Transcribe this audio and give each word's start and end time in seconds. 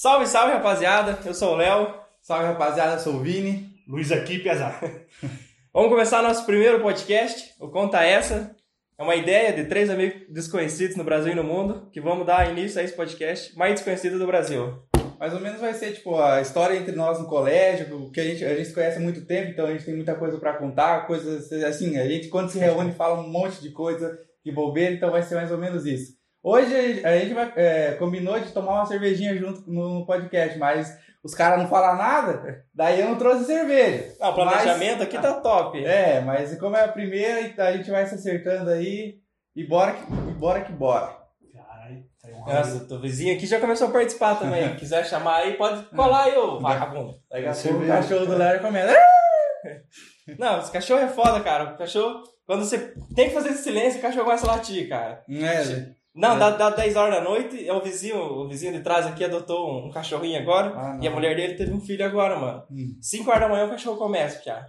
Salve, 0.00 0.28
salve, 0.28 0.52
rapaziada. 0.52 1.18
Eu 1.26 1.34
sou 1.34 1.54
o 1.54 1.56
Léo. 1.56 1.92
Salve, 2.22 2.44
rapaziada. 2.44 2.92
Eu 2.92 2.98
sou 3.00 3.14
o 3.14 3.18
Vini. 3.18 3.68
Luiz 3.84 4.12
aqui, 4.12 4.38
Piazar. 4.38 4.80
Vamos 5.74 5.90
começar 5.90 6.22
nosso 6.22 6.46
primeiro 6.46 6.80
podcast, 6.80 7.52
o 7.58 7.68
Conta 7.68 8.04
Essa. 8.04 8.54
É 8.96 9.02
uma 9.02 9.16
ideia 9.16 9.52
de 9.52 9.64
três 9.64 9.90
amigos 9.90 10.22
desconhecidos 10.32 10.94
no 10.94 11.02
Brasil 11.02 11.32
e 11.32 11.34
no 11.34 11.42
mundo 11.42 11.90
que 11.92 12.00
vamos 12.00 12.24
dar 12.24 12.48
início 12.48 12.80
a 12.80 12.84
esse 12.84 12.94
podcast 12.94 13.58
mais 13.58 13.74
desconhecido 13.74 14.20
do 14.20 14.26
Brasil. 14.28 14.72
Mais 15.18 15.34
ou 15.34 15.40
menos 15.40 15.60
vai 15.60 15.74
ser, 15.74 15.92
tipo, 15.94 16.16
a 16.16 16.40
história 16.40 16.76
entre 16.76 16.94
nós 16.94 17.18
no 17.18 17.26
colégio, 17.26 18.08
que 18.12 18.20
a 18.20 18.24
gente, 18.24 18.44
a 18.44 18.54
gente 18.54 18.68
se 18.68 18.74
conhece 18.74 18.98
há 18.98 19.00
muito 19.00 19.26
tempo, 19.26 19.50
então 19.50 19.66
a 19.66 19.72
gente 19.72 19.84
tem 19.84 19.96
muita 19.96 20.14
coisa 20.14 20.38
pra 20.38 20.56
contar, 20.56 21.08
coisas 21.08 21.52
assim, 21.64 21.98
a 21.98 22.06
gente 22.06 22.28
quando 22.28 22.50
se 22.50 22.58
reúne 22.60 22.92
fala 22.92 23.20
um 23.20 23.28
monte 23.28 23.60
de 23.60 23.70
coisa, 23.70 24.16
de 24.44 24.52
bobeira, 24.52 24.94
então 24.94 25.10
vai 25.10 25.24
ser 25.24 25.34
mais 25.34 25.50
ou 25.50 25.58
menos 25.58 25.84
isso. 25.86 26.17
Hoje 26.50 27.04
a 27.04 27.18
gente 27.18 27.34
vai, 27.34 27.52
é, 27.56 27.92
combinou 27.98 28.40
de 28.40 28.50
tomar 28.52 28.72
uma 28.76 28.86
cervejinha 28.86 29.36
junto 29.36 29.70
no 29.70 30.06
podcast, 30.06 30.58
mas 30.58 30.98
os 31.22 31.34
caras 31.34 31.58
não 31.58 31.68
falam 31.68 31.98
nada, 31.98 32.64
daí 32.74 33.00
eu 33.00 33.08
não 33.10 33.18
trouxe 33.18 33.44
cerveja. 33.44 34.16
Ah, 34.18 34.30
o 34.30 34.34
planejamento 34.34 35.00
Mas- 35.00 35.02
aqui 35.02 35.18
tá 35.18 35.34
top. 35.42 35.84
É, 35.84 36.22
mas 36.22 36.58
como 36.58 36.74
é 36.74 36.84
a 36.84 36.88
primeira, 36.88 37.52
a 37.62 37.72
gente 37.76 37.90
vai 37.90 38.06
se 38.06 38.14
acertando 38.14 38.70
aí 38.70 39.16
e 39.54 39.66
bora 39.68 39.92
que, 39.92 40.02
e 40.10 40.32
bora 40.32 40.62
que 40.62 40.72
bora. 40.72 41.18
Caralho, 41.52 42.04
um 42.24 42.50
Nossa, 42.50 42.88
teu 42.88 42.98
vizinho 42.98 43.36
aqui 43.36 43.44
já 43.46 43.60
começou 43.60 43.88
a 43.88 43.90
participar 43.90 44.36
também. 44.36 44.72
Quiser 44.76 45.04
chamar 45.04 45.40
aí, 45.40 45.52
pode 45.52 45.82
colar 45.94 46.24
aí, 46.24 46.34
ô 46.38 46.58
vagabundo. 46.58 47.12
Daqui 47.30 47.46
a 47.46 47.52
Você 47.52 47.68
pouco 47.68 47.84
o 47.84 47.88
cachorro 47.88 48.24
do 48.24 48.38
Léo 48.38 48.62
começa. 48.62 48.96
Não, 50.38 50.60
esse 50.60 50.72
cachorro 50.72 51.00
é 51.00 51.08
foda, 51.08 51.40
cara. 51.40 51.74
O 51.74 51.76
cachorro, 51.76 52.22
quando 52.46 52.64
você 52.64 52.94
tem 53.14 53.28
que 53.28 53.34
fazer 53.34 53.50
esse 53.50 53.64
silêncio, 53.64 53.98
o 53.98 54.02
cachorro 54.02 54.24
começa 54.24 54.46
a 54.46 54.56
latir, 54.56 54.88
cara. 54.88 55.22
É, 55.28 55.97
Não, 56.14 56.34
É. 56.36 56.38
dá, 56.38 56.50
dá 56.50 56.70
10 56.70 56.96
horas 56.96 57.14
da 57.14 57.20
noite, 57.20 57.68
é 57.68 57.72
o 57.72 57.80
vizinho, 57.82 58.18
o 58.18 58.48
vizinho 58.48 58.72
de 58.72 58.80
trás 58.80 59.06
aqui 59.06 59.22
adotou 59.24 59.70
um, 59.70 59.86
um 59.86 59.90
cachorrinho 59.90 60.40
agora, 60.40 60.72
Ah, 60.76 60.98
e 61.00 61.06
a 61.06 61.10
mulher 61.10 61.36
dele 61.36 61.54
teve 61.54 61.72
um 61.72 61.80
filho 61.80 62.04
agora, 62.04 62.36
mano. 62.36 62.62
Hum. 62.70 62.96
5 63.00 63.28
horas 63.30 63.42
da 63.42 63.48
manhã 63.48 63.66
o 63.66 63.70
cachorro 63.70 63.96
começa, 63.98 64.38
piá. 64.40 64.64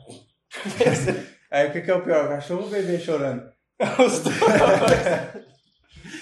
Aí 1.51 1.67
o 1.67 1.71
que, 1.71 1.81
que 1.81 1.89
é 1.89 1.95
o 1.95 2.03
pior? 2.03 2.25
O 2.25 2.29
cachorro 2.29 2.61
ou 2.61 2.67
o 2.67 2.69
bebê 2.69 2.99
chorando? 2.99 3.43
Os 4.05 4.19
dois. 4.19 4.35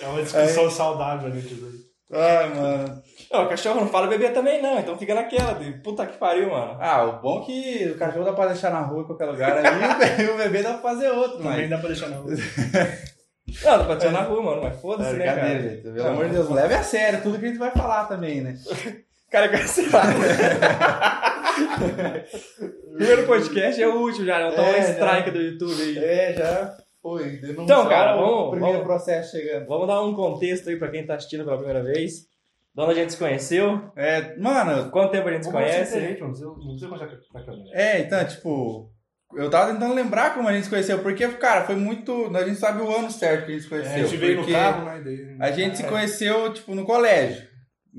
É 0.02 0.08
uma 0.08 0.22
discussão 0.22 0.70
saudável 0.70 1.30
ali, 1.32 1.42
tudo 1.42 1.66
aí. 1.66 1.88
Ai, 2.10 2.50
mano. 2.54 3.04
Não, 3.32 3.44
o 3.46 3.50
cachorro 3.50 3.82
não 3.82 3.88
fala 3.90 4.08
bebê 4.08 4.30
também 4.30 4.62
não, 4.62 4.80
então 4.80 4.98
fica 4.98 5.14
naquela 5.14 5.54
de 5.54 5.74
puta 5.82 6.06
que 6.06 6.18
pariu, 6.18 6.50
mano. 6.52 6.78
Ah, 6.80 7.04
o 7.04 7.22
bom 7.22 7.42
é 7.42 7.46
que 7.46 7.92
o 7.94 7.98
cachorro 7.98 8.24
dá 8.24 8.32
pra 8.32 8.48
deixar 8.48 8.72
na 8.72 8.80
rua 8.82 9.02
em 9.02 9.06
qualquer 9.06 9.26
lugar 9.26 9.58
ali 9.58 10.24
e 10.24 10.30
o 10.32 10.38
bebê 10.38 10.64
dá 10.64 10.74
pra 10.74 10.82
fazer 10.94 11.10
outro, 11.10 11.40
Também 11.40 11.62
mas. 11.62 11.70
dá 11.70 11.78
pra 11.80 11.88
deixar 11.90 12.08
na 12.10 12.18
rua. 12.18 12.32
Não, 13.64 13.86
pode 13.86 14.02
ser 14.04 14.12
na 14.12 14.22
rua, 14.22 14.42
mano, 14.44 14.62
mas 14.64 14.80
foda-se, 14.80 15.10
É 15.12 15.14
né, 15.18 15.26
cara? 15.26 15.60
gente. 15.62 15.82
Pelo 15.82 16.08
amor 16.08 16.26
de 16.28 16.32
Deus, 16.34 16.50
leve 16.50 16.74
a 16.74 16.84
sério 16.84 17.22
tudo 17.22 17.40
que 17.40 17.46
a 17.46 17.48
gente 17.50 17.58
vai 17.60 17.72
falar 17.72 18.06
também, 18.06 18.42
né? 18.42 18.56
Cara, 19.30 19.50
cancelado. 19.50 20.14
Primeiro 22.96 23.26
podcast 23.28 23.82
é 23.82 23.88
o 23.88 24.00
último 24.02 24.26
já, 24.26 24.40
não 24.40 24.52
toma 24.56 24.70
É, 24.70 24.80
strike 24.92 25.32
do 25.32 25.42
YouTube 25.42 25.82
aí. 25.82 25.98
É, 25.98 26.34
já 26.34 26.78
foi. 27.02 27.24
Denunciou 27.38 27.64
Então, 27.64 27.88
cara, 27.90 28.16
o 28.16 28.20
vamos- 28.20 28.50
primeiro 28.52 28.78
vamos- 28.80 28.88
processo 28.88 29.32
chegando. 29.38 29.68
Vamos 29.68 29.88
dar 29.88 30.02
um 30.02 30.14
contexto 30.16 30.70
aí 30.70 30.78
pra 30.78 30.90
quem 30.90 31.06
tá 31.06 31.16
assistindo 31.16 31.44
pela 31.44 31.58
primeira 31.58 31.84
vez. 31.84 32.26
De 32.74 32.82
onde 32.84 32.92
a 32.92 32.96
gente 32.96 33.12
se 33.14 33.18
conheceu, 33.18 33.82
É, 33.96 34.36
mano, 34.38 34.90
quanto 34.92 35.12
tempo 35.12 35.28
a 35.28 35.32
gente 35.32 35.46
se 35.46 35.52
conhece. 35.52 35.94
diferente, 35.96 36.22
não 36.22 36.28
precisa, 36.30 36.48
não 36.48 36.78
câmera. 37.44 37.70
é, 37.74 38.00
então, 38.00 38.24
tipo. 38.26 38.92
Eu 39.38 39.50
tava 39.50 39.72
tentando 39.72 39.94
lembrar 39.94 40.34
como 40.34 40.48
a 40.48 40.54
gente 40.54 40.64
se 40.66 40.70
conheceu, 40.70 41.00
porque, 41.00 41.28
cara, 41.30 41.66
foi 41.66 41.76
muito. 41.76 42.36
A 42.36 42.44
gente 42.44 42.60
sabe 42.60 42.82
o 42.82 42.96
ano 42.96 43.10
certo 43.12 43.46
que 43.46 43.52
a 43.52 43.56
gente 43.56 43.68
se 43.68 43.68
É, 43.68 43.78
conheceu. 43.78 43.94
a 43.94 43.98
gente 44.08 44.18
veio 44.18 44.42
no 44.42 44.48
carro, 44.52 44.86
né? 44.86 45.02
Daí, 45.04 45.36
A 45.40 45.52
gente 45.52 45.78
se 45.78 45.84
é, 45.84 45.88
conheceu, 45.88 46.54
tipo, 46.54 46.74
no 46.76 46.84
colégio. 46.86 47.46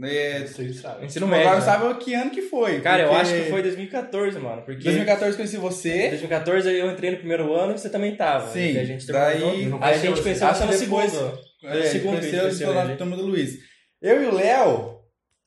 É, 0.01 0.41
Vocês 0.47 0.77
sabem. 0.81 1.07
Ensino 1.07 1.27
Tipo, 1.27 1.37
médio. 1.37 1.49
agora 1.49 1.61
né? 1.61 1.65
sabe 1.73 1.95
que 2.05 2.15
ano 2.15 2.31
que 2.31 2.43
foi. 2.43 2.81
Cara, 2.81 3.03
eu 3.03 3.09
porque 3.09 3.21
acho 3.23 3.35
que 3.35 3.51
foi 3.51 3.63
2014, 3.63 4.39
mano. 4.39 4.63
Porque 4.63 4.83
2014 4.85 5.37
conheci 5.37 5.57
você. 5.57 6.09
2014 6.11 6.73
eu 6.73 6.91
entrei 6.91 7.11
no 7.11 7.17
primeiro 7.17 7.53
ano 7.55 7.75
e 7.75 7.79
você 7.79 7.91
também 7.91 8.15
tava. 8.15 8.49
Sim, 8.53 8.75
E 8.75 8.79
a 8.79 8.85
gente 8.85 9.07
daí-. 9.07 9.65
Eu 9.65 9.71
não 9.71 9.83
Aí 9.83 9.95
a 9.95 9.99
gente 9.99 10.23
conheceu 10.23 10.47
você 10.49 10.65
no 10.67 10.73
segundo. 10.73 11.39
É, 11.65 11.83
segundo 11.83 12.19
conheceu, 12.19 12.41
conheceu 12.43 12.69
estou 12.69 12.75
na 12.75 12.95
turma 12.97 13.17
do 13.17 13.27
Luiz. 13.27 13.59
Eu 14.01 14.23
e 14.23 14.27
o 14.27 14.35
Léo, 14.35 14.99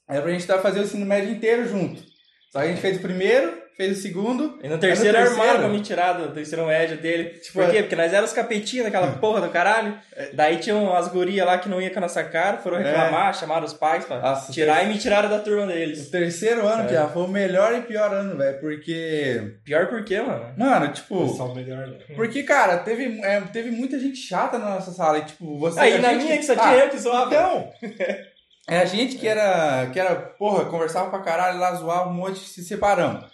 era 0.09 0.21
pra 0.21 0.31
gente 0.31 0.45
tá 0.45 0.59
fazer 0.59 0.81
o 0.81 0.83
ensino 0.83 1.05
médio 1.05 1.31
inteiro 1.31 1.65
junto. 1.69 2.03
Só 2.51 2.59
que 2.59 2.65
a 2.65 2.67
gente 2.67 2.81
fez 2.81 2.97
o 2.97 3.01
primeiro, 3.01 3.60
fez 3.81 3.97
o 3.97 4.01
segundo. 4.01 4.59
E 4.63 4.67
no 4.67 4.77
terceiro 4.77 5.17
no 5.17 5.23
armaram 5.23 5.35
pra 5.43 5.51
terceiro- 5.53 5.73
me 5.73 5.81
tirar 5.81 6.13
do, 6.13 6.39
ensino 6.39 6.65
médio 6.67 6.97
dele. 6.97 7.29
Tipo, 7.39 7.59
Por 7.59 7.69
quê? 7.71 7.77
é- 7.77 7.81
Porque 7.81 7.95
nós 7.95 8.11
éramos 8.11 8.29
os 8.31 8.35
capetinhos 8.35 8.85
daquela 8.85 9.07
porra 9.19 9.41
do 9.41 9.49
caralho. 9.49 9.97
Daí 10.33 10.57
tinham 10.57 10.95
as 10.95 11.07
gurias 11.07 11.45
lá 11.45 11.57
que 11.57 11.67
não 11.67 11.81
iam 11.81 11.91
com 11.91 11.97
a 11.99 12.01
nossa 12.01 12.23
cara, 12.23 12.57
foram 12.57 12.77
reclamar, 12.77 13.33
chamaram 13.33 13.65
os 13.65 13.73
pais 13.73 14.05
pra 14.05 14.19
Nossa, 14.19 14.51
tirar 14.51 14.83
e 14.83 14.87
me 14.87 14.97
tiraram 14.99 15.29
da 15.29 15.39
turma 15.39 15.63
O 15.63 15.67
deles. 15.67 16.09
terceiro 16.09 16.67
ano, 16.67 16.83
É. 16.83 16.87
que 16.87 16.93
já 16.93 17.07
foi 17.07 17.23
o 17.23 17.27
melhor 17.27 17.73
e 17.75 17.81
pior 17.81 18.13
ano, 18.13 18.37
velho. 18.37 18.59
Porque. 18.59 19.55
Pior 19.65 19.87
por 19.87 20.03
quê, 20.03 20.21
mano? 20.21 20.53
Mano, 20.57 20.87
tipo. 20.93 21.27
Só 21.29 21.45
o 21.47 21.55
melhor, 21.55 21.87
né? 21.87 21.97
Porque, 22.15 22.43
cara, 22.43 22.77
teve, 22.77 23.19
é, 23.23 23.41
teve 23.53 23.71
muita 23.71 23.97
gente 23.99 24.17
chata 24.17 24.57
na 24.59 24.69
nossa 24.75 24.91
sala. 24.91 25.17
E, 25.19 25.25
tipo, 25.25 25.57
você. 25.57 25.79
Aí 25.79 25.99
na 25.99 26.13
gente- 26.13 26.23
minha 26.25 26.37
que 26.37 26.43
só 26.43 26.53
Ah, 26.53 26.57
tinha 26.57 26.75
eu 26.83 26.89
que 26.89 26.97
zoava. 26.99 27.33
Então, 27.33 27.71
é 28.69 28.77
a 28.79 28.85
gente 28.85 29.17
que 29.17 29.27
era, 29.27 29.87
que 29.91 29.99
era, 29.99 30.15
porra, 30.15 30.65
conversava 30.65 31.09
pra 31.09 31.19
caralho 31.19 31.59
lá, 31.59 31.73
zoava 31.73 32.09
um 32.09 32.13
monte, 32.13 32.39
se 32.39 32.63
separamos. 32.63 33.25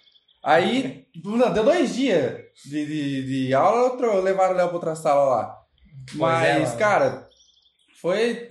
Aí, 0.43 1.05
deu 1.15 1.63
dois 1.63 1.95
dias 1.95 2.41
de, 2.65 2.85
de, 2.85 3.45
de 3.47 3.53
aula, 3.53 3.91
outro, 3.91 4.21
levaram 4.21 4.53
o 4.53 4.57
Léo 4.57 4.67
pra 4.67 4.75
outra 4.75 4.95
sala 4.95 5.23
lá. 5.29 5.57
Pois 6.17 6.43
é, 6.43 6.59
Mas, 6.59 6.63
mano. 6.69 6.77
cara, 6.79 7.27
foi, 8.01 8.49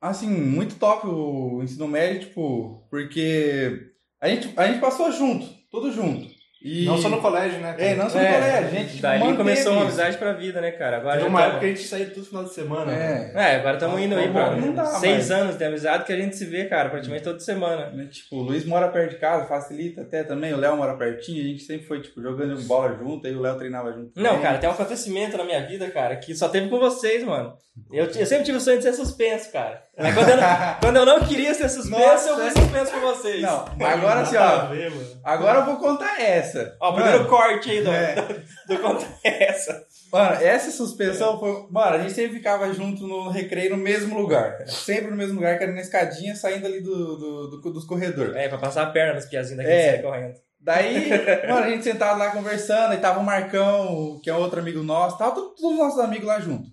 assim, 0.00 0.28
muito 0.28 0.76
top 0.76 1.06
o 1.06 1.62
ensino 1.62 1.88
médio, 1.88 2.28
tipo, 2.28 2.86
porque 2.90 3.90
a 4.20 4.28
gente, 4.28 4.52
a 4.56 4.66
gente 4.68 4.80
passou 4.80 5.10
junto, 5.10 5.46
tudo 5.70 5.92
junto. 5.92 6.31
E, 6.64 6.84
Não 6.84 6.96
só 6.96 7.08
no 7.08 7.20
colégio, 7.20 7.58
né? 7.60 7.72
cara? 7.72 7.82
É, 7.82 7.94
não 7.96 8.08
só 8.08 8.18
no 8.18 8.24
É, 8.24 8.32
colégio, 8.34 8.58
a 8.58 8.70
gente 8.70 8.90
tipo, 8.90 9.02
Dali 9.02 9.18
manteve 9.18 9.36
começou 9.38 9.72
uma 9.72 9.82
amizade 9.82 10.16
pra 10.16 10.32
vida, 10.32 10.60
né, 10.60 10.70
cara? 10.70 10.98
Agora 10.98 11.14
Teve 11.16 11.24
já 11.24 11.28
uma 11.30 11.40
tá- 11.40 11.44
época 11.46 11.60
que 11.60 11.66
a 11.66 11.68
gente 11.70 11.82
saía 11.88 12.06
todo 12.06 12.24
final 12.26 12.44
de 12.44 12.54
semana. 12.54 12.84
né? 12.92 13.32
É, 13.34 13.42
É, 13.52 13.56
agora 13.56 13.74
estamos 13.74 14.00
indo 14.00 14.14
aí 14.14 14.30
pra 14.30 14.54
Não 14.54 14.72
dá, 14.72 14.84
seis 14.86 15.28
mas- 15.28 15.30
anos 15.32 15.56
de 15.56 15.64
amizade 15.64 16.04
que 16.04 16.12
a 16.12 16.16
gente 16.16 16.36
se 16.36 16.44
vê, 16.44 16.66
cara, 16.66 16.88
praticamente 16.90 17.24
toda 17.24 17.40
semana. 17.40 17.90
Né, 17.90 18.06
Tipo, 18.10 18.36
o 18.36 18.42
Luiz 18.42 18.64
mora 18.64 18.88
perto 18.88 19.10
de 19.10 19.16
casa, 19.16 19.46
facilita 19.46 20.02
até 20.02 20.22
também. 20.22 20.52
O 20.52 20.56
Léo 20.56 20.76
mora 20.76 20.94
pertinho, 20.96 21.40
a 21.42 21.46
gente 21.48 21.62
sempre 21.64 21.86
foi, 21.86 22.00
tipo, 22.00 22.22
jogando 22.22 22.60
bola 22.62 22.96
junto, 22.96 23.26
aí 23.26 23.34
o 23.34 23.40
Léo 23.40 23.56
treinava 23.58 23.92
junto. 23.92 24.12
Não, 24.14 24.30
também. 24.30 24.42
cara, 24.42 24.58
tem 24.58 24.68
um 24.68 24.72
acontecimento 24.72 25.36
na 25.36 25.44
minha 25.44 25.66
vida, 25.66 25.90
cara, 25.90 26.14
que 26.16 26.34
só 26.34 26.48
teve 26.48 26.68
com 26.68 26.78
vocês, 26.78 27.24
mano. 27.24 27.54
Eu, 27.90 28.04
eu 28.04 28.26
sempre 28.26 28.44
tive 28.44 28.58
o 28.58 28.60
sonho 28.60 28.76
de 28.76 28.84
ser 28.84 28.92
suspenso, 28.92 29.50
cara. 29.50 29.82
Quando 29.94 30.28
eu 30.30 30.36
não, 30.36 30.46
quando 30.80 30.96
eu 30.96 31.06
não 31.06 31.20
queria 31.26 31.52
ser 31.54 31.68
suspenso, 31.68 32.28
eu 32.28 32.36
fui 32.36 32.50
suspenso 32.50 32.92
com 32.92 33.00
vocês. 33.00 33.42
Não, 33.42 33.64
agora 33.80 34.20
assim, 34.20 34.36
a 34.36 34.64
ó. 34.64 34.66
ver, 34.66 34.90
mano. 34.90 35.20
Agora 35.22 35.58
eu 35.60 35.64
vou 35.66 35.76
contar 35.76 36.20
essa. 36.20 36.74
Ó, 36.80 36.90
o 36.90 36.94
primeiro 36.94 37.18
Mano, 37.18 37.30
corte 37.30 37.70
aí 37.70 37.82
do, 37.84 37.90
É. 37.90 38.14
do, 38.14 38.34
do 38.74 38.78
conta 38.80 39.06
é 39.22 39.50
essa. 39.50 39.84
mano, 40.10 40.34
essa 40.42 40.70
suspensão 40.70 41.38
foi. 41.38 41.66
Mano, 41.70 41.96
a 41.96 41.98
gente 41.98 42.12
sempre 42.14 42.38
ficava 42.38 42.72
junto 42.72 43.06
no 43.06 43.28
recreio 43.28 43.76
no 43.76 43.82
mesmo 43.82 44.18
lugar. 44.18 44.66
Sempre 44.66 45.10
no 45.10 45.16
mesmo 45.16 45.34
lugar, 45.34 45.58
que 45.58 45.64
era 45.64 45.72
na 45.72 45.80
escadinha 45.80 46.34
saindo 46.34 46.66
ali 46.66 46.80
do, 46.80 47.16
do, 47.16 47.50
do- 47.60 47.72
dos 47.72 47.84
corredores. 47.84 48.34
É, 48.34 48.48
pra 48.48 48.58
passar 48.58 48.84
a 48.84 48.90
perna 48.90 49.14
nos 49.14 49.26
piazinhos 49.26 49.58
daqui 49.58 49.70
É. 49.70 49.98
correndo. 49.98 50.34
Daí, 50.58 51.10
mano, 51.48 51.64
a 51.66 51.68
gente 51.68 51.84
sentado 51.84 52.18
lá 52.18 52.30
conversando, 52.30 52.94
e 52.94 52.98
tava 52.98 53.20
o 53.20 53.24
Marcão, 53.24 54.20
que 54.22 54.30
é 54.30 54.34
outro 54.34 54.60
amigo 54.60 54.82
nosso, 54.82 55.18
tava 55.18 55.32
todos 55.34 55.60
todos 55.60 55.72
os 55.72 55.78
nossos 55.78 55.98
amigos 56.00 56.26
lá 56.26 56.38
junto. 56.40 56.68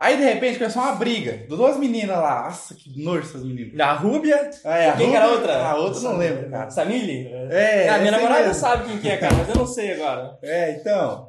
Aí, 0.00 0.16
de 0.16 0.22
repente, 0.22 0.58
começou 0.58 0.80
uma 0.80 0.92
briga 0.94 1.32
de 1.38 1.46
duas 1.48 1.76
meninas 1.76 2.16
lá. 2.16 2.44
Nossa, 2.44 2.74
que 2.74 3.02
nojo 3.02 3.28
essas 3.28 3.42
meninas. 3.42 3.74
Na 3.74 3.92
Rúbia, 3.94 4.48
Ah, 4.64 4.78
é, 4.78 4.90
a 4.90 4.96
Quem 4.96 5.10
que 5.10 5.16
era 5.16 5.24
a 5.24 5.28
Rúbia- 5.28 5.40
outra? 5.40 5.64
A 5.70 5.74
outra 5.76 5.98
eu 5.98 6.02
não 6.04 6.16
lembro, 6.18 6.50
cara. 6.50 6.70
Samili? 6.70 7.26
É, 7.50 7.88
ah, 7.88 7.98
minha 7.98 8.12
namorada 8.12 8.46
mesmo. 8.46 8.54
sabe 8.54 8.84
quem 8.88 8.98
que 8.98 9.08
é, 9.08 9.16
cara, 9.16 9.34
mas 9.34 9.48
eu 9.48 9.56
não 9.56 9.66
sei 9.66 9.92
agora. 9.94 10.38
É, 10.42 10.70
então. 10.72 11.28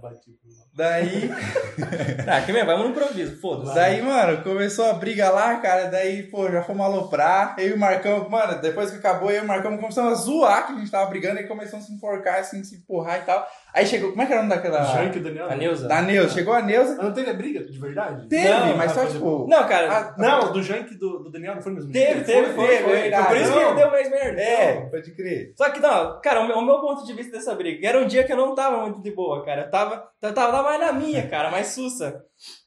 Daí, 0.79 1.29
Ah, 2.27 2.41
que 2.41 2.53
mesmo, 2.53 2.67
vamos 2.67 2.85
no 2.85 2.91
improviso, 2.91 3.39
foda-se. 3.41 3.75
daí, 3.75 4.01
mano, 4.01 4.41
começou 4.43 4.89
a 4.89 4.93
briga 4.93 5.29
lá, 5.29 5.55
cara. 5.57 5.85
Daí, 5.89 6.23
pô, 6.23 6.49
já 6.49 6.61
fomos 6.63 6.85
aloprar. 6.85 7.55
Eu 7.57 7.69
e 7.69 7.73
o 7.73 7.77
Marcão, 7.77 8.29
mano, 8.29 8.61
depois 8.61 8.89
que 8.91 8.97
acabou, 8.97 9.29
eu 9.29 9.41
e 9.41 9.43
o 9.43 9.47
Marcão 9.47 9.75
começamos 9.77 10.11
a 10.13 10.15
zoar 10.15 10.67
que 10.67 10.73
a 10.73 10.75
gente 10.77 10.89
tava 10.91 11.09
brigando 11.09 11.39
e 11.39 11.47
começamos 11.47 11.85
a 11.85 11.87
se 11.89 11.93
enforcar, 11.93 12.39
assim, 12.39 12.63
se 12.63 12.75
empurrar 12.75 13.19
e 13.19 13.25
tal. 13.25 13.45
Aí 13.73 13.85
chegou, 13.85 14.09
como 14.11 14.21
é 14.21 14.25
que 14.25 14.31
era 14.33 14.41
o 14.41 14.45
nome 14.45 14.55
daquela. 14.55 14.83
Jank 14.83 15.17
e 15.17 15.19
Daniel. 15.21 15.49
A 15.49 15.55
Neuza? 15.55 15.87
Da 15.87 16.01
Neuza. 16.01 16.33
Chegou 16.33 16.53
a 16.53 16.61
Neuza. 16.61 16.95
Mas 16.95 17.05
não 17.05 17.13
teve 17.13 17.29
a 17.29 17.33
briga, 17.33 17.63
de 17.63 17.77
verdade? 17.77 18.27
Teve, 18.27 18.49
Não, 18.49 18.77
mas 18.77 18.91
só 18.93 19.05
tipo. 19.05 19.45
Não, 19.47 19.67
cara, 19.67 19.91
Ah, 19.91 20.15
Não, 20.17 20.51
do 20.53 20.63
Jank 20.63 20.91
e 20.93 20.97
do, 20.97 21.19
do 21.23 21.31
Daniel 21.31 21.55
não 21.55 21.61
foi 21.61 21.73
mesmo? 21.73 21.91
teve, 21.91 22.21
teve, 22.23 22.53
foi, 22.53 22.67
teve, 22.67 22.83
foi. 22.83 23.11
Foi 23.11 23.23
por 23.25 23.37
isso 23.37 23.53
que 23.53 23.59
Não. 23.59 23.75
deu 23.75 23.91
mais 23.91 24.09
merda. 24.09 24.41
É, 24.41 24.79
Não. 24.81 24.89
pode 24.89 25.11
crer. 25.11 25.53
Só 25.55 25.69
que, 25.69 25.79
não, 25.79 26.19
cara, 26.21 26.41
o 26.41 26.47
meu, 26.47 26.57
o 26.57 26.65
meu 26.65 26.79
ponto 26.79 27.05
de 27.05 27.13
vista 27.13 27.31
dessa 27.37 27.53
briga 27.53 27.87
era 27.87 27.99
um 27.99 28.07
dia 28.07 28.23
que 28.23 28.31
eu 28.33 28.37
não 28.37 28.55
tava 28.55 28.77
muito 28.81 29.01
de 29.03 29.11
boa, 29.11 29.45
cara. 29.45 29.61
Eu 29.65 29.69
tava, 29.71 30.03
eu 30.21 30.33
tava 30.33 30.63
mais 30.69 30.79
na 30.81 30.91
minha, 30.93 31.27
cara, 31.27 31.49
mais 31.49 31.67
sussa. 31.67 32.21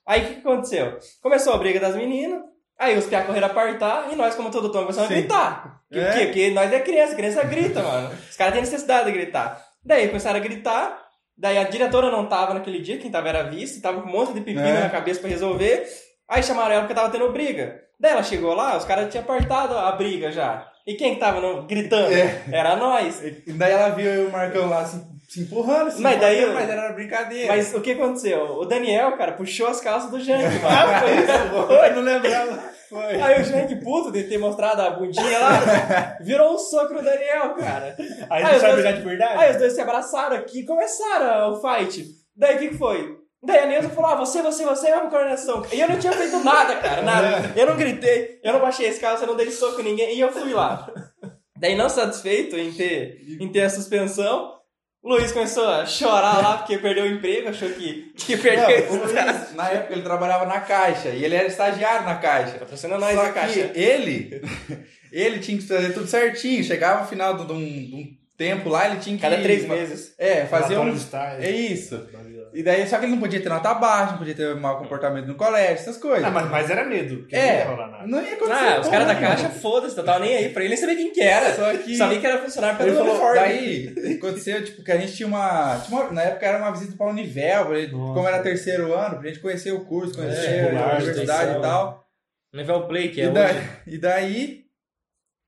Aí 0.06 0.22
o 0.22 0.26
que, 0.26 0.34
que 0.34 0.40
aconteceu? 0.40 0.98
Começou 1.22 1.52
a 1.54 1.58
briga 1.58 1.78
das 1.80 1.94
meninas, 1.94 2.40
aí 2.78 2.96
os 2.98 3.06
piá 3.06 3.22
correram 3.22 3.46
a 3.46 3.50
partar 3.50 4.12
e 4.12 4.16
nós, 4.16 4.34
como 4.34 4.50
todo 4.50 4.70
tom, 4.72 4.80
começamos 4.82 5.10
a 5.10 5.14
Sim. 5.14 5.20
gritar. 5.20 5.80
Por 5.88 5.98
É. 5.98 6.12
quê? 6.18 6.24
Porque 6.26 6.50
nós 6.50 6.72
é 6.72 6.80
criança, 6.80 7.14
criança 7.14 7.44
grita, 7.44 7.82
mano. 7.82 8.10
Os 8.30 8.36
caras 8.36 8.52
têm 8.54 8.62
necessidade 8.62 9.06
de 9.06 9.12
gritar. 9.12 9.62
Daí 9.84 10.08
começaram 10.08 10.36
a 10.38 10.42
gritar, 10.42 11.02
daí 11.36 11.58
a 11.58 11.64
diretora 11.64 12.10
não 12.10 12.26
tava 12.26 12.54
naquele 12.54 12.80
dia, 12.80 12.98
quem 12.98 13.10
tava 13.10 13.28
era 13.28 13.40
a 13.40 13.44
vice, 13.44 13.80
tava 13.80 14.00
com 14.02 14.08
um 14.08 14.12
monte 14.12 14.32
de 14.32 14.40
pepino 14.40 14.66
É. 14.66 14.80
na 14.80 14.90
cabeça 14.90 15.20
pra 15.20 15.28
resolver. 15.28 15.86
Aí 16.28 16.42
chamaram 16.42 16.72
ela 16.72 16.80
porque 16.82 16.94
tava 16.94 17.10
tendo 17.10 17.30
briga. 17.30 17.80
Daí 18.00 18.12
ela 18.12 18.22
chegou 18.22 18.54
lá, 18.54 18.76
os 18.76 18.84
caras 18.84 19.10
tinham 19.10 19.22
apartado 19.22 19.76
a 19.78 19.92
briga 19.92 20.32
já. 20.32 20.66
E 20.86 20.94
quem 20.94 21.14
que 21.14 21.20
tava 21.20 21.40
no- 21.40 21.62
gritando? 21.66 22.12
É. 22.12 22.42
Era 22.50 22.74
nós. 22.74 23.22
E 23.22 23.52
daí 23.52 23.72
ela 23.72 23.90
viu 23.90 24.06
eu 24.10 24.24
e 24.24 24.26
o 24.26 24.32
Marcão 24.32 24.68
lá 24.68 24.84
se, 24.84 25.00
se 25.32 25.40
empurrando, 25.40 25.90
se 25.90 26.00
Mas 26.02 26.20
daí 26.20 26.44
mas 26.52 26.68
era 26.68 26.92
brincadeira. 26.92 27.48
Mas 27.48 27.74
o 27.74 27.80
que 27.80 27.92
aconteceu? 27.92 28.58
O 28.58 28.66
Daniel, 28.66 29.16
cara, 29.16 29.32
puxou 29.32 29.66
as 29.66 29.80
calças 29.80 30.10
do 30.10 30.20
Jank, 30.20 30.42
mano. 30.60 30.66
Ah, 30.68 31.00
foi 31.00 31.14
isso? 31.14 31.86
Eu 31.86 31.94
não 31.96 32.02
lembrava. 32.02 32.62
Foi. 32.90 33.22
Aí 33.22 33.40
o 33.40 33.44
Jank, 33.44 33.76
puto 33.76 34.12
de 34.12 34.24
ter 34.24 34.36
mostrado 34.36 34.82
a 34.82 34.90
bundinha 34.90 35.38
lá, 35.38 36.18
virou 36.20 36.54
um 36.54 36.58
soco 36.58 36.92
no 36.92 37.02
Daniel, 37.02 37.54
cara. 37.54 37.96
Aí 38.28 38.42
Aí 38.44 38.60
dois- 38.60 38.94
de 38.96 39.00
verdade? 39.00 39.38
Aí 39.38 39.50
os 39.52 39.56
dois 39.56 39.72
se 39.72 39.80
abraçaram 39.80 40.36
aqui 40.36 40.60
e 40.60 40.66
começaram 40.66 41.52
o 41.54 41.60
fight. 41.62 42.04
Daí 42.36 42.56
o 42.56 42.58
que 42.58 42.68
que 42.68 42.76
foi? 42.76 43.16
Daí 43.42 43.60
a 43.60 43.66
Neuza 43.66 43.88
falou, 43.88 44.10
ah, 44.10 44.14
você, 44.16 44.42
você, 44.42 44.64
você, 44.66 44.90
vamos 44.90 45.08
coordenação. 45.10 45.62
E 45.72 45.80
eu 45.80 45.88
não 45.88 45.98
tinha 45.98 46.12
feito 46.12 46.38
nada, 46.44 46.76
cara, 46.76 47.00
nada. 47.00 47.52
Eu 47.56 47.66
não 47.66 47.76
gritei, 47.76 48.38
eu 48.44 48.52
não 48.52 48.60
baixei 48.60 48.86
esse 48.86 49.00
carro, 49.00 49.18
eu 49.22 49.26
não 49.28 49.34
dei 49.36 49.50
soco 49.50 49.80
em 49.80 49.84
ninguém, 49.84 50.14
e 50.14 50.20
eu 50.20 50.30
fui 50.30 50.52
lá. 50.52 50.86
Daí 51.56 51.74
não 51.74 51.88
satisfeito 51.88 52.56
em 52.58 52.70
ter, 52.72 53.18
em 53.40 53.50
ter 53.50 53.62
a 53.62 53.70
suspensão, 53.70 54.52
o 55.02 55.08
Luiz 55.08 55.32
começou 55.32 55.68
a 55.68 55.84
chorar 55.84 56.40
lá 56.40 56.58
porque 56.58 56.78
perdeu 56.78 57.04
o 57.04 57.08
emprego, 57.08 57.48
achou 57.48 57.68
que, 57.70 58.12
que 58.16 58.36
perdeu 58.36 58.86
Não, 58.86 59.00
o 59.00 59.04
Luiz, 59.04 59.54
na 59.54 59.68
época 59.68 59.94
ele 59.94 60.02
trabalhava 60.02 60.46
na 60.46 60.60
Caixa 60.60 61.08
e 61.08 61.24
ele 61.24 61.34
era 61.34 61.48
estagiário 61.48 62.06
na 62.06 62.14
Caixa. 62.14 62.58
Patrocina 62.58 62.96
nós 62.98 63.14
Só 63.14 63.22
na 63.24 63.32
caixa. 63.32 63.68
que 63.68 63.80
ele, 63.80 64.42
ele 65.10 65.40
tinha 65.40 65.58
que 65.58 65.66
fazer 65.66 65.92
tudo 65.92 66.06
certinho. 66.06 66.62
Chegava 66.62 67.02
no 67.02 67.08
final 67.08 67.36
de 67.36 67.52
um, 67.52 67.58
de 67.58 67.94
um 67.94 68.16
tempo 68.38 68.68
lá, 68.68 68.86
ele 68.88 69.00
tinha 69.00 69.16
que... 69.16 69.22
Cada 69.22 69.38
três 69.38 69.66
meses. 69.66 70.14
É, 70.16 70.46
fazer 70.46 70.78
um... 70.78 70.96
É 71.40 71.50
isso. 71.50 72.08
E 72.54 72.62
daí, 72.62 72.86
só 72.86 72.98
que 72.98 73.06
ele 73.06 73.12
não 73.12 73.20
podia 73.20 73.40
ter 73.40 73.48
nota 73.48 73.72
baixa, 73.72 74.12
não 74.12 74.18
podia 74.18 74.34
ter 74.34 74.54
mau 74.56 74.76
comportamento 74.78 75.26
no 75.26 75.34
colégio, 75.36 75.72
essas 75.74 75.96
coisas. 75.96 76.22
Ah, 76.24 76.30
mas, 76.30 76.50
mas 76.50 76.68
era 76.70 76.84
medo, 76.84 77.18
porque 77.20 77.34
não 77.34 77.42
É, 77.42 77.58
ia 77.60 77.64
rolar 77.64 77.88
nada. 77.90 78.06
não 78.06 78.22
ia 78.22 78.34
acontecer. 78.34 78.52
Ah, 78.68 78.80
os 78.80 78.88
caras 78.88 79.06
da 79.06 79.14
caixa, 79.14 79.48
foda-se, 79.48 79.96
eu 79.96 80.04
tava 80.04 80.18
nem 80.18 80.36
aí 80.36 80.48
pra 80.50 80.62
ele, 80.62 80.74
nem 80.74 80.78
sabia 80.78 80.96
quem 80.96 81.12
que 81.12 81.20
era. 81.22 81.54
Só 81.54 81.72
que... 81.78 81.96
Sabia 81.96 82.20
que 82.20 82.26
era 82.26 82.42
funcionário 82.42 82.76
Ele 82.82 82.92
pelo 82.92 82.96
falou, 82.98 83.12
uniforme. 83.12 83.38
daí 83.40 84.14
aconteceu, 84.16 84.64
tipo, 84.64 84.84
que 84.84 84.92
a 84.92 84.98
gente 84.98 85.14
tinha 85.16 85.26
uma, 85.26 85.80
tinha 85.84 85.98
uma- 85.98 86.10
Na 86.12 86.22
época 86.22 86.44
era 86.46 86.58
uma 86.58 86.70
visita 86.72 86.94
pra 86.96 87.06
Univel, 87.06 87.66
pra 87.66 87.80
gente- 87.80 87.92
como 87.92 88.28
era 88.28 88.42
terceiro 88.42 88.92
ano, 88.94 89.18
pra 89.18 89.28
gente 89.28 89.40
conhecer 89.40 89.72
o 89.72 89.84
curso, 89.86 90.14
conhecer 90.14 90.46
É, 90.74 90.76
a 90.76 90.96
universidade 90.96 91.58
e 91.58 91.60
tal. 91.62 92.06
Nível 92.54 92.86
Play, 92.86 93.08
que 93.08 93.20
é 93.22 93.24
E 93.24 93.28
hoje. 93.28 93.34
daí, 93.34 93.62
e 93.86 93.98
daí 93.98 94.62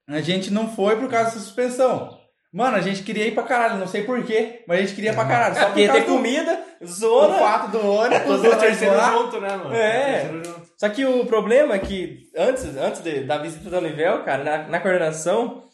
a 0.09 0.21
gente 0.23 0.51
não 0.51 0.75
foi 0.75 0.97
por 0.99 1.11
causa 1.11 1.33
da 1.33 1.41
suspensão. 1.41 2.19
Mano, 2.55 2.77
a 2.77 2.81
gente 2.81 3.03
queria 3.03 3.27
ir 3.27 3.35
pra 3.35 3.43
caralho, 3.43 3.79
não 3.81 3.87
sei 3.89 4.05
porquê, 4.05 4.63
mas 4.69 4.79
a 4.79 4.81
gente 4.83 4.95
queria 4.95 5.11
ir 5.11 5.15
pra 5.15 5.25
caralho. 5.27 5.57
É, 5.57 5.61
Só 5.61 5.67
porque 5.67 5.87
por 5.87 5.93
ter 5.93 5.99
causa 5.99 6.05
do, 6.07 6.17
comida, 6.17 6.65
do 6.81 6.87
zona. 6.87 7.35
fato 7.39 7.71
do 7.73 7.85
ônibus. 7.85 8.43
Nós 8.43 8.53
os 8.55 8.57
terceiros 8.61 8.97
lá. 8.97 9.11
junto, 9.13 9.41
né, 9.41 9.57
mano? 9.57 9.75
É. 9.75 10.13
Terceiro 10.21 10.45
junto. 10.45 10.65
Só 10.79 10.89
que 10.89 11.05
o 11.05 11.27
problema 11.27 11.75
é 11.75 11.79
que 11.81 12.21
antes, 12.37 12.65
antes 12.77 13.01
de- 13.03 13.25
da 13.25 13.39
visita 13.39 13.69
da 13.69 13.79
Univel, 13.79 14.23
cara, 14.23 14.45
na, 14.45 14.59
na 14.69 14.81
coordenação, 14.81 15.65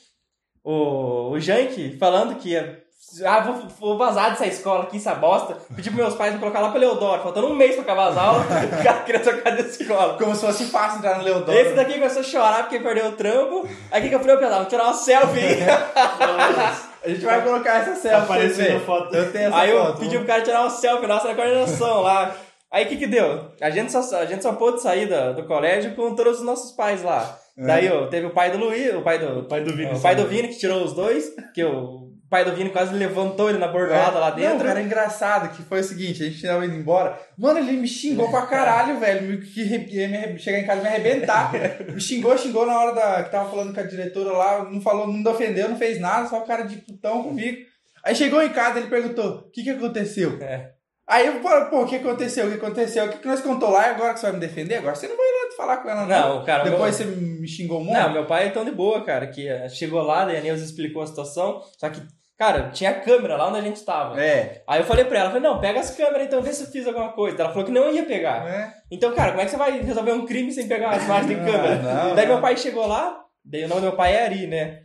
o, 0.65 1.31
o 1.32 1.38
Jank 1.41 1.97
falando 1.99 2.37
que 2.37 2.50
ia. 2.50 2.82
Ah, 3.25 3.41
vou, 3.41 3.55
vou 3.81 3.99
vazar 3.99 4.31
dessa 4.31 4.47
escola 4.47 4.82
aqui, 4.85 4.99
essa 4.99 5.14
bosta. 5.14 5.56
Pedi 5.75 5.91
pros 5.91 6.02
meus 6.05 6.14
pais 6.17 6.32
pra 6.32 6.41
colocar 6.41 6.61
lá 6.61 6.69
pra 6.70 6.79
Leodoro, 6.79 7.23
faltando 7.23 7.47
um 7.49 7.55
mês 7.55 7.73
pra 7.75 7.82
acabar 7.82 8.08
as 8.08 8.17
aulas, 8.19 8.44
o 8.44 8.82
cara 8.85 9.00
queria 9.05 9.20
trocar 9.20 9.50
de 9.56 9.62
escola. 9.62 10.19
Como 10.19 10.35
se 10.35 10.44
fosse 10.44 10.67
fácil 10.67 10.99
entrar 10.99 11.17
no 11.19 11.25
Leodoro. 11.25 11.56
Esse 11.58 11.75
daqui 11.75 11.94
começou 11.94 12.20
a 12.20 12.25
chorar 12.25 12.62
porque 12.64 12.79
perdeu 12.79 13.06
o 13.08 13.12
trampo. 13.12 13.67
Aí 13.91 14.00
o 14.00 14.02
que, 14.02 14.08
que 14.11 14.14
eu 14.14 14.20
falei, 14.20 14.37
Pedro, 14.37 14.52
vamos 14.55 14.69
tirar 14.69 14.85
uma 14.85 14.93
selfie. 14.94 15.41
A 17.02 17.08
gente 17.08 17.25
vai 17.25 17.43
colocar 17.43 17.76
essa 17.81 17.94
selfie. 17.97 18.32
na 18.32 18.37
ver. 18.49 18.81
foto. 18.85 19.14
Eu 19.17 19.32
tenho 19.32 19.46
essa 19.49 19.56
Aí 19.56 19.70
eu 19.70 19.87
foto. 19.87 19.99
pedi 20.00 20.19
pro 20.19 20.26
cara 20.26 20.43
tirar 20.43 20.61
uma 20.61 20.70
selfie 20.70 21.06
nossa 21.06 21.29
na 21.29 21.35
coordenação 21.35 22.03
lá. 22.03 22.37
Aí 22.70 22.85
o 22.85 22.88
que 22.88 22.96
que 22.99 23.06
deu? 23.06 23.50
A 23.61 23.70
gente 23.70 23.91
só, 23.91 24.19
a 24.19 24.26
gente 24.26 24.43
só 24.43 24.53
pôde 24.53 24.82
sair 24.82 25.06
da- 25.08 25.32
do 25.32 25.44
colégio 25.44 25.94
com 25.96 26.14
todos 26.14 26.41
os 26.41 26.44
nossos 26.44 26.73
pais 26.73 27.03
lá. 27.03 27.38
É. 27.58 27.67
Daí 27.67 27.91
ó, 27.91 28.06
teve 28.06 28.26
o 28.26 28.31
pai 28.31 28.50
do 28.50 28.58
Luiz, 28.58 28.94
o 28.94 29.00
pai 29.00 29.19
do, 29.19 29.41
O 29.41 29.44
pai 29.44 29.62
do 29.62 29.75
Vini. 29.75 29.93
o 29.94 30.00
pai 30.00 30.14
do? 30.14 30.26
Vini 30.26 30.49
que 30.49 30.58
tirou 30.58 30.85
os 30.85 30.93
dois, 30.93 31.32
que 31.55 31.64
o 31.64 32.09
pai 32.31 32.44
do 32.44 32.55
Vini 32.55 32.71
quase 32.71 32.94
levantou 32.94 33.50
ele 33.50 33.59
na 33.59 33.67
bordoada 33.69 34.19
lá 34.19 34.31
Não, 34.31 34.37
dentro. 34.37 34.65
cara, 34.67 34.81
é 34.81 34.82
engraçado 34.85 35.55
que 35.55 35.62
foi 35.65 35.81
o 35.81 35.85
seguinte, 35.85 36.23
a 36.23 36.27
gente 36.31 36.41
tava 36.41 36.65
indo 36.65 36.77
embora. 36.77 37.19
Mano, 37.37 37.59
ele 37.59 37.73
me 37.73 37.88
xingou 37.88 38.31
pra 38.31 38.47
caralho, 38.47 38.99
velho. 39.00 39.41
Que 39.43 39.62
ia 39.62 40.09
me 40.09 40.38
chegar 40.38 40.61
em 40.61 40.65
casa 40.67 40.81
e 40.81 40.82
me 40.85 40.88
arrebentar. 40.88 41.53
me 41.93 42.00
xingou, 42.00 42.38
xingou 42.38 42.65
na 42.67 42.79
hora 42.79 42.94
da, 42.94 43.25
que 43.25 43.31
tava 43.31 43.50
falando 43.50 43.75
com 43.75 43.81
a 43.81 43.85
diretora 43.85 44.31
lá, 44.32 44.65
não 44.71 44.81
falou, 44.81 45.06
não 45.06 45.31
ofendeu, 45.31 45.69
não 45.69 45.77
fez 45.77 46.00
nada, 46.00 46.29
só 46.29 46.38
o 46.38 46.47
cara 46.47 46.62
de 46.62 46.77
putão 46.77 47.23
comigo. 47.23 47.59
Aí 48.05 48.15
chegou 48.15 48.41
em 48.43 48.49
casa, 48.50 48.79
ele 48.79 48.88
perguntou, 48.88 49.31
o 49.47 49.50
que 49.50 49.62
que 49.62 49.71
aconteceu? 49.71 50.38
É. 50.41 50.71
Aí 51.06 51.27
eu 51.27 51.43
falei, 51.43 51.65
pô, 51.69 51.82
o 51.82 51.87
que 51.87 51.97
aconteceu? 51.97 52.47
O 52.47 52.50
que 52.50 52.55
aconteceu? 52.56 53.05
O 53.05 53.09
que, 53.09 53.19
que 53.19 53.27
nós 53.27 53.41
contou 53.41 53.69
lá 53.71 53.88
e 53.88 53.91
agora 53.91 54.15
que 54.15 54.21
você 54.21 54.27
vai 54.27 54.35
me 54.37 54.41
defender? 54.41 54.77
Agora 54.77 54.94
você 54.94 55.09
não 55.09 55.17
vai 55.17 55.27
lá 55.27 55.41
falar 55.56 55.77
com 55.79 55.91
ela, 55.91 56.06
não. 56.06 56.37
Não, 56.37 56.44
cara, 56.44 56.62
Depois 56.62 56.99
meu- 57.00 57.09
você 57.09 57.21
me 57.21 57.49
xingou 57.49 57.81
um 57.81 57.85
monte. 57.85 57.99
Não, 57.99 58.12
meu 58.12 58.27
pai 58.27 58.47
é 58.47 58.50
tão 58.50 58.65
de 58.65 58.71
boa, 58.71 59.05
cara, 59.05 59.27
que 59.27 59.47
eh, 59.49 59.69
chegou 59.69 60.00
lá, 60.03 60.25
daí 60.25 60.37
a 60.37 60.41
Neuza 60.41 60.65
explicou 60.65 61.03
a 61.03 61.06
situação, 61.09 61.61
só 61.77 61.91
que, 61.91 62.00
cara, 62.40 62.70
tinha 62.70 62.94
câmera 62.94 63.37
lá 63.37 63.48
onde 63.48 63.58
a 63.58 63.62
gente 63.62 63.84
tava. 63.84 64.19
É. 64.19 64.62
Aí 64.66 64.81
eu 64.81 64.87
falei 64.87 65.04
pra 65.04 65.19
ela, 65.19 65.28
falei, 65.28 65.42
não, 65.42 65.60
pega 65.60 65.78
as 65.78 65.90
câmeras 65.94 66.26
então, 66.26 66.40
vê 66.40 66.50
se 66.54 66.64
eu 66.64 66.69
fiz 66.69 66.87
alguma 66.87 67.12
coisa. 67.12 67.38
Ela 67.42 67.50
falou 67.50 67.66
que 67.66 67.70
não 67.70 67.92
ia 67.92 68.02
pegar. 68.06 68.48
É. 68.48 68.72
Então, 68.90 69.14
cara, 69.14 69.32
como 69.32 69.42
é 69.42 69.44
que 69.44 69.50
você 69.50 69.58
vai 69.58 69.78
resolver 69.82 70.12
um 70.12 70.25
crime 70.25 70.50
sem 70.50 70.66
pegar 70.66 70.92
as 70.92 71.04
imagens 71.04 71.28
de 71.28 71.34
câmera? 71.34 71.75
não, 71.76 72.14
Daí 72.14 72.25
não. 72.26 72.32
meu 72.37 72.40
pai 72.40 72.56
chegou 72.56 72.87
lá, 72.87 73.20
daí 73.44 73.64
o 73.64 73.69
nome 73.69 73.82
do 73.82 73.88
meu 73.88 73.96
pai 73.96 74.14
é 74.16 74.25
Ari, 74.25 74.46
né? 74.46 74.78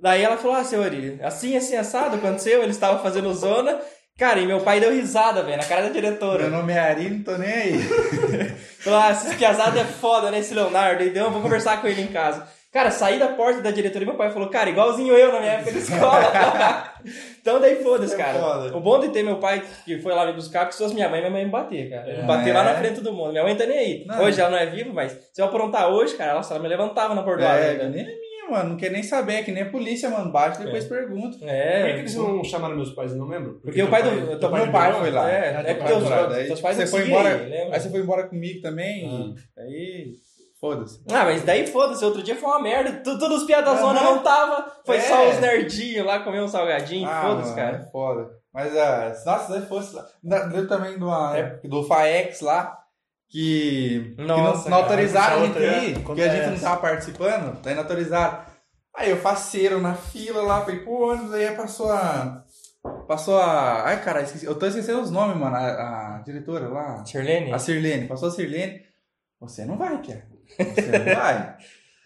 Daí 0.00 0.22
ela 0.22 0.38
falou, 0.38 0.56
ah, 0.56 0.64
seu 0.64 0.82
Ari, 0.82 1.20
assim, 1.22 1.54
assim, 1.58 1.76
assado, 1.76 2.16
aconteceu, 2.16 2.62
eles 2.62 2.76
estavam 2.76 3.02
fazendo 3.02 3.34
zona. 3.34 3.78
Cara, 4.18 4.40
e 4.40 4.46
meu 4.46 4.60
pai 4.62 4.80
deu 4.80 4.90
risada, 4.90 5.42
velho, 5.42 5.58
na 5.58 5.64
cara 5.64 5.82
da 5.82 5.90
Meu 5.90 5.94
diretora. 5.94 6.48
nome 6.48 6.72
é 6.72 6.78
Ari, 6.78 7.10
não 7.10 7.22
tô 7.22 7.36
nem 7.36 7.52
aí. 7.52 7.78
Falou, 8.80 8.98
ah, 8.98 9.10
esses 9.12 9.34
piazados 9.34 9.78
é 9.78 9.84
foda, 9.84 10.30
né, 10.30 10.38
esse 10.38 10.54
Leonardo? 10.54 11.04
Então 11.04 11.26
eu 11.26 11.30
vou 11.30 11.42
conversar 11.42 11.80
com 11.80 11.86
ele 11.86 12.00
em 12.02 12.08
casa. 12.08 12.48
Cara, 12.78 12.92
saí 12.92 13.18
da 13.18 13.26
porta 13.28 13.60
da 13.60 13.72
diretoria 13.72 14.04
e 14.04 14.08
meu 14.08 14.16
pai 14.16 14.30
falou, 14.30 14.48
cara, 14.48 14.70
igualzinho 14.70 15.12
eu 15.12 15.32
na 15.32 15.40
minha 15.40 15.52
época 15.54 15.72
de 15.72 15.78
escola. 15.78 16.92
então 17.42 17.60
daí 17.60 17.82
foda-se, 17.82 18.14
É 18.14 18.16
cara. 18.16 18.38
foda. 18.38 18.76
O 18.76 18.80
bom 18.80 19.00
de 19.00 19.08
ter 19.08 19.24
meu 19.24 19.38
pai 19.40 19.64
que 19.84 19.98
foi 19.98 20.14
lá 20.14 20.24
me 20.24 20.32
buscar, 20.32 20.60
porque 20.60 20.74
se 20.76 20.82
fosse 20.84 20.94
minha 20.94 21.08
mãe, 21.08 21.18
minha 21.18 21.30
mãe 21.32 21.44
me 21.44 21.50
bater, 21.50 21.90
cara. 21.90 22.08
É. 22.08 22.20
Me 22.20 22.22
bater 22.22 22.54
lá 22.54 22.62
na 22.62 22.74
frente 22.76 23.00
todo 23.00 23.12
mundo. 23.12 23.32
Minha 23.32 23.42
mãe 23.42 23.56
tá 23.56 23.66
nem 23.66 23.78
aí. 23.78 24.04
Não. 24.06 24.22
Hoje 24.22 24.40
ela 24.40 24.50
não 24.50 24.58
é 24.58 24.66
viva, 24.66 24.92
mas 24.92 25.10
se 25.32 25.40
eu 25.42 25.46
aprontar 25.46 25.88
hoje, 25.90 26.14
cara, 26.16 26.30
ela, 26.30 26.42
ela 26.48 26.58
me 26.60 26.68
levantava 26.68 27.16
na 27.16 27.22
bordoada. 27.22 27.58
É, 27.58 27.74
né? 27.78 27.88
nem 27.88 28.02
a 28.02 28.06
minha, 28.06 28.50
mano. 28.52 28.70
Não 28.70 28.76
quer 28.76 28.92
nem 28.92 29.02
saber, 29.02 29.34
é 29.34 29.42
que 29.42 29.50
nem 29.50 29.64
a 29.64 29.70
polícia, 29.70 30.08
mano. 30.08 30.30
Bate 30.30 30.62
e 30.62 30.64
depois 30.64 30.84
pergunta. 30.84 31.36
Por 31.36 31.46
que, 31.46 31.52
É, 31.52 31.92
que 31.94 31.98
eles 31.98 32.14
não 32.14 32.44
chamaram 32.44 32.76
meus 32.76 32.92
pais? 32.92 33.10
Eu 33.10 33.18
não 33.18 33.26
lembro. 33.26 33.58
porque 33.60 33.82
o 33.82 33.88
pai 33.88 34.04
do. 34.04 34.38
teu 34.38 34.52
meu 34.52 34.70
pai 34.70 34.92
foi 34.92 35.10
lá. 35.10 35.28
É, 35.28 35.56
Ah, 35.56 35.60
é 35.66 35.74
porque 35.74 35.92
pai 35.92 35.92
os, 35.94 36.06
foi 36.08 36.16
lá. 36.16 36.26
Daí, 36.26 36.46
teus 36.46 36.60
pais 36.60 36.76
você 36.76 36.82
não 36.84 36.90
foi 36.90 37.06
embora. 37.08 37.48
Aí 37.72 37.80
você 37.80 37.90
foi 37.90 38.00
embora 38.00 38.28
comigo 38.28 38.60
também. 38.62 39.34
E 39.56 39.60
aí, 39.60 40.12
foda-se. 40.60 41.00
Ah, 41.10 41.24
mas 41.24 41.42
daí 41.42 41.66
foda-se, 41.66 42.04
outro 42.04 42.22
dia 42.22 42.36
foi 42.36 42.48
uma 42.48 42.60
merda. 42.62 42.92
Tu- 43.02 43.18
Todos 43.18 43.38
os 43.42 43.46
piadazona 43.46 44.00
Aham. 44.00 44.14
não 44.16 44.22
tava. 44.22 44.72
Foi 44.84 44.96
É. 44.96 45.00
só 45.00 45.28
os 45.30 45.38
nerdinhos 45.40 46.06
lá 46.06 46.20
comer 46.20 46.40
um 46.42 46.48
salgadinho. 46.48 47.08
Ah, 47.08 47.22
foda-se, 47.22 47.54
cara. 47.54 47.76
é 47.78 47.90
foda. 47.90 48.30
Mas, 48.52 48.76
ah, 48.76 49.12
nossa, 49.26 49.60
se 49.60 49.66
fosse 49.66 49.96
Deu 50.22 50.66
também 50.66 50.96
de 50.98 51.04
uma 51.04 51.36
época 51.36 51.68
do 51.68 51.84
FAEX 51.84 52.40
lá. 52.40 52.76
Que, 53.30 54.14
que 54.16 54.22
não, 54.24 54.38
Nossa, 54.38 54.70
não 54.70 54.78
autorizaram 54.78 55.42
a 55.42 55.46
gente 55.46 55.58
ir, 55.58 55.96
né? 55.98 56.02
porque 56.02 56.22
a 56.22 56.28
gente 56.34 56.46
não 56.54 56.58
tava 56.58 56.80
participando, 56.80 57.60
daí 57.62 57.74
não 57.74 57.82
autorizaram. 57.82 58.40
Aí 58.96 59.10
eu 59.10 59.18
faceiro 59.18 59.78
na 59.82 59.92
fila 59.94 60.40
lá, 60.42 60.62
falei, 60.62 60.80
pô, 60.80 61.12
ônibus 61.12 61.34
aí 61.34 61.54
passou 61.54 61.92
a. 61.92 62.42
Passou 63.06 63.36
a. 63.38 63.82
Ai, 63.84 64.02
cara, 64.02 64.22
esqueci, 64.22 64.46
eu 64.46 64.58
tô 64.58 64.64
esquecendo 64.66 65.02
os 65.02 65.10
nomes, 65.10 65.36
mano. 65.36 65.54
A, 65.54 66.16
a 66.16 66.22
diretora 66.24 66.68
lá. 66.68 67.04
Sirlene? 67.04 67.52
A 67.52 67.58
Sirlene, 67.58 68.08
passou 68.08 68.28
a 68.28 68.32
Sirlene. 68.32 68.80
Você 69.40 69.64
não 69.66 69.76
vai, 69.76 69.98
Pia. 69.98 70.26
Você 70.56 70.98
não 70.98 71.14
vai. 71.14 71.56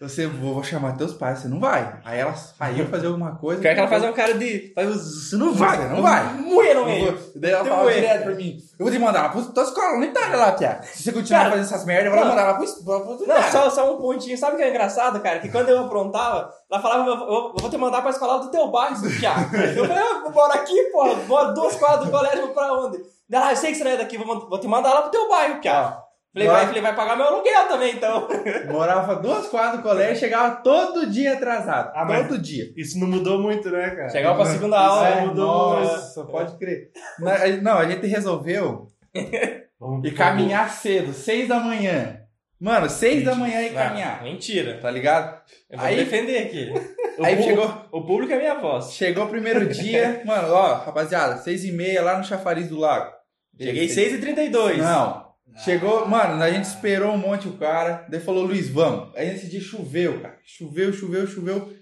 Você 0.01 0.27
vou, 0.27 0.55
vou 0.55 0.63
chamar 0.63 0.97
teus 0.97 1.13
pais, 1.13 1.39
você 1.39 1.47
não 1.47 1.61
vai. 1.61 1.97
Aí 2.03 2.19
ela 2.19 2.33
saiu 2.33 2.85
fazer 2.87 3.07
alguma 3.07 3.35
coisa. 3.37 3.61
Quer 3.61 3.73
que 3.73 3.79
ela 3.79 3.87
faz 3.87 4.03
um 4.03 4.11
cara 4.11 4.33
de. 4.33 4.73
Faz. 4.75 4.89
Você 4.89 5.37
não 5.37 5.53
vai, 5.53 5.77
você 5.77 5.87
não 5.87 6.01
vai. 6.01 6.33
No 6.33 6.61
Eu 6.61 6.85
meio. 6.85 7.05
vou- 7.17 7.31
Daí 7.37 7.51
ela 7.51 7.63
fala 7.63 7.93
direto 7.93 8.23
pra 8.23 8.33
mim. 8.35 8.57
Eu 8.77 8.85
vou 8.85 8.91
te 8.93 8.99
mandar 8.99 9.21
lá 9.23 9.29
pra 9.29 9.41
tua 9.43 9.63
escola 9.63 9.97
na 9.99 10.05
Itália 10.07 10.35
lá, 10.35 10.51
Pia. 10.51 10.81
Se 10.83 11.03
você 11.03 11.13
continuar 11.13 11.39
Cara, 11.39 11.51
fazendo 11.51 11.65
essas 11.67 11.85
merdas, 11.85 12.05
eu 12.07 12.11
vou 12.11 12.19
não. 12.19 12.29
mandar 12.31 12.43
lá 12.47 12.53
pro, 12.55 12.65
pro, 12.83 13.17
pro 13.17 13.27
Não, 13.27 13.43
só, 13.43 13.69
só 13.69 13.93
um 13.93 13.97
pontinho. 14.01 14.37
Sabe 14.37 14.55
o 14.55 14.57
que 14.57 14.63
é 14.63 14.69
engraçado, 14.71 15.21
cara? 15.21 15.39
Que 15.39 15.47
quando 15.49 15.69
eu 15.69 15.85
aprontava, 15.85 16.51
ela 16.69 16.81
falava, 16.81 17.07
eu, 17.09 17.15
eu- 17.15 17.53
eu 17.55 17.55
vou 17.61 17.69
te 17.69 17.77
mandar 17.77 18.01
pra 18.01 18.11
escola 18.11 18.39
do 18.43 18.51
teu 18.51 18.67
bairro, 18.71 18.95
piá. 19.19 19.35
Eu 19.73 19.87
falei, 19.87 20.03
ah, 20.03 20.29
bora 20.29 20.55
aqui, 20.55 20.83
porra. 20.91 21.15
Bora 21.27 21.53
duas 21.53 21.77
quadras 21.77 22.05
do 22.07 22.11
colégio, 22.11 22.41
vou 22.41 22.49
pra 22.53 22.73
onde? 22.73 22.97
Ela, 23.31 23.47
ah, 23.47 23.51
eu 23.53 23.55
sei 23.55 23.71
que 23.71 23.77
você 23.77 23.83
não 23.85 23.91
é 23.91 23.97
daqui, 23.97 24.17
vou, 24.17 24.49
vou 24.49 24.59
te 24.59 24.67
mandar 24.67 24.93
lá 24.93 25.03
pro 25.03 25.11
teu 25.11 25.29
bairro, 25.29 25.61
piá. 25.61 25.97
Falei, 26.33 26.47
Vai. 26.47 26.57
vai, 26.57 26.65
falei, 26.67 26.81
vai 26.81 26.95
pagar 26.95 27.15
meu 27.15 27.27
aluguel 27.27 27.67
também, 27.67 27.93
então. 27.93 28.27
Morava 28.71 29.15
duas 29.17 29.47
quadras 29.49 29.77
do 29.77 29.83
colégio 29.83 30.13
e 30.15 30.19
chegava 30.19 30.55
todo 30.63 31.05
dia 31.05 31.33
atrasado. 31.33 31.91
Ah, 31.95 32.23
todo 32.27 32.39
dia. 32.39 32.73
Isso 32.75 32.99
não 32.99 33.07
mudou 33.07 33.39
muito, 33.39 33.69
né, 33.69 33.91
cara? 33.91 34.09
Chegava 34.09 34.35
pra 34.37 34.45
segunda 34.45 34.79
aula. 34.79 35.07
É, 35.09 35.25
mudou, 35.25 35.79
Nossa, 35.79 36.23
pode 36.25 36.57
crer. 36.57 36.89
Na- 37.19 37.47
Não, 37.61 37.77
a 37.77 37.85
gente 37.87 38.07
resolveu 38.07 38.87
ir 40.03 40.11
caminhar 40.15 40.69
cedo, 40.71 41.13
seis 41.13 41.47
da 41.47 41.59
manhã. 41.59 42.19
Mano, 42.59 42.89
seis 42.89 43.23
da 43.25 43.35
manhã 43.35 43.61
e 43.61 43.69
Não, 43.71 43.75
caminhar. 43.75 44.23
mentira. 44.23 44.79
Tá 44.81 44.89
ligado? 44.89 45.39
Eu 45.69 45.77
vou 45.77 45.87
Aí- 45.87 45.97
defender 45.97 46.37
aqui. 46.39 46.73
O 47.15 47.23
Aí 47.23 47.35
pu- 47.35 47.43
chegou, 47.43 47.71
O 47.91 48.01
público 48.07 48.33
é 48.33 48.37
minha 48.39 48.55
voz. 48.55 48.93
chegou 48.93 49.25
o 49.25 49.29
primeiro 49.29 49.67
dia. 49.69 50.23
Mano, 50.25 50.51
ó, 50.51 50.73
rapaziada, 50.77 51.37
seis 51.37 51.63
e 51.63 51.71
meia 51.71 52.01
lá 52.01 52.17
no 52.17 52.23
Chafariz 52.23 52.67
do 52.69 52.79
Lago. 52.79 53.11
Cheguei 53.55 53.85
6h32. 53.87 54.77
Não. 54.77 55.22
Chegou, 55.57 56.07
mano, 56.07 56.41
a 56.41 56.51
gente 56.51 56.65
esperou 56.65 57.13
um 57.13 57.17
monte 57.17 57.47
o 57.47 57.57
cara. 57.57 58.05
Daí 58.09 58.19
falou, 58.19 58.43
Luiz, 58.43 58.69
vamos. 58.69 59.15
Aí 59.15 59.27
nesse 59.27 59.49
dia 59.49 59.61
choveu, 59.61 60.21
cara. 60.21 60.37
Choveu, 60.43 60.91
choveu, 60.91 61.27
choveu. 61.27 61.73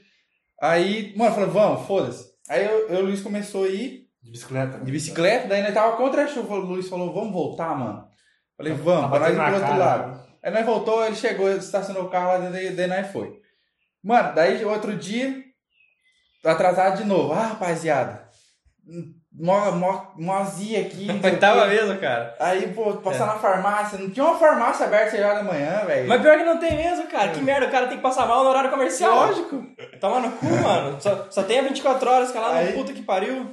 Aí, 0.61 1.13
mano, 1.15 1.33
falou, 1.33 1.49
vamos, 1.49 1.87
foda-se. 1.87 2.25
Aí 2.49 2.65
eu, 2.65 2.89
eu 2.89 2.99
o 2.99 3.03
Luiz 3.03 3.21
começou 3.21 3.63
a 3.63 3.69
ir 3.69 4.07
De 4.21 4.31
bicicleta. 4.31 4.77
de 4.79 4.91
bicicleta, 4.91 5.47
daí 5.47 5.63
nós 5.63 5.73
tava 5.73 5.95
contra 5.97 6.23
a 6.23 6.27
chuva. 6.27 6.55
O 6.55 6.59
Luiz 6.59 6.89
falou, 6.89 7.13
vamos 7.13 7.31
voltar, 7.31 7.75
mano. 7.77 8.05
Falei, 8.57 8.73
vamos, 8.73 9.09
Tá 9.11 9.19
nós 9.19 9.29
ir 9.29 9.35
pro 9.35 9.45
outro 9.53 9.61
cara, 9.61 9.77
lado. 9.77 10.21
Aí 10.43 10.51
nós 10.51 10.65
voltou, 10.65 11.05
ele 11.05 11.15
chegou, 11.15 11.49
ele 11.49 11.59
estacionou 11.59 12.03
o 12.03 12.09
carro 12.09 12.43
lá, 12.43 12.49
daí, 12.49 12.71
daí 12.71 12.87
nós 12.87 13.07
foi. 13.11 13.39
Mano, 14.03 14.33
daí 14.35 14.63
outro 14.65 14.95
dia, 14.95 15.43
atrasado 16.43 16.97
de 16.97 17.05
novo. 17.05 17.33
Ah, 17.33 17.47
rapaziada, 17.47 18.27
mó, 19.33 19.71
mó, 19.71 20.43
aqui. 20.79 21.05
não 21.05 21.19
Mas 21.21 21.33
o 21.33 21.38
tava 21.39 21.67
mesmo, 21.67 21.97
cara. 22.00 22.35
Aí, 22.39 22.67
pô, 22.73 22.93
passar 22.97 23.25
na 23.25 23.35
farmácia, 23.35 23.97
não 23.97 24.09
tinha 24.09 24.25
uma 24.25 24.38
farmácia 24.38 24.85
aberta 24.85 25.11
6 25.11 25.23
horas 25.23 25.38
da 25.38 25.43
manhã, 25.43 25.85
velho. 25.85 26.07
Mas 26.07 26.21
pior 26.21 26.38
que 26.38 26.43
não 26.43 26.57
tem 26.57 26.75
mesmo, 26.75 27.07
cara. 27.07 27.31
Que 27.31 27.41
merda, 27.41 27.67
o 27.67 27.71
cara 27.71 27.88
tem 27.88 27.97
que 27.97 28.03
passar 28.03 28.27
mal 28.27 28.43
no 28.43 28.50
horário 28.50 28.69
comercial. 28.69 29.27
Lógico. 29.27 29.63
Toma 30.00 30.19
no 30.19 30.31
cu, 30.31 30.45
mano. 30.45 31.00
Só, 31.00 31.27
só 31.29 31.43
tem 31.43 31.59
a 31.59 31.63
24 31.63 32.09
horas, 32.09 32.31
que 32.31 32.38
é 32.38 32.41
lá 32.41 32.61
no 32.61 32.73
puta 32.73 32.93
que 32.93 33.03
pariu. 33.03 33.51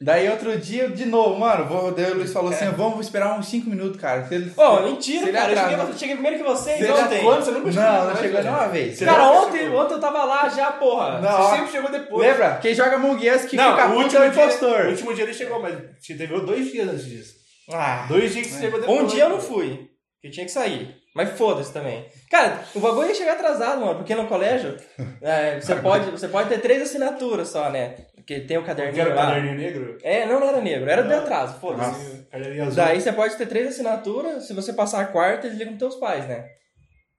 Daí 0.00 0.28
outro 0.30 0.56
dia, 0.56 0.88
de 0.88 1.04
novo, 1.06 1.40
mano, 1.40 1.64
vou, 1.66 1.90
daí 1.90 2.12
o 2.12 2.14
Luiz 2.14 2.32
falou 2.32 2.52
assim, 2.52 2.66
vamos 2.70 3.04
esperar 3.04 3.36
uns 3.36 3.48
5 3.48 3.68
minutos, 3.68 4.00
cara. 4.00 4.24
Se 4.28 4.34
ele, 4.36 4.50
se- 4.50 4.80
mentira, 4.84 5.22
se 5.24 5.28
ele 5.28 5.32
cara. 5.38 5.52
Eu 5.52 5.56
cheguei, 5.58 5.98
cheguei 5.98 6.14
primeiro 6.14 6.44
que 6.44 6.56
Se 6.56 6.70
ele 6.70 6.92
ontem. 6.92 7.22
Quando? 7.24 7.44
Você 7.44 7.50
nunca 7.50 7.72
chegou 7.72 7.82
Não, 7.90 8.04
não 8.04 8.16
chegou 8.16 8.30
velho. 8.30 8.44
nenhuma 8.44 8.68
vez. 8.68 8.96
Você 8.98 9.04
Cara, 9.04 9.24
nunca 9.24 9.38
ontem, 9.40 9.58
chegou. 9.58 9.80
ontem 9.80 9.94
eu 9.94 10.00
tava 10.00 10.24
lá 10.24 10.48
já, 10.48 10.70
porra. 10.70 11.20
Não, 11.20 11.30
Você 11.30 11.42
ó, 11.42 11.50
sempre 11.56 11.72
chegou 11.72 11.90
depois. 11.90 12.28
Lembra? 12.28 12.58
Quem 12.62 12.74
joga 12.76 12.94
Among 12.94 13.28
Us 13.30 13.44
que 13.46 13.56
Não, 13.56 13.70
fica 13.72 13.88
puto 13.88 13.98
último, 14.02 14.22
é 14.22 14.26
o 14.28 14.30
impostor. 14.30 14.80
o 14.86 14.88
último 14.90 15.14
dia 15.14 15.24
ele 15.24 15.34
chegou, 15.34 15.60
mas 15.60 15.74
você 16.00 16.14
teve 16.14 16.40
dois 16.42 16.70
dias 16.70 16.88
antes 16.88 17.04
disso. 17.04 17.34
Ah, 17.72 18.06
Dois 18.08 18.32
dias 18.32 18.46
que 18.46 18.52
você 18.52 18.60
chegou 18.60 18.80
depois. 18.80 19.00
um 19.02 19.06
dia 19.06 19.24
eu 19.24 19.28
não 19.30 19.40
fui, 19.40 19.88
porque 20.14 20.30
tinha 20.32 20.46
que 20.46 20.52
sair. 20.52 20.94
Mas 21.14 21.30
foda-se 21.36 21.72
também. 21.72 22.06
Cara, 22.30 22.60
o 22.72 22.78
bagulho 22.78 23.08
ia 23.08 23.14
chegar 23.16 23.32
atrasado, 23.32 23.80
mano, 23.80 23.96
porque 23.96 24.14
no 24.14 24.28
colégio 24.28 24.76
é, 25.20 25.60
você, 25.60 25.74
pode, 25.74 26.08
você 26.12 26.28
pode 26.28 26.48
ter 26.48 26.60
três 26.60 26.80
assinaturas 26.82 27.48
só, 27.48 27.68
né? 27.68 27.96
Porque 28.28 28.40
tem 28.40 28.58
o 28.58 28.60
Que 28.60 28.66
caderninho 28.66 29.00
era 29.00 29.10
o 29.10 29.16
lá. 29.16 29.26
caderninho 29.28 29.54
negro? 29.54 29.98
É, 30.02 30.26
não, 30.26 30.38
não 30.38 30.48
era 30.50 30.60
negro, 30.60 30.90
era 30.90 31.02
de 31.02 31.08
Não. 31.08 31.20
atraso, 31.20 31.58
foda-se. 31.58 32.26
Caderninho 32.30 32.64
azul. 32.64 32.76
Daí 32.76 33.00
você 33.00 33.10
pode 33.10 33.34
ter 33.38 33.46
três 33.46 33.68
assinaturas, 33.68 34.46
se 34.46 34.52
você 34.52 34.74
passar 34.74 35.00
a 35.00 35.06
quarta, 35.06 35.46
eles 35.46 35.56
ligam 35.56 35.78
pros 35.78 35.94
teus 35.94 35.98
pais, 35.98 36.28
né? 36.28 36.44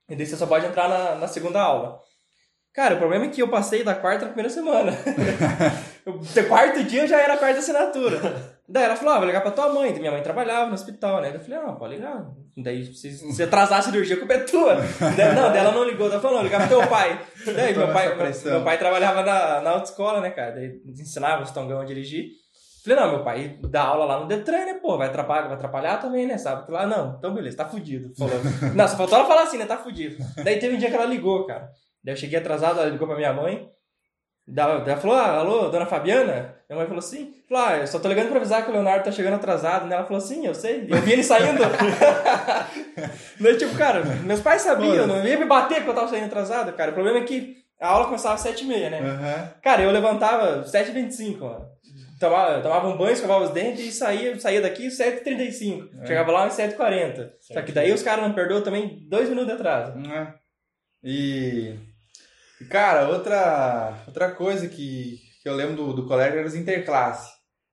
E 0.08 0.16
daí 0.16 0.24
você 0.24 0.36
só 0.36 0.46
pode 0.46 0.68
entrar 0.68 0.88
na, 0.88 1.16
na 1.16 1.28
segunda 1.28 1.60
aula. 1.60 2.00
Cara, 2.76 2.94
o 2.94 3.00
problema 3.00 3.26
é 3.26 3.30
que 3.30 3.42
eu 3.42 3.48
passei 3.48 3.84
da 3.84 3.96
quarta 3.96 4.26
na 4.26 4.32
primeira 4.34 4.52
semana. 4.52 4.92
o 6.06 6.48
quarto 6.48 6.84
dia 6.84 7.08
já 7.08 7.20
era 7.20 7.34
a 7.34 7.38
quarta 7.38 7.58
assinatura. 7.58 8.20
Daí 8.68 8.84
ela 8.84 8.96
falou, 8.96 9.16
ah, 9.16 9.18
vou 9.18 9.26
ligar 9.26 9.42
pra 9.42 9.50
tua 9.50 9.74
mãe. 9.74 9.92
Minha 9.94 10.12
mãe 10.12 10.22
trabalhava 10.22 10.68
no 10.68 10.76
hospital, 10.76 11.22
né? 11.22 11.32
Eu 11.34 11.40
falei, 11.40 11.58
ah, 11.58 11.72
pode 11.74 11.96
ligar. 11.96 12.24
Daí, 12.58 12.86
se, 12.94 13.12
se 13.12 13.44
atrasar 13.44 13.80
a 13.80 13.82
cirurgia, 13.82 14.16
a 14.16 14.20
culpa 14.20 14.34
é 14.34 14.40
tua. 14.40 14.76
Daí, 14.76 15.34
não, 15.36 15.50
daí 15.50 15.60
ela 15.60 15.72
não 15.72 15.84
ligou. 15.84 16.08
Ela 16.08 16.20
falou, 16.20 16.38
não, 16.38 16.44
ligar 16.44 16.68
pro 16.68 16.78
teu 16.78 16.88
pai. 16.88 17.22
Daí 17.46 17.74
meu 17.74 17.82
Toma 17.82 17.94
pai, 17.94 18.16
meu, 18.16 18.52
meu 18.52 18.64
pai 18.64 18.78
trabalhava 18.78 19.24
na, 19.24 19.62
na 19.62 19.70
autoescola, 19.72 20.22
né, 20.22 20.32
cara? 20.32 20.52
Daí 20.52 20.82
ensinava 20.86 21.44
os 21.44 21.52
tongão 21.52 21.82
a 21.82 21.86
dirigir. 21.86 22.28
Falei, 22.84 23.00
não, 23.00 23.12
meu 23.12 23.24
pai 23.24 23.60
dá 23.70 23.84
aula 23.84 24.06
lá 24.06 24.20
no 24.20 24.28
Detran, 24.28 24.66
né, 24.66 24.74
pô? 24.76 24.98
Vai 24.98 25.08
atrapalhar, 25.08 25.48
vai 25.48 25.54
atrapalhar 25.54 25.98
também, 25.98 26.26
né? 26.26 26.38
Sabe? 26.38 26.66
que 26.66 26.72
Lá, 26.72 26.88
não, 26.88 27.16
então 27.18 27.34
beleza, 27.34 27.58
tá 27.58 27.66
fudido. 27.66 28.14
Falou. 28.18 28.40
não, 28.74 28.88
só 28.88 28.96
faltou 28.96 29.20
ela 29.20 29.28
falar 29.28 29.44
assim, 29.44 29.58
né? 29.58 29.66
Tá 29.66 29.78
fudido. 29.78 30.18
Daí 30.44 30.58
teve 30.60 30.76
um 30.76 30.78
dia 30.78 30.90
que 30.90 30.96
ela 30.96 31.06
ligou, 31.06 31.46
cara. 31.46 31.70
Daí 32.04 32.14
eu 32.14 32.18
cheguei 32.18 32.40
atrasado, 32.40 32.80
ela 32.80 32.90
ligou 32.90 33.08
pra 33.08 33.18
minha 33.18 33.34
mãe. 33.34 33.70
Ela 34.56 34.98
falou, 34.98 35.16
ah, 35.16 35.38
alô, 35.38 35.70
dona 35.70 35.86
Fabiana? 35.86 36.56
Minha 36.70 36.78
mãe 36.78 36.88
falou 36.88 37.00
assim, 37.00 37.34
falou, 37.48 37.64
ah, 37.66 37.78
eu 37.78 37.88
só 37.88 38.00
tô 38.00 38.08
ligando 38.08 38.30
pra 38.30 38.38
avisar 38.38 38.64
que 38.64 38.70
o 38.70 38.74
Leonardo 38.74 39.04
tá 39.04 39.12
chegando 39.12 39.36
atrasado. 39.36 39.88
Daí 39.88 39.98
ela 39.98 40.06
falou 40.06 40.18
assim, 40.18 40.46
eu 40.46 40.54
sei, 40.54 40.88
eu 40.88 41.02
vi 41.02 41.14
ele 41.14 41.24
saindo. 41.24 41.62
Daí, 43.40 43.58
tipo, 43.58 43.76
cara, 43.76 44.04
meus 44.04 44.40
pais 44.40 44.62
sabiam, 44.62 45.08
não 45.08 45.26
ia 45.26 45.38
me 45.40 45.46
bater 45.46 45.78
porque 45.78 45.90
eu 45.92 45.96
tava 45.96 46.08
saindo 46.08 46.26
atrasado, 46.26 46.74
cara. 46.74 46.92
O 46.92 46.94
problema 46.94 47.20
é 47.20 47.24
que 47.24 47.58
a 47.80 47.88
aula 47.88 48.06
começava 48.06 48.36
às 48.36 48.44
7h30, 48.44 48.90
né? 48.90 49.00
Cara, 49.64 49.82
eu 49.82 49.92
levantava 49.92 50.64
7h25, 50.64 51.40
mano. 51.40 51.66
Tomava, 52.20 52.62
tomava 52.62 52.88
um 52.90 52.98
banho, 52.98 53.14
escovava 53.14 53.46
os 53.46 53.52
dentes 53.52 53.86
e 53.86 53.92
saía, 53.94 54.38
saía 54.40 54.62
daqui 54.62 54.88
7h35. 54.90 56.06
Chegava 56.06 56.32
lá 56.32 56.46
às 56.46 56.58
7h40. 56.58 57.30
Só 57.40 57.62
que 57.62 57.72
daí 57.72 57.94
os 57.94 58.04
caras 58.04 58.28
não 58.28 58.34
perdoam 58.34 58.62
também 58.62 59.08
dois 59.10 59.30
minutos 59.30 59.48
de 59.48 59.54
atraso. 59.54 59.98
Né? 59.98 60.34
E, 61.02 61.76
e, 62.62 62.66
cara, 62.66 63.08
outra, 63.10 63.94
outra 64.08 64.32
coisa 64.32 64.68
que, 64.68 65.18
que 65.42 65.48
eu 65.50 65.56
lembro 65.56 65.76
do, 65.76 65.94
do 65.94 66.08
colégio 66.08 66.40
era 66.40 66.48
os 66.48 66.56
interclasse. 66.56 67.30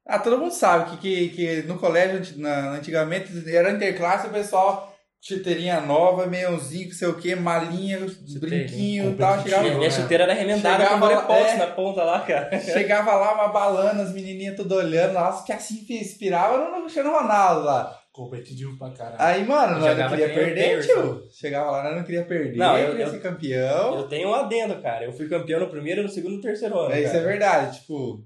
Ah, 0.07 0.19
todo 0.19 0.39
mundo 0.39 0.53
sabe 0.53 0.97
que, 0.97 0.97
que, 0.97 1.29
que 1.31 1.63
no 1.63 1.79
colégio, 1.79 2.39
na, 2.39 2.71
antigamente, 2.71 3.33
era 3.53 3.73
interclasse, 3.73 4.29
o 4.29 4.31
pessoal 4.31 4.95
chuteirinha 5.21 5.81
nova, 5.81 6.27
meionzinho, 6.27 6.87
não 6.89 6.95
sei 6.95 7.09
o 7.09 7.15
que, 7.17 7.35
malinha, 7.35 7.99
brinquinho 8.39 9.11
e 9.11 9.15
tal. 9.17 9.43
Chegava, 9.43 9.65
Minha, 9.65 9.91
chuteira 9.91 10.23
era 10.25 10.35
remendada 10.35 10.87
com 10.87 10.95
lá- 10.95 11.01
bolepox 11.01 11.51
é. 11.51 11.57
na 11.57 11.67
ponta 11.69 12.05
lá, 12.05 12.21
cara. 12.21 12.61
chegava 12.61 13.13
lá 13.17 13.35
uma 13.35 13.49
balana, 13.49 14.05
as 14.05 14.13
menininhas 14.13 14.55
tudo 14.55 14.77
olhando, 14.77 15.15
nossa, 15.15 15.45
que 15.45 15.53
assim 15.53 15.85
inspirava 15.89 16.59
no 16.59 16.83
Cristiano 16.83 17.11
Ronaldo 17.11 17.65
lá. 17.65 17.99
Competitivo 18.17 18.79
pra 18.79 18.91
caralho. 18.93 19.17
Aí, 19.21 19.45
mano, 19.45 19.79
nós 19.79 19.99
não 19.99 20.09
queria 20.09 20.29
perder, 20.33 20.83
tio. 20.83 21.23
Chegava 21.31 21.71
lá, 21.71 21.85
nós 21.85 21.97
não 21.97 22.03
queria 22.03 22.25
perder, 22.25 22.57
Não, 22.57 22.79
eu- 22.79 22.91
queria 22.93 23.05
eu- 23.05 23.11
ser 23.11 23.21
campeão. 23.21 23.95
Eu 23.99 24.09
tenho 24.09 24.31
um 24.31 24.35
adendo, 24.35 24.81
cara. 24.81 25.05
Eu 25.05 25.13
fui 25.13 25.29
campeão 25.29 25.61
no 25.61 25.69
primeiro, 25.69 26.03
no 26.03 26.09
segundo 26.09 26.33
e 26.33 26.37
no 26.37 26.43
terceiro 26.43 26.79
ano. 26.79 26.93
É, 26.95 27.03
isso 27.03 27.15
é 27.15 27.21
verdade, 27.21 27.81
tipo. 27.81 28.25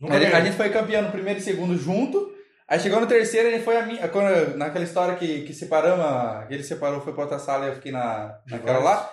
Nunca 0.00 0.14
A 0.14 0.20
gente, 0.20 0.34
a 0.34 0.40
gente 0.40 0.56
foi 0.56 0.68
campeão 0.70 1.02
no 1.02 1.10
primeiro 1.10 1.40
e 1.40 1.42
segundo 1.42 1.76
junto. 1.76 2.32
Aí 2.68 2.78
chegou 2.78 3.00
no 3.00 3.06
terceiro, 3.08 3.50
gente 3.50 3.64
foi 3.64 3.76
a 3.76 3.84
minha. 3.84 4.06
Quando, 4.08 4.56
naquela 4.56 4.84
história 4.84 5.16
que, 5.16 5.42
que 5.42 5.52
separamos, 5.52 6.48
ele 6.48 6.62
separou, 6.62 7.00
foi 7.00 7.12
pra 7.12 7.22
outra 7.24 7.38
sala 7.40 7.66
e 7.66 7.68
eu 7.70 7.74
fiquei 7.74 7.90
na, 7.90 8.38
naquela 8.48 8.78
lá. 8.78 9.10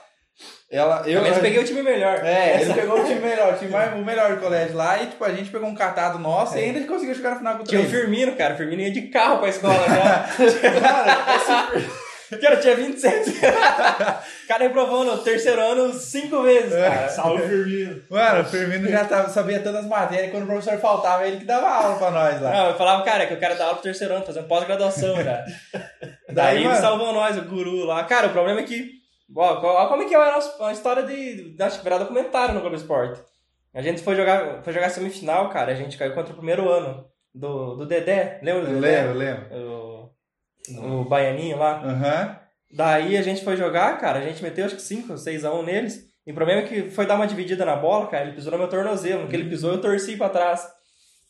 Ela, 0.72 1.04
eu, 1.06 1.22
peguei 1.42 1.60
o 1.60 1.66
time 1.66 1.84
melhor. 1.84 2.24
É, 2.24 2.62
ele 2.62 2.74
pegou 2.74 3.02
o 3.02 3.04
time 3.04 3.20
melhor, 3.20 3.54
o 3.54 3.58
time 3.58 3.72
mais, 3.72 3.94
o 3.94 3.98
melhor 3.98 4.36
do 4.36 4.42
colégio 4.42 4.78
lá 4.78 5.04
e 5.04 5.08
tipo, 5.08 5.26
a 5.26 5.34
gente 5.34 5.52
pegou 5.52 5.68
um 5.68 5.76
catado 5.76 6.18
nosso 6.18 6.56
e 6.58 6.62
ainda 6.62 6.80
ele 6.80 6.88
conseguiu 6.88 7.14
chegar 7.14 7.32
no 7.32 7.38
final 7.40 7.56
com 7.58 7.64
o 7.64 7.66
Tinha 7.66 7.82
o. 7.82 7.90
Firmino, 7.90 8.38
cara. 8.38 8.54
O 8.54 8.58
Firmino 8.58 8.82
ia 8.82 8.92
de 8.92 9.02
carro 9.10 9.40
pra 9.40 9.50
escola 9.50 9.86
já. 9.90 10.30
cara, 12.42 12.58
tinha 12.58 12.76
27. 12.76 13.30
o 13.32 14.48
cara 14.48 14.64
reprovou 14.64 15.04
no 15.04 15.18
terceiro 15.18 15.60
ano 15.62 15.92
cinco 15.94 16.42
vezes, 16.44 16.74
cara. 16.74 17.10
Salve, 17.10 17.44
Firmino. 17.48 18.02
Mano, 18.10 18.42
o 18.42 18.46
Firmino 18.46 18.88
já 18.90 19.04
tava, 19.04 19.28
sabia 19.30 19.60
todas 19.60 19.82
as 19.82 19.88
matérias, 19.90 20.32
quando 20.32 20.44
o 20.44 20.48
professor 20.48 20.80
faltava, 20.80 21.28
ele 21.28 21.38
que 21.38 21.46
dava 21.46 21.68
aula 21.68 21.98
pra 21.98 22.12
nós 22.12 22.42
lá. 22.42 22.50
Não, 22.52 22.68
eu 22.70 22.78
falava, 22.78 23.04
cara, 23.04 23.26
que 23.28 23.34
o 23.34 23.40
cara 23.42 23.56
dá 23.56 23.64
aula 23.66 23.74
pro 23.76 23.84
terceiro 23.84 24.14
ano, 24.14 24.26
fazendo 24.26 24.48
pós-graduação 24.48 25.22
já. 25.22 25.44
Daí, 25.74 25.82
Daí 26.30 26.58
ele 26.60 26.68
mano- 26.70 26.80
salvou 26.80 27.12
nós, 27.14 27.38
o 27.38 27.42
guru 27.42 27.84
lá. 27.86 28.06
Cara, 28.06 28.28
o 28.28 28.32
problema 28.32 28.62
é 28.62 28.64
que. 28.64 29.01
Ó, 29.36 29.88
como 29.88 30.04
é 30.04 30.06
que 30.08 30.14
é 30.16 30.18
a, 30.18 30.32
nossa, 30.34 30.66
a 30.68 30.72
história 30.72 31.04
de. 31.04 31.56
Acho 31.60 31.78
que 31.78 31.84
virar 31.84 31.98
documentário 32.00 32.54
no 32.54 32.62
Globo 32.62 32.76
Esporte. 32.76 33.22
A 33.74 33.82
gente 33.82 34.02
foi 34.04 34.16
jogar, 34.16 34.62
foi 34.64 34.74
jogar 34.74 34.90
semifinal, 34.90 35.50
cara. 35.50 35.72
A 35.72 35.76
gente 35.76 35.98
caiu 35.98 36.14
contra 36.14 36.34
o 36.34 36.36
primeiro 36.36 36.70
ano 36.70 37.06
do, 37.34 37.76
do 37.78 37.86
Dedé. 37.86 38.40
Lembra 38.44 38.66
do 38.66 38.72
Eu 38.72 38.82
Dedé? 38.82 39.02
lembro, 39.02 39.18
lembro. 39.18 40.12
O, 40.80 41.02
o 41.02 41.06
Baianinho 41.06 41.58
lá. 41.58 41.82
Aham. 41.82 42.38
Daí 42.74 43.18
a 43.18 43.22
gente 43.22 43.44
foi 43.44 43.58
jogar, 43.58 43.98
cara, 44.00 44.20
a 44.20 44.22
gente 44.22 44.42
meteu 44.42 44.66
acho 44.66 44.76
que 44.76 44.82
5, 44.82 45.18
6 45.18 45.44
a 45.46 45.54
1 45.54 45.64
neles. 45.64 46.06
E 46.26 46.32
o 46.32 46.36
problema 46.36 46.62
é 46.62 46.66
que 46.66 46.90
foi 46.90 47.06
dar 47.06 47.16
uma 47.16 47.28
dividida 47.28 47.66
na 47.66 47.76
bola, 47.76 48.08
cara, 48.08 48.24
ele 48.26 48.34
pisou 48.36 48.52
no 48.52 48.58
meu 48.58 48.68
tornozelo. 48.70 49.24
No 49.24 49.28
que 49.28 49.36
ele 49.36 49.50
pisou, 49.50 49.72
eu 49.72 49.82
torci 49.82 50.16
pra 50.18 50.30
trás. 50.30 50.68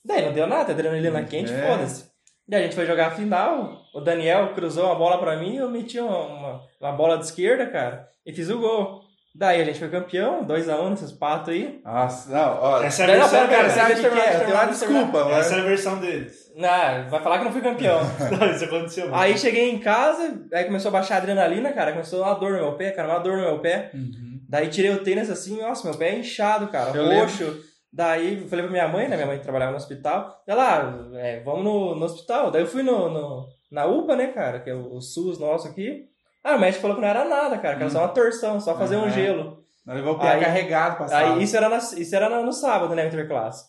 Daí 0.04 0.26
não 0.26 0.34
deu 0.34 0.46
nada, 0.48 0.72
adrenalina 0.74 1.24
quente, 1.24 1.52
É. 1.54 1.68
foda-se. 1.68 2.11
Daí 2.52 2.60
a 2.60 2.64
gente 2.64 2.76
foi 2.76 2.86
jogar 2.86 3.08
a 3.08 3.12
final, 3.12 3.82
o 3.94 4.02
Daniel 4.02 4.54
cruzou 4.54 4.88
uma 4.88 4.96
bola 4.96 5.18
pra 5.18 5.38
mim, 5.38 5.56
eu 5.56 5.70
meti 5.70 5.98
uma, 5.98 6.18
uma, 6.18 6.62
uma 6.82 6.92
bola 6.92 7.18
de 7.18 7.24
esquerda, 7.24 7.66
cara, 7.66 8.10
e 8.26 8.34
fiz 8.34 8.50
o 8.50 8.60
gol. 8.60 9.00
Daí 9.34 9.62
a 9.62 9.64
gente 9.64 9.80
foi 9.80 9.88
campeão, 9.88 10.46
2x1 10.46 10.90
nesses 10.90 11.14
patos 11.14 11.54
aí. 11.54 11.80
Nossa, 11.82 12.30
não, 12.30 12.60
ó. 12.62 12.84
Essa 12.84 13.04
é 13.04 13.06
a 13.06 13.08
Não, 13.08 13.14
não, 13.14 13.30
versão, 13.30 13.48
pera, 13.48 13.70
cara. 13.70 13.86
o 13.86 13.96
deixa 13.96 14.10
que, 14.10 14.20
é? 14.20 14.36
Eu 14.36 14.40
tenho 14.42 14.52
uma 14.54 14.66
desculpa, 14.66 15.24
mas... 15.24 15.46
Essa 15.46 15.56
é 15.56 15.60
a 15.60 15.64
versão 15.64 16.00
deles. 16.02 16.52
Ah, 16.62 17.06
vai 17.10 17.24
falar 17.24 17.38
que 17.38 17.46
não 17.46 17.54
fui 17.54 17.62
campeão. 17.62 18.02
Não, 18.38 18.52
isso 18.52 18.66
aconteceu. 18.66 19.06
muito. 19.06 19.18
aí 19.18 19.38
cheguei 19.38 19.72
em 19.72 19.80
casa, 19.80 20.42
aí 20.54 20.66
começou 20.66 20.90
a 20.90 20.92
baixar 20.92 21.16
a 21.16 21.18
adrenalina, 21.20 21.72
cara, 21.72 21.94
começou 21.94 22.22
uma 22.22 22.34
dor 22.34 22.52
no 22.52 22.58
meu 22.58 22.74
pé, 22.74 22.92
cara, 22.92 23.08
uma 23.08 23.20
dor 23.20 23.38
no 23.38 23.44
meu 23.44 23.60
pé. 23.60 23.92
Uhum. 23.94 24.42
Daí 24.50 24.68
tirei 24.68 24.92
o 24.92 25.02
tênis 25.02 25.30
assim, 25.30 25.62
nossa, 25.62 25.88
meu 25.88 25.98
pé 25.98 26.10
é 26.10 26.20
inchado, 26.20 26.68
cara, 26.68 26.92
Eu 26.94 27.06
roxo. 27.22 27.71
Daí 27.94 28.42
eu 28.42 28.48
falei 28.48 28.64
pra 28.64 28.72
minha 28.72 28.88
mãe, 28.88 29.08
né? 29.08 29.16
Minha 29.16 29.28
mãe 29.28 29.40
trabalhava 29.40 29.72
no 29.72 29.78
hospital. 29.78 30.42
Ela, 30.48 30.80
ah, 31.14 31.18
é, 31.18 31.42
vamos 31.42 31.64
no, 31.64 31.96
no 31.96 32.06
hospital. 32.06 32.50
Daí 32.50 32.62
eu 32.62 32.68
fui 32.68 32.84
no, 32.84 33.10
no- 33.10 33.46
na 33.72 33.86
UPA, 33.86 34.16
né, 34.16 34.28
cara? 34.28 34.60
Que 34.62 34.70
é 34.70 34.74
o, 34.74 34.96
o 34.96 35.02
SUS 35.02 35.38
nosso 35.40 35.68
aqui. 35.68 36.06
Ah, 36.44 36.56
o 36.56 36.60
médico 36.60 36.82
falou 36.82 36.96
que 36.96 37.02
não 37.02 37.10
era 37.10 37.26
nada, 37.26 37.58
cara, 37.58 37.76
que 37.76 37.82
era 37.84 37.90
só 37.92 38.00
uma 38.00 38.08
torção, 38.08 38.60
só 38.60 38.76
fazer 38.78 38.96
um 38.96 39.02
Aham. 39.02 39.10
gelo. 39.12 39.58
Nós 39.86 39.96
levou 39.98 40.14
o 40.16 40.20
pé 40.20 40.30
Aí- 40.30 40.40
carregado 40.40 40.96
pra 40.98 41.08
sala. 41.08 41.36
Aí 41.36 41.44
isso 41.44 41.56
era, 41.58 41.68
na, 41.70 41.78
isso 41.78 42.16
era 42.16 42.30
no, 42.30 42.44
no 42.46 42.54
sábado, 42.54 42.96
né, 42.96 43.06
interclasse. 43.08 43.66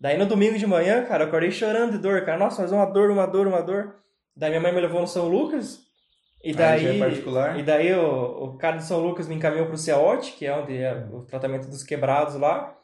Daí 0.00 0.16
no 0.18 0.26
domingo 0.26 0.56
de 0.58 0.66
manhã, 0.66 1.04
cara, 1.04 1.24
eu 1.24 1.28
acordei 1.28 1.50
chorando 1.50 1.92
de 1.92 1.98
dor, 1.98 2.24
cara. 2.24 2.38
Nossa, 2.38 2.62
mas 2.62 2.72
uma 2.72 2.84
dor, 2.86 3.10
uma 3.10 3.26
dor, 3.26 3.46
uma 3.46 3.62
dor. 3.62 3.96
Daí 4.36 4.50
minha 4.50 4.60
mãe 4.60 4.72
me 4.72 4.80
levou 4.80 5.00
no 5.00 5.06
São 5.06 5.28
Lucas. 5.28 5.80
E 6.42 6.48
Aí 6.50 6.54
daí, 6.54 6.96
é 6.96 6.98
particular? 6.98 7.58
e 7.58 7.62
daí 7.62 7.94
o, 7.94 8.44
o 8.44 8.58
cara 8.58 8.76
de 8.76 8.84
São 8.84 9.00
Lucas 9.00 9.26
me 9.26 9.34
encaminhou 9.34 9.66
pro 9.66 9.78
CEOT, 9.78 10.32
que 10.32 10.44
é 10.46 10.54
onde 10.54 10.76
é 10.76 11.06
o 11.10 11.22
tratamento 11.22 11.68
dos 11.68 11.82
quebrados 11.82 12.34
lá. 12.36 12.74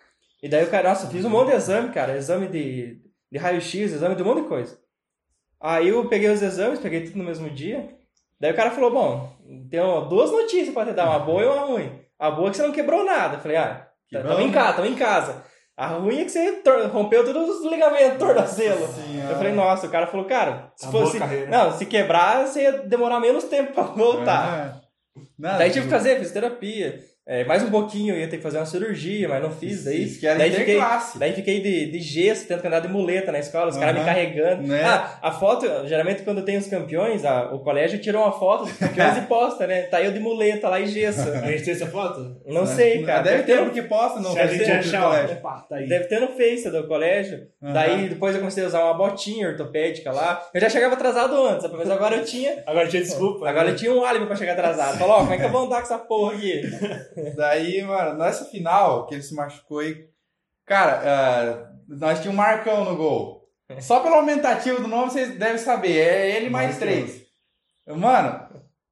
E 0.43 0.49
daí 0.49 0.65
o 0.65 0.71
cara, 0.71 0.89
nossa, 0.91 1.07
fiz 1.09 1.25
um 1.25 1.31
monte 1.31 1.49
de 1.51 1.55
exame, 1.57 1.93
cara. 1.93 2.17
Exame 2.17 2.47
de, 2.49 3.01
de 3.31 3.39
raio-x, 3.39 3.93
exame 3.93 4.15
de 4.15 4.23
um 4.23 4.27
monte 4.27 4.43
de 4.43 4.49
coisa. 4.49 4.79
Aí 5.61 5.89
eu 5.89 6.09
peguei 6.09 6.31
os 6.31 6.41
exames, 6.43 6.79
peguei 6.81 7.05
tudo 7.05 7.19
no 7.19 7.25
mesmo 7.25 7.51
dia. 7.51 7.89
Daí 8.41 8.53
o 8.53 8.57
cara 8.57 8.71
falou, 8.71 8.91
bom, 8.91 9.37
tem 9.71 9.81
duas 10.09 10.31
notícias 10.31 10.73
pra 10.73 10.87
te 10.87 10.93
dar, 10.93 11.11
uma 11.11 11.19
boa 11.19 11.43
e 11.43 11.47
uma 11.47 11.61
ruim. 11.67 12.01
A 12.19 12.31
boa 12.31 12.49
é 12.49 12.51
que 12.51 12.57
você 12.57 12.63
não 12.63 12.73
quebrou 12.73 13.05
nada. 13.05 13.37
Eu 13.37 13.41
falei, 13.41 13.57
ah, 13.59 13.87
Tá- 14.11 14.23
Tava 14.23 14.43
em 14.43 14.51
casa, 14.51 14.73
tava 14.73 14.89
em 14.89 14.95
casa. 14.97 15.45
A 15.77 15.87
ruim 15.87 16.21
é 16.21 16.25
que 16.25 16.31
você 16.31 16.63
rompeu 16.93 17.25
todos 17.25 17.61
os 17.61 17.71
ligamentos 17.71 18.19
tornozelo. 18.19 18.89
Eu 19.31 19.37
falei, 19.37 19.53
nossa, 19.53 19.87
o 19.87 19.91
cara 19.91 20.07
falou, 20.07 20.27
cara, 20.27 20.73
se 20.77 20.85
Acabou 20.87 21.07
fosse. 21.07 21.19
Não, 21.47 21.73
se 21.73 21.87
quebrar, 21.87 22.47
você 22.47 22.63
ia 22.63 22.73
demorar 22.73 23.21
menos 23.21 23.45
tempo 23.45 23.73
pra 23.73 23.85
voltar. 23.85 24.33
Ah, 24.77 24.81
nada, 25.39 25.59
Daí 25.59 25.71
tive 25.71 25.85
que 25.87 25.91
fazer 25.93 26.19
fisioterapia. 26.19 26.99
É, 27.27 27.45
mais 27.45 27.63
um 27.63 27.71
pouquinho 27.71 28.15
eu 28.15 28.19
ia 28.21 28.27
ter 28.29 28.39
que 28.39 28.43
fazer 28.43 28.57
uma 28.59 28.67
cirurgia, 28.67 29.29
mas 29.29 29.43
não 29.43 29.51
fiz. 29.51 29.85
Daí, 29.85 30.03
Isso 30.05 30.19
que 30.19 30.27
era 30.27 30.39
daí, 30.39 30.51
fiquei, 30.51 30.81
daí 31.17 31.33
fiquei 31.33 31.61
de, 31.61 31.87
de 31.93 32.01
gesso, 32.01 32.49
tendo 32.49 32.61
que 32.61 32.67
andar 32.67 32.81
de 32.81 32.89
muleta 32.89 33.31
na 33.31 33.39
escola, 33.39 33.71
os 33.71 33.77
caras 33.77 33.99
me 33.99 34.05
carregando. 34.05 34.67
Né? 34.67 34.83
Ah, 34.83 35.19
a 35.23 35.31
foto, 35.31 35.67
geralmente 35.87 36.23
quando 36.23 36.43
tem 36.43 36.57
os 36.57 36.67
campeões, 36.67 37.25
a- 37.25 37.53
o 37.55 37.61
colégio 37.61 38.01
tira 38.01 38.19
uma 38.19 38.33
foto 38.33 38.65
dos 38.65 38.73
campeões 38.77 39.17
e 39.19 39.21
posta, 39.23 39.67
né? 39.67 39.83
Tá 39.83 40.03
eu 40.03 40.11
de 40.13 40.19
muleta 40.19 40.69
lá 40.69 40.81
e 40.81 40.87
gesso. 40.87 41.21
A 41.31 41.47
gente 41.53 41.63
tem 41.65 41.75
essa 41.75 41.87
foto? 41.87 42.41
Não 42.47 42.67
sei, 42.67 43.03
cara. 43.05 43.23
Deve 43.23 43.43
ter 43.45 43.57
no- 43.59 43.65
porque 43.67 43.83
posta 43.83 44.19
do 44.19 44.29
achar, 44.79 45.07
ó, 45.07 45.11
colégio. 45.11 45.37
opa, 45.37 45.67
tá. 45.69 45.77
Deve 45.77 46.05
ter 46.07 46.21
no 46.21 46.29
Face 46.29 46.71
do 46.71 46.87
colégio. 46.89 47.47
Aham. 47.63 47.73
Daí 47.73 48.09
depois 48.09 48.35
eu 48.35 48.41
comecei 48.41 48.65
a 48.65 48.67
usar 48.67 48.83
uma 48.85 48.95
botinha 48.95 49.49
ortopédica 49.49 50.11
lá. 50.11 50.43
Eu 50.55 50.61
já 50.61 50.69
chegava 50.71 50.95
atrasado 50.95 51.35
antes, 51.47 51.71
mas 51.71 51.91
agora 51.91 52.17
eu 52.17 52.25
tinha. 52.25 52.63
Agora 52.67 52.89
tinha 52.89 53.03
desculpa. 53.03 53.49
Agora 53.49 53.67
né? 53.67 53.73
eu 53.73 53.77
tinha 53.77 53.93
um 53.93 54.05
álibi 54.05 54.27
pra 54.27 54.35
chegar 54.37 54.55
atrasado. 54.55 54.99
Falou, 54.99 55.17
ó, 55.17 55.19
como 55.21 55.35
é 55.35 55.39
que 55.39 55.45
eu 55.45 55.51
vou 55.51 55.67
andar 55.67 55.77
com 55.77 55.83
essa 55.83 55.99
porra 55.99 56.35
aqui? 56.35 56.63
Daí, 57.37 57.83
mano, 57.83 58.19
nessa 58.19 58.45
final 58.47 59.07
que 59.07 59.15
ele 59.15 59.23
se 59.23 59.35
machucou 59.35 59.79
aí, 59.81 60.09
cara, 60.67 61.01
ah, 61.05 61.73
nós 61.89 62.21
tínhamos 62.21 62.35
um 62.41 62.43
Marcão 62.43 62.85
no 62.85 62.97
gol. 62.97 63.49
Só 63.81 64.01
pelo 64.01 64.17
aumentativo 64.17 64.81
do 64.83 64.89
nome 64.89 65.11
vocês 65.13 65.39
devem 65.39 65.59
saber, 65.59 65.97
é 65.97 66.37
ele 66.37 66.51
mais 66.51 66.71
Marcão. 66.71 66.89
três. 66.89 67.23
Mano, 67.87 68.49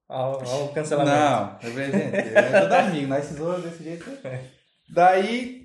Ó, 0.08 0.42
ó 0.44 0.64
o 0.64 0.72
cancelamento. 0.72 1.16
não, 1.16 1.56
é 1.62 1.70
presente, 1.74 2.16
é 2.16 2.60
todo 2.60 2.72
amigo, 2.72 3.06
nós 3.08 3.24
zoamos 3.26 3.62
desse 3.64 3.82
jeito. 3.84 4.10
Daí, 4.88 5.57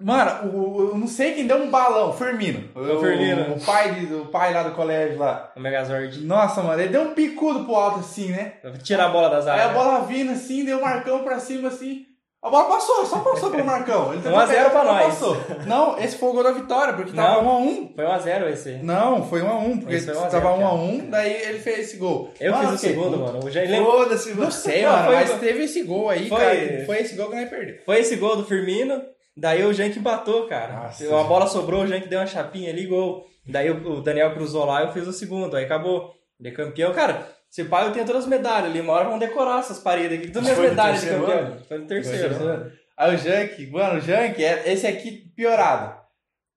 mano, 0.00 0.50
o, 0.52 0.90
eu 0.92 0.96
não 0.98 1.06
sei 1.06 1.32
quem 1.34 1.46
deu 1.46 1.56
um 1.58 1.70
balão, 1.70 2.12
Firmino. 2.12 2.68
O 2.74 3.00
Firmino. 3.00 3.54
O 3.54 3.60
pai, 3.60 3.94
de- 3.94 4.14
o 4.14 4.26
pai 4.26 4.52
lá 4.54 4.62
do 4.62 4.72
colégio 4.74 5.18
lá. 5.18 5.52
O 5.56 5.60
Megazord. 5.60 6.20
Nossa, 6.22 6.62
mano, 6.62 6.80
ele 6.80 6.90
deu 6.90 7.02
um 7.02 7.14
picudo 7.14 7.64
pro 7.64 7.74
alto 7.76 8.00
assim, 8.00 8.28
né? 8.30 8.54
Tirar 8.82 9.06
a 9.06 9.10
bola 9.10 9.28
das 9.30 9.46
Aí 9.46 9.60
áreas. 9.60 9.70
a 9.70 9.74
bola 9.74 10.00
vindo 10.06 10.32
assim, 10.32 10.64
deu 10.64 10.78
o 10.78 10.82
Marcão 10.82 11.22
pra 11.24 11.38
cima 11.38 11.68
assim. 11.68 12.06
A 12.42 12.48
bola 12.48 12.70
passou, 12.70 13.04
só 13.04 13.18
passou 13.18 13.50
pelo 13.50 13.66
Marcão. 13.66 14.14
Ele 14.14 14.22
tentou 14.22 14.38
1 14.38 14.40
a 14.40 14.46
0 14.46 14.58
pegar, 14.58 14.70
pra 14.70 14.84
não 14.84 14.94
nós. 14.94 15.04
Passou. 15.08 15.36
Não, 15.66 15.98
esse 15.98 16.16
foi 16.16 16.30
o 16.30 16.32
gol 16.32 16.42
da 16.42 16.52
vitória, 16.52 16.94
porque 16.94 17.12
tava 17.12 17.42
Não. 17.42 17.66
1x1. 17.66 17.94
Foi 17.94 18.04
1x0 18.06 18.48
esse. 18.48 18.72
Não, 18.82 19.28
foi 19.28 19.42
1x1, 19.42 19.80
porque 19.80 19.98
foi 19.98 20.14
1 20.14 20.16
a 20.16 20.28
0, 20.30 20.30
tava 20.30 20.56
cara. 20.58 20.70
1x1, 20.74 21.10
daí 21.10 21.32
ele 21.34 21.58
fez 21.58 21.78
esse 21.80 21.96
gol. 21.98 22.32
Eu 22.40 22.52
Mano, 22.52 22.64
fiz 22.70 22.76
o 22.76 22.78
segundo, 22.78 23.18
puto. 23.18 23.32
mano. 23.34 23.50
Já 23.50 23.60
lembro. 23.60 23.90
Foda-se, 23.92 24.32
Não 24.32 24.50
sei, 24.50 24.86
mano, 24.86 25.04
foi- 25.04 25.14
mas 25.16 25.32
teve 25.32 25.64
esse 25.64 25.82
gol 25.82 26.08
aí, 26.08 26.28
foi- 26.30 26.38
cara. 26.38 26.86
Foi 26.86 26.98
esse 27.00 27.14
gol 27.14 27.28
que 27.28 27.36
nós 27.36 27.48
perdemos. 27.50 27.84
Foi 27.84 27.98
esse 28.00 28.16
gol 28.16 28.36
do 28.36 28.44
Firmino. 28.46 29.02
Daí 29.40 29.64
o 29.64 29.72
Jank 29.72 29.98
empatou, 29.98 30.46
cara. 30.46 30.74
Nossa. 30.74 31.08
Uma 31.08 31.24
bola 31.24 31.46
sobrou, 31.46 31.82
o 31.82 31.86
Jank 31.86 32.06
deu 32.08 32.18
uma 32.20 32.26
chapinha 32.26 32.70
ali, 32.70 32.86
gol. 32.86 33.26
Daí 33.46 33.70
o 33.70 34.02
Daniel 34.02 34.34
cruzou 34.34 34.66
lá, 34.66 34.82
eu 34.82 34.92
fiz 34.92 35.06
o 35.06 35.12
segundo. 35.14 35.56
Aí 35.56 35.64
acabou. 35.64 36.12
Ele 36.38 36.50
é 36.50 36.52
campeão. 36.52 36.92
Cara, 36.92 37.26
se 37.48 37.64
pá, 37.64 37.84
eu 37.84 37.92
tenho 37.92 38.04
todas 38.04 38.24
as 38.24 38.28
medalhas 38.28 38.70
ali. 38.70 38.80
Uma 38.82 38.92
hora 38.92 39.08
vão 39.08 39.18
decorar 39.18 39.60
essas 39.60 39.78
paredes 39.78 40.18
aqui. 40.18 40.30
Todas 40.30 40.50
as 40.50 40.56
Foi 40.56 40.68
medalhas 40.68 41.00
de 41.00 41.08
campeão. 41.08 41.38
ano? 41.38 41.60
Foi 41.66 41.78
no 41.78 41.86
terceiro. 41.86 42.34
Aí 42.98 43.14
o 43.14 43.18
Jank, 43.18 43.66
mano, 43.68 43.98
o 43.98 44.00
Jank, 44.02 44.44
é- 44.44 44.70
esse 44.72 44.86
aqui 44.86 45.10
piorado. 45.34 45.98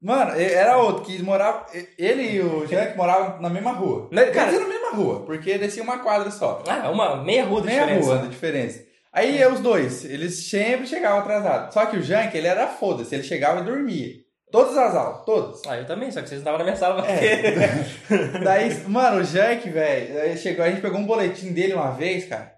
Mano, 0.02 0.32
era 0.38 0.76
outro 0.78 1.06
que 1.06 1.24
morava. 1.24 1.66
Ele 1.98 2.24
e 2.34 2.42
o 2.42 2.68
Jank 2.68 2.98
moravam 2.98 3.42
na 3.42 3.50
mesma 3.50 3.72
rua. 3.72 4.10
Cara? 4.34 4.52
na 4.52 4.68
mesma 4.68 4.90
rua, 4.92 5.22
porque 5.26 5.58
descia 5.58 5.82
uma 5.82 6.00
quadra 6.00 6.30
só. 6.30 6.62
Ah, 6.68 6.90
uma 6.90 7.24
meia 7.24 7.46
rua 7.46 7.62
de 7.62 7.68
Meia 7.68 7.84
diferença. 7.86 8.08
rua 8.10 8.18
de 8.24 8.28
diferença. 8.28 8.84
Aí 9.14 9.40
é 9.40 9.48
os 9.48 9.60
dois, 9.60 10.04
eles 10.04 10.50
sempre 10.50 10.88
chegavam 10.88 11.20
atrasados. 11.20 11.74
Só 11.74 11.86
que 11.86 11.98
o 11.98 12.02
Jank, 12.02 12.36
ele 12.36 12.48
era 12.48 12.66
foda-se, 12.68 13.14
ele 13.14 13.24
chegava 13.24 13.62
e 13.62 13.64
dormia. 13.64 14.24
Todas 14.52 14.76
as 14.76 14.96
aulas, 14.96 15.24
todas. 15.24 15.62
Ah, 15.68 15.78
eu 15.78 15.86
também, 15.86 16.12
só 16.12 16.22
que 16.22 16.30
vocês 16.30 16.40
estavam 16.42 16.58
na 16.58 16.64
minha 16.64 16.76
sala. 16.76 17.06
É. 17.08 17.86
Daí, 18.44 18.88
mano, 18.88 19.22
o 19.22 19.24
Jank, 19.24 19.70
velho, 19.70 20.38
chegou, 20.38 20.66
a 20.66 20.70
gente 20.70 20.82
pegou 20.82 21.00
um 21.00 21.06
boletim 21.06 21.54
dele 21.54 21.74
uma 21.74 21.92
vez, 21.92 22.26
cara. 22.26 22.54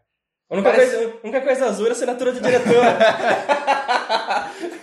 A 0.50 0.54
única, 0.54 0.70
Parece- 0.72 0.96
coisa, 0.96 1.12
a 1.12 1.18
única 1.28 1.42
coisa 1.42 1.66
azul 1.66 1.86
era 1.86 1.94
a 1.94 1.98
assinatura 1.98 2.32
do 2.32 2.40
diretor. 2.42 2.84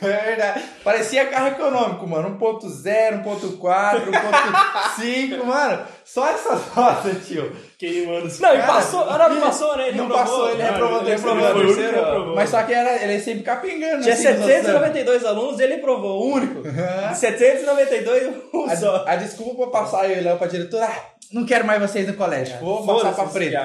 É 0.03 0.17
verdade. 0.25 0.65
Parecia 0.83 1.27
carro 1.27 1.47
econômico, 1.49 2.07
mano. 2.09 2.37
1.0, 2.39 3.23
1.4, 3.25 4.03
1.5, 4.11 5.45
mano. 5.45 5.85
Só 6.05 6.29
essas 6.29 6.61
notas, 6.75 7.27
tio. 7.27 7.53
Queimando 7.79 8.27
os 8.27 8.41
não, 8.41 8.53
e 8.53 8.59
Cara, 8.59 8.73
passou. 8.73 9.01
Ah, 9.09 9.17
não, 9.29 9.35
não 9.37 9.41
passou, 9.43 9.77
né? 9.77 9.89
Ele 9.89 9.99
não 9.99 10.07
reprovou. 10.09 10.25
passou, 10.27 10.49
ele 10.51 10.63
Não, 10.63 10.73
reprovou 10.73 11.01
ele 11.03 11.11
reprovou, 11.11 11.55
terceiro 11.55 11.99
ano. 11.99 12.05
reprovou. 12.07 12.35
Mas 12.35 12.51
só 12.51 12.63
que 12.65 12.75
era, 12.75 13.03
ele 13.03 13.21
sempre 13.21 13.43
capengando. 13.45 14.03
Tinha 14.03 14.15
assim, 14.15 14.23
nos 14.25 14.41
outros 14.41 14.51
anos. 14.51 14.67
792 14.67 15.25
alunos 15.25 15.61
e 15.61 15.63
ele 15.63 15.77
provou, 15.79 16.21
o 16.23 16.33
único. 16.35 16.63
De 16.67 17.17
792, 17.19 18.27
um 18.53 18.77
só. 18.77 19.05
A, 19.07 19.13
a 19.13 19.17
desculpa 19.17 19.69
pra 19.69 19.81
passar 19.83 20.11
eu 20.11 20.17
e 20.17 20.21
o 20.21 20.25
Léo 20.25 20.37
pra 20.37 20.49
diretora, 20.49 20.87
ah, 20.87 21.03
não 21.33 21.47
quero 21.47 21.65
mais 21.65 21.81
vocês 21.81 22.07
no 22.09 22.15
colégio, 22.15 22.59
vou 22.59 22.85
passar 22.85 23.15
pra 23.15 23.27
frente. 23.29 23.57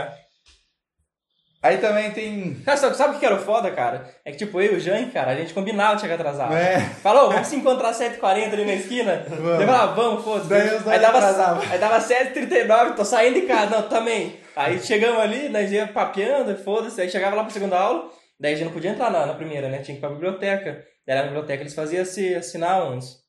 Aí 1.62 1.78
também 1.80 2.12
tem... 2.12 2.54
Cara, 2.64 2.78
sabe, 2.78 2.96
sabe 2.96 3.16
o 3.16 3.20
que 3.20 3.26
era 3.26 3.36
o 3.36 3.40
foda, 3.40 3.72
cara? 3.72 4.08
É 4.24 4.32
que 4.32 4.38
tipo, 4.38 4.62
eu 4.62 4.74
e 4.74 4.76
o 4.76 4.80
Jan, 4.80 5.10
cara, 5.10 5.32
a 5.32 5.36
gente 5.36 5.54
combinava 5.54 5.96
de 5.96 6.02
chegar 6.02 6.16
atrasado. 6.16 6.54
É. 6.54 6.80
Falou, 7.02 7.32
vamos 7.32 7.48
se 7.48 7.56
encontrar 7.56 7.90
às 7.90 8.00
7h40 8.00 8.54
ali 8.54 8.66
na 8.66 8.74
esquina? 8.76 9.26
Vamos. 9.28 9.62
Eu 9.62 9.66
falava, 9.66 9.96
vamos, 9.96 10.24
foda-se. 10.24 10.90
Aí 10.90 11.00
dava, 11.00 11.62
aí 11.70 11.80
dava 11.80 12.00
7h39, 12.00 12.96
tô 12.96 13.04
saindo 13.04 13.42
de 13.42 13.48
casa, 13.48 13.76
não, 13.76 13.90
também. 13.90 14.38
Aí 14.56 14.80
chegamos 14.80 15.20
ali, 15.20 15.50
nós 15.50 15.72
ia 15.72 15.88
papeando, 15.88 16.56
foda-se, 16.58 17.02
aí 17.02 17.10
chegava 17.10 17.36
lá 17.36 17.44
pra 17.44 17.52
segunda 17.52 17.78
aula, 17.78 18.10
daí 18.40 18.54
a 18.54 18.56
gente 18.56 18.66
não 18.66 18.74
podia 18.74 18.92
entrar 18.92 19.10
na, 19.12 19.26
na 19.26 19.34
primeira, 19.34 19.68
né? 19.68 19.80
Tinha 19.80 19.96
que 19.96 20.00
ir 20.00 20.00
pra 20.00 20.10
biblioteca. 20.10 20.84
Daí 21.08 21.16
na 21.16 21.24
biblioteca 21.24 21.64
eles 21.64 21.74
faziam 21.74 22.06
se 22.06 22.36
assinar 22.36 22.92
uns. 22.92 23.27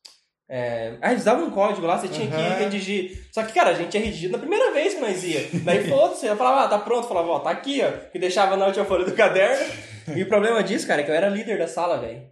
É... 0.51 0.95
Ah, 1.03 1.13
eles 1.13 1.25
davam 1.25 1.47
um 1.47 1.51
código 1.51 1.87
lá, 1.87 1.99
você 1.99 2.09
tinha 2.09 2.27
Aham. 2.27 2.57
que 2.57 2.63
redigir. 2.65 3.29
Só 3.31 3.43
que, 3.43 3.53
cara, 3.53 3.71
a 3.71 3.75
gente 3.75 3.95
ia 3.95 4.05
redigir 4.05 4.31
na 4.31 4.39
primeira 4.39 4.73
vez 4.73 4.95
que 4.95 5.01
nós 5.01 5.23
ia. 5.23 5.47
Daí 5.63 5.87
foda-se, 5.89 6.27
eu 6.27 6.37
falava, 6.37 6.65
ah, 6.65 6.69
tá 6.69 6.79
pronto. 6.79 7.05
Eu 7.05 7.09
falava, 7.09 7.29
ó, 7.29 7.39
tá 7.41 7.51
aqui, 7.51 7.83
ó. 7.83 8.11
Que 8.11 8.19
deixava 8.19 8.57
na 8.57 8.67
última 8.67 8.85
folha 8.87 9.05
do 9.05 9.13
caderno. 9.13 9.67
E 10.17 10.23
o 10.23 10.27
problema 10.29 10.63
disso, 10.63 10.87
cara, 10.87 11.03
é 11.03 11.05
que 11.05 11.11
eu 11.11 11.15
era 11.15 11.29
líder 11.29 11.59
da 11.59 11.69
sala, 11.69 11.99
velho. 11.99 12.23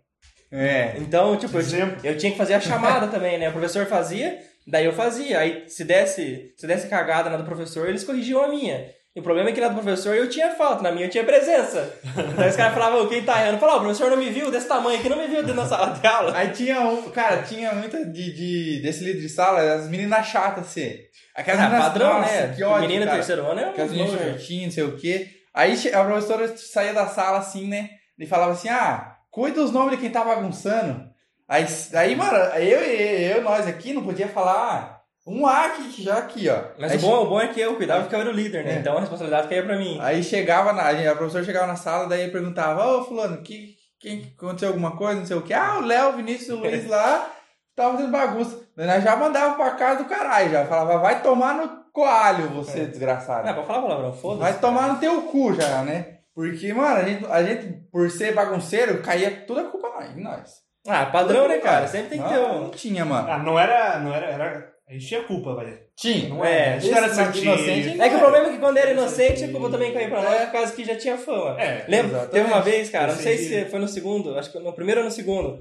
É. 0.51 0.95
Então, 0.99 1.37
tipo, 1.37 1.57
eu, 1.57 1.61
Exemplo. 1.61 1.99
eu 2.03 2.17
tinha 2.17 2.33
que 2.33 2.39
fazer 2.39 2.55
a 2.55 2.61
chamada 2.61 3.09
também, 3.09 3.37
né? 3.39 3.49
O 3.49 3.53
professor 3.53 3.85
fazia, 3.87 4.39
daí 4.67 4.85
eu 4.85 4.93
fazia. 4.93 5.41
Aí, 5.41 5.65
se 5.69 5.85
desse, 5.85 6.55
se 6.57 6.67
desse 6.67 6.89
cagada 6.89 7.29
na 7.29 7.37
do 7.37 7.45
professor, 7.45 7.89
eles 7.89 8.05
corrigiam 8.05 8.43
a 8.43 8.49
minha. 8.49 8.89
E 9.17 9.21
o 9.21 9.23
problema 9.23 9.49
é 9.49 9.53
que 9.53 9.61
na 9.63 9.69
do 9.69 9.75
professor 9.75 10.15
eu 10.15 10.29
tinha 10.29 10.51
falta, 10.51 10.83
na 10.83 10.93
minha 10.93 11.07
eu 11.07 11.11
tinha 11.11 11.25
presença. 11.25 11.91
Então 12.05 12.47
os 12.47 12.55
caras 12.55 12.75
falavam, 12.75 13.03
"Ô, 13.03 13.07
quem 13.09 13.23
tá 13.25 13.41
errando? 13.41 13.59
Falava, 13.59 13.79
"Ó, 13.79 13.81
o 13.81 13.85
professor 13.85 14.11
não 14.11 14.19
me 14.19 14.29
viu 14.29 14.51
desse 14.51 14.69
tamanho 14.69 14.99
aqui, 14.99 15.09
não 15.09 15.17
me 15.17 15.27
viu 15.27 15.41
dentro 15.43 15.55
da 15.57 15.65
sala 15.67 15.95
de 15.95 16.07
aula. 16.07 16.37
Aí 16.37 16.51
tinha 16.51 16.81
um, 16.83 17.11
cara, 17.11 17.43
tinha 17.43 17.73
muita 17.73 18.05
de, 18.05 18.33
de, 18.35 18.83
desse 18.83 19.03
líder 19.03 19.23
de 19.23 19.29
sala, 19.31 19.61
as 19.75 19.89
meninas 19.89 20.27
chatas, 20.27 20.67
assim. 20.67 20.93
Aquelas 21.35 21.61
Ah, 21.61 21.65
meninas, 21.65 21.87
padrão, 21.87 22.21
nossa, 22.21 22.31
né? 22.33 22.55
que 22.55 22.63
ódio, 22.63 22.81
Menina 22.89 23.07
cara. 23.07 23.17
terceiro 23.17 23.47
ano 23.47 23.61
é 23.61 23.67
um 23.67 23.71
Aquelas 23.71 23.91
meninas 23.91 24.13
nojo. 24.13 24.25
shortinhas, 24.25 24.65
não 24.67 24.71
sei 24.73 24.85
o 24.85 24.97
quê. 24.99 25.29
Aí 25.55 25.75
a 25.95 26.05
professora 26.05 26.55
saía 26.57 26.93
da 26.93 27.07
sala 27.07 27.39
assim, 27.39 27.67
né? 27.69 27.89
E 28.19 28.27
falava 28.27 28.53
assim, 28.53 28.69
ah, 28.69 29.17
cuida 29.31 29.63
dos 29.63 29.73
nomes 29.73 29.93
de 29.93 29.97
quem 29.97 30.11
tá 30.11 30.23
bagunçando. 30.23 31.07
Aí, 31.49 31.65
aí 31.95 32.15
mano, 32.15 32.37
eu 32.59 32.83
e 32.85 33.33
eu, 33.33 33.43
nós 33.43 33.67
aqui 33.67 33.95
não 33.95 34.03
podia 34.03 34.29
falar 34.29 34.53
ah, 34.55 34.96
um 35.27 35.45
aqui, 35.47 36.03
já 36.03 36.19
aqui, 36.19 36.49
ó. 36.49 36.63
Mas 36.79 36.93
aí, 36.93 36.99
o 36.99 37.01
bom, 37.01 37.25
o 37.25 37.29
bom 37.29 37.41
é 37.41 37.49
que 37.49 37.61
eu 37.61 37.75
cuidava 37.77 38.03
porque 38.03 38.15
eu 38.15 38.21
era 38.21 38.31
o 38.31 38.33
líder, 38.33 38.65
né? 38.65 38.77
É. 38.77 38.79
Então 38.79 38.97
a 38.97 39.01
responsabilidade 39.01 39.49
caía 39.49 39.65
pra 39.65 39.77
mim. 39.77 39.99
Aí 40.01 40.23
chegava, 40.23 40.73
na, 40.73 40.89
a 40.89 41.17
professora 41.17 41.45
chegava 41.45 41.67
na 41.67 41.77
sala, 41.77 42.07
daí 42.07 42.31
perguntava, 42.31 42.87
ô 42.87 43.05
fulano, 43.05 43.43
que, 43.43 43.75
quem, 43.99 44.33
aconteceu 44.37 44.69
alguma 44.69 44.97
coisa, 44.97 45.19
não 45.19 45.27
sei 45.27 45.37
o 45.37 45.43
quê. 45.43 45.53
Ah, 45.53 45.79
o 45.79 45.85
Léo, 45.85 46.11
o 46.11 46.17
Vinícius 46.17 46.49
e 46.49 46.53
o 46.53 46.57
Luiz 46.61 46.87
lá 46.87 47.31
tava 47.75 47.97
fazendo 47.97 48.13
bagunça. 48.13 48.61
Nós 48.77 49.03
já 49.03 49.17
mandava 49.17 49.57
pra 49.57 49.73
casa 49.73 50.03
do 50.03 50.09
caralho, 50.09 50.51
já 50.51 50.65
falava, 50.65 50.99
vai 50.99 51.21
tomar 51.23 51.55
no 51.55 51.85
coalho, 51.93 52.49
você 52.51 52.87
desgraçado. 52.87 53.47
Não, 53.47 53.55
pode 53.55 53.67
falar 53.67 53.83
palavrão, 53.83 54.13
foda-se. 54.13 54.41
Vai 54.41 54.61
tomar 54.61 54.93
no 54.93 55.01
teu 55.01 55.23
cu 55.23 55.55
já, 55.55 55.83
né? 55.83 56.19
Porque, 56.35 56.73
mano, 56.73 56.97
a 56.99 57.03
gente, 57.03 57.27
a 57.27 57.43
gente, 57.43 57.73
por 57.91 58.11
ser 58.11 58.35
bagunceiro, 58.35 59.03
caía 59.03 59.45
toda 59.47 59.63
a 59.63 59.71
culpa 59.71 59.89
nós, 59.89 60.17
em 60.17 60.23
nós. 60.23 60.66
Ah, 60.89 61.07
padrão, 61.07 61.49
né, 61.49 61.59
cara? 61.59 61.87
Sempre 61.87 62.11
tem 62.11 62.23
que 62.23 62.29
ter 62.29 62.35
Não, 62.35 62.57
um. 62.57 62.61
Não 62.63 62.71
tinha, 62.71 63.05
mano. 63.05 63.31
Ah, 63.31 63.39
não 63.39 63.59
era. 63.59 63.99
Não 64.01 64.15
era, 64.15 64.27
era 64.27 64.73
a 64.89 64.93
gente 64.93 65.07
tinha 65.09 65.23
culpa, 65.25 65.55
velho. 65.57 65.79
Tinha. 65.97 66.29
Não 66.29 66.45
É, 66.45 66.51
é. 66.69 66.75
A 66.75 66.79
gente 66.79 66.91
não 66.93 66.99
era 66.99 67.07
esse 67.07 67.17
certinho. 67.17 67.45
inocente, 67.55 68.01
É 68.01 68.09
que 68.09 68.15
o 68.15 68.19
problema 68.21 68.47
é 68.47 68.51
que 68.53 68.59
quando 68.59 68.77
era 68.77 68.91
inocente, 68.93 69.45
a 69.45 69.49
culpa 69.51 69.71
também 69.71 69.93
caiu 69.93 70.09
pra 70.11 70.23
nós, 70.23 70.35
É. 70.41 70.47
por 70.47 70.53
causa 70.53 70.73
que 70.73 70.85
já 70.85 70.97
tinha 70.97 71.17
fama. 71.19 71.61
É, 71.61 71.85
Lembra? 71.89 72.19
exatamente. 72.19 72.31
Teve 72.31 72.47
uma 72.53 72.61
vez, 72.63 72.91
cara, 72.91 73.13
não 73.13 73.19
sei 73.21 73.37
se 73.39 73.65
foi 73.65 73.81
no 73.81 73.89
segundo, 73.89 74.39
acho 74.39 74.53
que 74.53 74.59
no 74.61 74.73
primeiro 74.73 75.01
ou 75.01 75.05
no 75.07 75.11
segundo, 75.11 75.59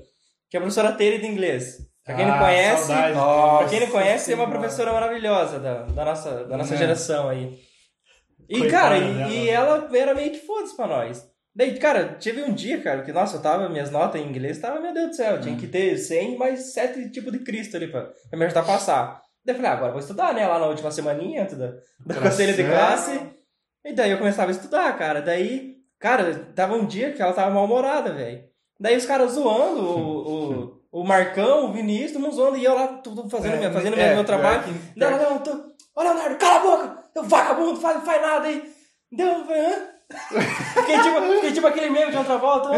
que 0.49 0.57
a 0.57 0.59
professora 0.59 0.91
Teire 0.91 1.17
de 1.19 1.25
inglês. 1.27 1.77
Pra 2.05 2.13
quem 2.15 2.25
não 2.27 2.35
Ah, 2.35 2.39
conhece, 2.39 2.83
saudade. 2.85 3.15
Nossa 3.15 3.57
pra 3.57 3.67
quem 3.69 3.79
não 3.79 3.87
conhece, 3.87 4.31
é 4.31 4.35
uma 4.35 4.47
professora 4.47 4.93
maravilhosa 4.93 5.59
da, 5.59 5.73
da 5.85 6.05
nossa, 6.05 6.43
da 6.45 6.55
nossa 6.57 6.75
É. 6.75 6.77
geração 6.77 7.27
aí. 7.29 7.51
E, 8.47 8.59
Coitada 8.59 8.79
cara, 8.93 8.97
e, 8.99 9.45
e 9.45 9.49
ela 9.49 9.89
era 9.91 10.13
meio 10.13 10.29
que 10.29 10.45
foda-se 10.45 10.75
pra 10.75 10.85
nós. 10.85 11.25
Daí, 11.55 11.77
cara, 11.79 12.17
tive 12.19 12.43
um 12.43 12.53
dia, 12.53 12.81
cara, 12.81 13.01
que, 13.03 13.13
nossa, 13.13 13.37
eu 13.37 13.41
tava, 13.41 13.69
minhas 13.69 13.89
notas 13.89 14.19
em 14.19 14.25
inglês 14.27 14.59
tava, 14.59 14.79
meu 14.81 14.93
Deus 14.93 15.09
do 15.11 15.15
céu, 15.15 15.39
tinha 15.39 15.55
que 15.55 15.67
ter 15.67 15.97
100 15.97 16.37
mais 16.37 16.73
7 16.73 17.09
tipos 17.11 17.31
de 17.31 17.39
Cristo 17.39 17.77
ali 17.77 17.87
pra, 17.87 18.09
pra 18.29 18.37
me 18.37 18.45
ajudar 18.45 18.59
a 18.61 18.65
passar. 18.65 19.21
Daí 19.45 19.53
eu 19.53 19.55
falei, 19.55 19.71
ah, 19.71 19.73
agora 19.73 19.87
eu 19.89 19.93
vou 19.93 20.01
estudar, 20.01 20.33
né, 20.33 20.45
lá 20.45 20.59
na 20.59 20.65
última 20.65 20.91
semaninha, 20.91 21.43
antes 21.43 21.55
da, 21.57 21.69
Coração. 22.03 22.23
conselho 22.23 22.55
de 22.55 22.63
classe. 22.65 23.19
E 23.85 23.93
daí 23.93 24.11
eu 24.11 24.17
começava 24.17 24.49
a 24.49 24.51
estudar, 24.51 24.97
cara. 24.97 25.21
Daí, 25.21 25.75
cara, 25.99 26.33
tava 26.55 26.75
um 26.75 26.85
dia 26.85 27.13
que 27.13 27.21
ela 27.21 27.31
tava 27.31 27.51
mal-humorada, 27.51 28.11
velho. 28.11 28.43
Daí 28.79 28.97
os 28.97 29.05
caras 29.05 29.31
zoando, 29.33 29.79
o, 29.81 30.71
o, 30.91 31.01
o 31.01 31.03
Marcão, 31.05 31.65
o 31.69 31.71
Vinícius, 31.71 32.13
todo 32.13 32.23
mundo 32.23 32.35
zoando, 32.35 32.57
e 32.57 32.65
eu 32.65 32.73
lá 32.73 32.87
tudo 32.97 33.29
fazendo, 33.29 33.55
minha, 33.57 33.71
fazendo 33.71 33.97
é, 33.97 34.13
meu 34.15 34.25
trabalho. 34.25 34.63
pior 34.63 34.73
que- 34.73 34.99
Não, 34.99 35.11
não, 35.17 35.39
tô... 35.39 35.51
Ô, 35.95 36.01
Leonardo, 36.03 36.35
cala 36.37 36.55
a 36.55 36.59
boca! 36.59 37.03
Eu 37.15 37.23
vagabundo, 37.23 37.79
faz, 37.79 38.03
faz 38.03 38.21
nada 38.21 38.47
aí. 38.47 38.69
Deu, 39.11 39.29
hã? 39.29 39.94
Fiquei 40.09 41.01
tipo, 41.01 41.21
fiquei 41.35 41.51
tipo 41.51 41.67
aquele 41.67 41.89
meme 41.89 42.11
de 42.11 42.17
outra 42.17 42.37
volta. 42.37 42.69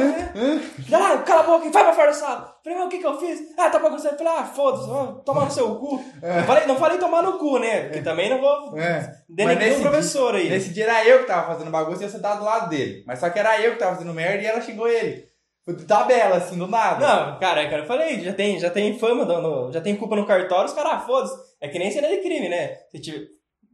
Leonardo, 0.90 1.24
cala 1.24 1.42
a 1.42 1.44
boca 1.44 1.66
e 1.68 1.70
vai 1.72 1.84
pra 1.84 1.94
fora 1.94 2.08
da 2.08 2.14
sala. 2.14 2.56
Falei, 2.64 2.78
mas 2.78 2.88
o 2.88 2.90
que 2.90 2.98
que 3.00 3.06
eu 3.08 3.20
fiz? 3.20 3.40
Ah, 3.58 3.70
tá 3.70 3.80
bagunçando. 3.80 4.18
Falei, 4.18 4.34
ah, 4.34 4.46
foda-se, 4.46 5.24
tomar 5.26 5.46
no 5.46 5.52
seu 5.52 5.76
cu. 5.76 6.02
Não, 6.22 6.44
falei, 6.46 6.66
não 6.66 6.76
falei 6.78 6.98
tomar 6.98 7.22
no 7.24 7.38
cu, 7.38 7.60
né? 7.60 7.84
Porque 7.84 8.02
também 8.02 8.30
não 8.30 8.40
vou 8.40 8.78
É. 8.78 9.12
denegrir 9.28 9.78
o 9.78 9.82
professor 9.82 10.36
aí. 10.36 10.50
Nesse 10.50 10.70
dia 10.74 10.86
era 10.86 11.06
eu 11.06 11.20
que 11.20 11.26
tava 11.28 11.48
fazendo 11.54 11.70
bagunça 11.72 12.04
e 12.04 12.06
eu 12.06 12.10
sentado 12.10 12.40
do 12.40 12.46
lado 12.46 12.70
dele. 12.70 13.04
Mas 13.06 13.20
só 13.20 13.30
que 13.30 13.40
era 13.40 13.60
eu 13.62 13.74
que 13.74 13.80
tava 13.80 13.96
fazendo 13.96 14.14
merda 14.14 14.42
e 14.44 14.46
ela 14.46 14.62
xingou 14.62 14.88
ele. 14.88 15.28
Tabela, 15.86 16.38
assim, 16.38 16.58
do 16.58 16.66
nada. 16.66 17.06
Não, 17.06 17.40
cara, 17.40 17.70
cara, 17.70 17.82
eu 17.82 17.86
falei, 17.86 18.22
já 18.22 18.32
tem, 18.32 18.58
já 18.58 18.70
tem 18.70 18.98
fama, 18.98 19.26
no, 19.26 19.70
já 19.70 19.82
tem 19.82 19.98
culpa 19.98 20.16
no 20.16 20.26
cartório, 20.26 20.64
os 20.66 20.72
caras, 20.74 20.94
ah, 20.94 21.00
foda-se. 21.00 21.36
É 21.60 21.68
que 21.68 21.78
nem 21.78 21.92
cena 21.92 22.08
de 22.08 22.18
crime, 22.18 22.48
né? 22.48 22.78
Se 22.90 23.02
tiver, 23.02 23.26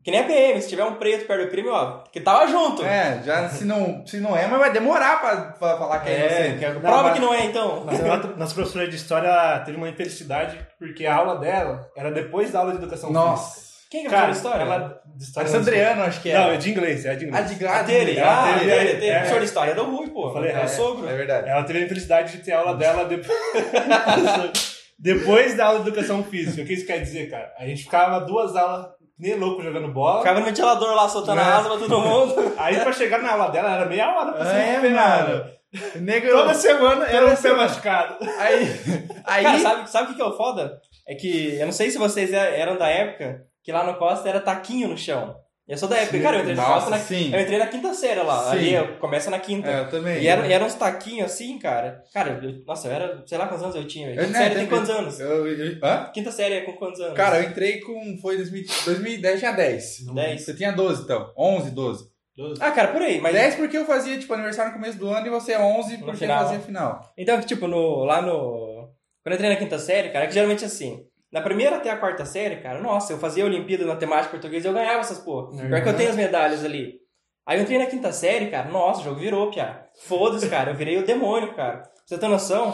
que 0.04 0.12
nem 0.12 0.20
a 0.20 0.24
PM, 0.26 0.62
se 0.62 0.68
tiver 0.70 0.84
um 0.84 0.96
preto 0.96 1.26
perto 1.26 1.46
do 1.46 1.50
crime, 1.50 1.70
ó, 1.70 2.00
que 2.12 2.20
tava 2.20 2.46
junto. 2.48 2.84
É, 2.86 3.22
já 3.24 3.48
se 3.50 3.64
não, 3.66 4.06
se 4.06 4.18
não 4.20 4.36
é, 4.36 4.46
mas 4.48 4.60
vai 4.60 4.72
demorar 4.74 5.22
pra, 5.22 5.36
pra 5.58 5.78
falar 5.78 6.00
que 6.02 6.10
é, 6.10 6.14
É, 6.14 6.18
inocente. 6.48 6.60
que- 6.60 6.74
Não, 6.74 6.82
prova 6.82 7.04
mas- 7.04 7.14
que 7.14 7.20
não 7.20 7.34
é, 7.34 7.46
então. 7.46 7.84
Mas 7.86 8.04
a 8.04 8.18
nossa 8.36 8.54
professora 8.54 8.88
de 8.88 8.96
história 8.96 9.60
teve 9.66 9.78
uma 9.78 9.88
infelicidade, 9.90 10.60
porque 10.78 11.06
a 11.06 11.16
aula 11.16 11.38
dela 11.40 11.90
era 11.96 12.12
depois 12.12 12.52
da 12.52 12.60
aula 12.60 12.72
de 12.72 12.78
educação 12.80 13.10
física. 13.10 13.26
Nossa. 13.28 13.64
Quem 13.90 14.04
que 14.06 14.10
Cara, 14.10 14.28
a 14.30 14.32
história? 14.32 14.62
ela 14.64 15.02
de 15.16 15.24
história 15.24 15.48
Alexandriano, 15.50 16.02
acho 16.04 16.20
que 16.20 16.32
é. 16.32 16.34
Não, 16.34 16.50
é 16.52 16.58
de 16.58 16.72
inglês, 16.72 17.06
é 17.06 17.14
de 17.16 17.26
Ah, 17.26 17.28
inglês. 17.28 17.48
de 17.50 17.54
A 17.54 17.58
grade. 17.60 17.88
dele, 17.94 18.20
ah, 18.20 18.54
teve- 18.58 18.66
dele, 18.72 18.94
dele. 18.94 19.06
é. 19.08 19.14
Professor 19.20 19.40
de 19.40 19.46
história 19.46 19.72
é 19.72 19.76
do 19.76 19.84
Rui, 19.86 20.10
pô. 20.10 20.34
falei 20.34 20.52
é 20.52 20.66
sogro. 20.68 21.08
É 21.08 21.14
verdade. 21.16 21.48
Ela 21.48 21.64
teve 21.64 21.78
a 21.78 21.82
infelicidade 21.84 22.32
de 22.32 22.44
ter 22.44 22.54
aula 22.54 22.76
dela 22.76 23.06
depois, 23.06 23.38
depois 24.98 25.56
da 25.56 25.66
aula 25.68 25.80
de 25.82 25.88
educação 25.90 26.24
física. 26.24 26.62
O 26.62 26.66
que 26.66 26.74
isso 26.74 26.86
quer 26.88 27.00
dizer, 27.02 27.30
cara? 27.30 27.54
A 27.58 27.66
gente 27.66 27.84
ficava 27.84 28.20
duas 28.22 28.56
aulas 28.56 28.88
nem 29.24 29.36
louco 29.40 29.64
jogando 29.64 29.88
bola. 29.88 30.20
Ficava 30.20 30.40
no 30.40 30.46
ventilador 30.46 30.94
lá 30.96 31.08
soltando 31.08 31.40
É. 31.40 31.44
a 31.44 31.58
asa 31.58 31.70
pra 31.70 31.78
todo 31.80 32.00
mundo. 32.02 32.36
Aí 32.58 32.78
pra 32.80 32.92
chegar 32.92 33.20
na 33.22 33.32
aula 33.32 33.50
dela 33.50 33.72
era 33.76 33.86
meia 33.86 34.10
hora 34.14 34.34
pra 34.34 34.52
É, 34.54 34.80
ser 34.82 34.90
mano. 34.92 35.46
Nego, 35.96 36.28
Toda 36.30 36.54
semana 36.54 37.06
era 37.06 37.26
um 37.26 37.36
pé 37.36 37.54
machucado. 37.54 38.18
Aí, 38.38 38.68
aí 39.26 39.44
Cara, 39.44 39.60
sabe, 39.60 39.90
sabe 39.90 40.06
o 40.06 40.08
que 40.12 40.16
que 40.18 40.22
é 40.22 40.26
o 40.26 40.38
foda? 40.38 40.80
É 41.08 41.16
que, 41.16 41.56
eu 41.60 41.66
não 41.66 41.74
sei 41.74 41.90
se 41.90 41.98
vocês 41.98 42.32
é- 42.32 42.60
eram 42.60 42.78
da 42.78 42.88
época, 42.88 43.42
que 43.64 43.72
lá 43.72 43.84
no 43.84 43.96
Costa 43.96 44.30
era 44.30 44.40
taquinho 44.40 44.90
no 44.90 44.98
chão. 44.98 45.36
Eu 45.66 45.78
sou 45.78 45.88
da 45.88 45.98
época, 45.98 46.20
cara, 46.20 46.38
eu 46.38 46.42
entrei 46.42 46.56
no 46.56 46.62
Nossa, 46.62 46.74
Costa 46.74 46.90
na, 46.90 46.98
sim. 47.00 47.34
eu 47.34 47.40
entrei 47.40 47.58
na 47.58 47.68
quinta 47.68 47.94
série 47.94 48.20
lá, 48.22 48.44
Sim. 48.44 48.50
ali 48.52 48.74
eu- 48.74 48.98
começa 48.98 49.30
na 49.32 49.40
quinta. 49.40 49.70
É, 49.70 49.80
eu 49.80 49.90
também. 49.90 50.22
E 50.22 50.28
eram, 50.28 50.46
e 50.46 50.52
eram 50.52 50.66
uns 50.66 50.76
taquinhos 50.76 51.32
assim, 51.32 51.58
cara. 51.58 52.04
Cara, 52.14 52.38
eu- 52.44 52.66
nossa, 52.66 52.90
eu 52.90 52.92
era, 52.92 53.24
sei 53.26 53.38
lá 53.38 53.48
quantos 53.48 53.64
anos 53.64 53.76
eu 53.78 53.88
tinha. 53.88 54.10
Eu- 54.10 54.26
Quinta 54.26 54.28
né, 54.28 54.40
série 54.40 54.56
tem 54.56 54.68
quantos 54.68 54.90
anos? 54.90 55.20
Eu, 55.22 55.48
eu, 55.48 55.78
hã? 55.82 56.12
Quinta 56.14 56.32
série 56.34 56.56
é 56.56 56.62
com 56.62 56.74
quantos 56.74 57.00
anos? 57.00 57.16
Cara, 57.16 57.40
eu 57.42 57.50
entrei 57.50 57.80
com. 57.80 58.18
Foi 58.22 58.36
2000, 58.36 58.66
2010, 58.86 59.40
tinha 59.40 59.52
10. 59.54 60.06
10. 60.14 60.42
Você 60.42 60.54
tinha 60.54 60.74
12, 60.74 61.04
então. 61.04 61.32
11, 61.38 61.72
12. 61.72 62.12
Ah, 62.60 62.72
cara, 62.72 62.88
por 62.90 63.02
aí, 63.02 63.22
mas... 63.22 63.32
10 63.34 63.56
porque 63.56 63.78
eu 63.78 63.86
fazia, 63.86 64.18
tipo, 64.20 64.34
aniversário 64.34 64.72
no 64.74 64.80
começo 64.80 64.98
do 64.98 65.08
ano 65.08 65.28
e 65.28 65.30
você 65.30 65.54
é 65.54 65.60
11 65.60 65.98
No 65.98 66.06
porque 66.06 66.18
final. 66.18 66.44
fazia 66.44 66.60
final. 66.60 67.14
Então, 67.18 67.40
tipo, 67.42 67.68
no, 67.68 68.04
lá 68.04 68.22
no... 68.24 68.90
Quando 69.24 69.34
eu 69.34 69.36
entrei 69.36 69.50
na 69.52 69.56
quinta 69.56 69.78
série, 69.80 70.10
cara, 70.10 70.26
é 70.26 70.28
que 70.28 70.34
geralmente 70.34 70.66
assim... 70.66 71.06
Na 71.34 71.42
primeira 71.42 71.78
até 71.78 71.90
a 71.90 71.98
quarta 71.98 72.26
série, 72.26 72.58
cara, 72.58 72.80
nossa, 72.80 73.12
eu 73.12 73.18
fazia 73.18 73.44
Olimpíada 73.44 73.84
na 73.86 73.96
temática 73.96 74.30
portuguesa 74.30 74.68
e 74.68 74.70
eu 74.70 74.74
ganhava 74.74 75.00
essas 75.00 75.18
porra. 75.18 75.50
Pior 75.68 75.82
que 75.82 75.90
eu 75.90 75.98
tenho 75.98 76.12
as 76.12 76.16
medalhas 76.16 76.64
ali. 76.64 77.00
Aí 77.46 77.58
eu 77.58 77.64
entrei 77.64 77.80
na 77.80 77.88
quinta 77.88 78.14
série, 78.14 78.52
cara, 78.52 78.70
nossa, 78.70 79.02
o 79.02 79.04
jogo 79.04 79.20
virou, 79.20 79.50
piá. 79.50 79.84
Foda-se, 80.06 80.48
cara, 80.48 80.70
eu 80.72 80.76
virei 80.76 80.96
o 80.98 81.06
demônio, 81.06 81.56
cara. 81.56 81.78
Pra 81.80 81.92
você 82.06 82.18
ter 82.20 82.28
noção, 82.28 82.72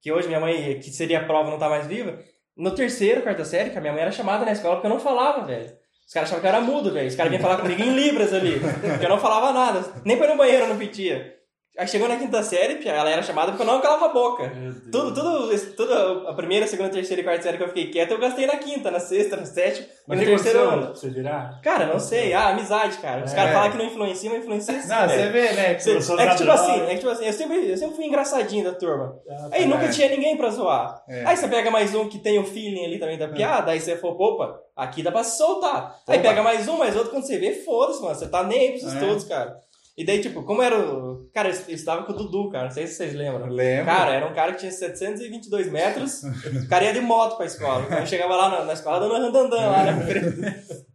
que 0.00 0.10
hoje 0.10 0.28
minha 0.28 0.40
mãe, 0.40 0.78
que 0.80 0.90
seria 0.90 1.20
a 1.20 1.24
prova, 1.24 1.50
não 1.50 1.58
tá 1.58 1.68
mais 1.68 1.86
viva. 1.86 2.18
No 2.56 2.74
terceiro, 2.74 3.20
quarta 3.20 3.44
série, 3.44 3.68
cara, 3.68 3.82
minha 3.82 3.92
mãe 3.92 4.02
era 4.02 4.10
chamada 4.10 4.46
na 4.46 4.52
escola 4.52 4.76
porque 4.76 4.86
eu 4.86 4.92
não 4.92 4.98
falava, 4.98 5.46
velho. 5.46 5.70
Os 6.06 6.14
caras 6.14 6.28
achavam 6.28 6.40
que 6.40 6.46
eu 6.46 6.56
era 6.56 6.60
mudo, 6.60 6.92
velho. 6.92 7.06
Os 7.06 7.14
caras 7.14 7.30
vinham 7.30 7.42
falar 7.42 7.58
comigo 7.58 7.82
em 7.82 7.94
libras 7.94 8.34
ali. 8.34 8.58
Porque 8.82 9.04
eu 9.04 9.08
não 9.08 9.20
falava 9.20 9.52
nada. 9.52 9.84
Nem 10.04 10.16
pra 10.16 10.26
ir 10.26 10.30
no 10.30 10.36
banheiro 10.36 10.64
eu 10.64 10.68
não 10.70 10.76
pedia. 10.76 11.36
Aí 11.78 11.86
chegou 11.86 12.08
na 12.08 12.16
quinta 12.16 12.42
série, 12.42 12.86
ela 12.86 13.08
era 13.08 13.22
chamada 13.22 13.52
porque 13.52 13.62
eu 13.62 13.66
não 13.66 13.80
calava 13.80 14.06
a 14.06 14.08
boca. 14.08 14.52
Tudo, 14.90 15.14
tudo, 15.14 15.74
tudo, 15.76 16.28
a 16.28 16.34
primeira, 16.34 16.66
segunda, 16.66 16.90
terceira 16.90 17.22
e 17.22 17.24
quarta 17.24 17.42
série 17.42 17.56
que 17.56 17.62
eu 17.62 17.68
fiquei 17.68 17.86
quieto, 17.90 18.10
eu 18.10 18.18
gastei 18.18 18.44
na 18.46 18.56
quinta, 18.56 18.90
na 18.90 18.98
sexta, 19.00 19.36
na 19.36 19.46
sétima 19.46 19.86
e 19.86 19.90
Mas 20.08 20.18
no 20.18 20.24
que 20.24 20.30
terceiro 20.30 20.58
ano. 20.68 20.82
pra 20.86 20.94
você 20.94 21.08
virar? 21.08 21.60
Cara, 21.62 21.86
não 21.86 21.98
sei. 21.98 22.34
Ah, 22.34 22.48
amizade, 22.48 22.98
cara. 22.98 23.24
Os 23.24 23.32
É. 23.32 23.36
caras 23.36 23.52
falam 23.54 23.70
que 23.70 23.78
não 23.78 23.84
influencia, 23.86 24.28
mas 24.28 24.40
influencia 24.40 24.80
sim, 24.82 24.88
Não, 24.88 25.08
você 25.08 25.26
vê, 25.28 25.52
né? 25.52 25.78
Cê- 25.78 25.96
eu 25.96 26.02
sou 26.02 26.20
É 26.20 26.26
que 26.28 26.36
tipo 26.36 26.50
assim, 26.50 26.80
é 26.82 26.86
que 26.88 26.96
tipo 26.96 27.08
assim, 27.08 27.24
eu 27.26 27.32
sempre, 27.32 27.70
eu 27.70 27.76
sempre 27.76 27.96
fui 27.96 28.04
engraçadinho 28.04 28.64
da 28.64 28.72
turma. 28.74 29.14
Aí 29.52 29.62
é. 29.62 29.66
nunca 29.66 29.88
tinha 29.88 30.08
ninguém 30.08 30.36
pra 30.36 30.50
zoar. 30.50 31.02
É. 31.08 31.24
Aí 31.24 31.36
você 31.36 31.48
pega 31.48 31.70
mais 31.70 31.94
um 31.94 32.08
que 32.08 32.18
tem 32.18 32.38
o 32.38 32.44
feeling 32.44 32.84
ali 32.84 32.98
também 32.98 33.16
da 33.16 33.28
piada, 33.28 33.70
aí 33.70 33.80
você 33.80 33.96
for, 33.96 34.20
opa, 34.20 34.58
aqui 34.76 35.02
dá 35.02 35.12
pra 35.12 35.22
se 35.22 35.38
soltar. 35.38 35.96
Aí 36.08 36.18
Opa. 36.18 36.28
pega 36.28 36.42
mais 36.42 36.66
um, 36.68 36.76
mais 36.76 36.96
outro, 36.96 37.10
quando 37.10 37.24
você 37.24 37.38
vê, 37.38 37.52
foda-se, 37.54 38.02
mano. 38.02 38.14
Você 38.14 38.28
tá 38.28 38.42
nem 38.42 38.60
aí 38.60 38.68
pra 38.70 38.76
esses 38.76 38.94
É. 38.96 38.98
todos, 39.00 39.24
cara. 39.24 39.56
E 40.00 40.04
daí, 40.04 40.18
tipo, 40.18 40.42
como 40.44 40.62
era 40.62 40.80
o. 40.80 41.28
Cara, 41.34 41.50
eu 41.50 41.54
eu 41.68 41.74
estava 41.74 42.04
com 42.04 42.12
o 42.12 42.16
Dudu, 42.16 42.48
cara. 42.48 42.64
Não 42.64 42.70
sei 42.70 42.86
se 42.86 42.94
vocês 42.94 43.12
lembram. 43.12 43.48
Lembro. 43.48 43.84
Cara, 43.84 44.14
era 44.14 44.26
um 44.26 44.32
cara 44.32 44.52
que 44.54 44.60
tinha 44.60 44.72
722 44.72 45.70
metros, 45.70 46.22
o 46.64 46.68
cara 46.70 46.84
ia 46.84 46.94
de 46.94 47.02
moto 47.02 47.36
pra 47.36 47.44
escola. 47.44 47.86
Aí 47.90 48.06
chegava 48.06 48.34
lá 48.34 48.48
na, 48.48 48.64
na 48.64 48.72
escola 48.72 48.98
dando 48.98 49.12
randandan 49.12 49.70
lá 49.70 49.84
na 49.84 50.00
frente. 50.00 50.86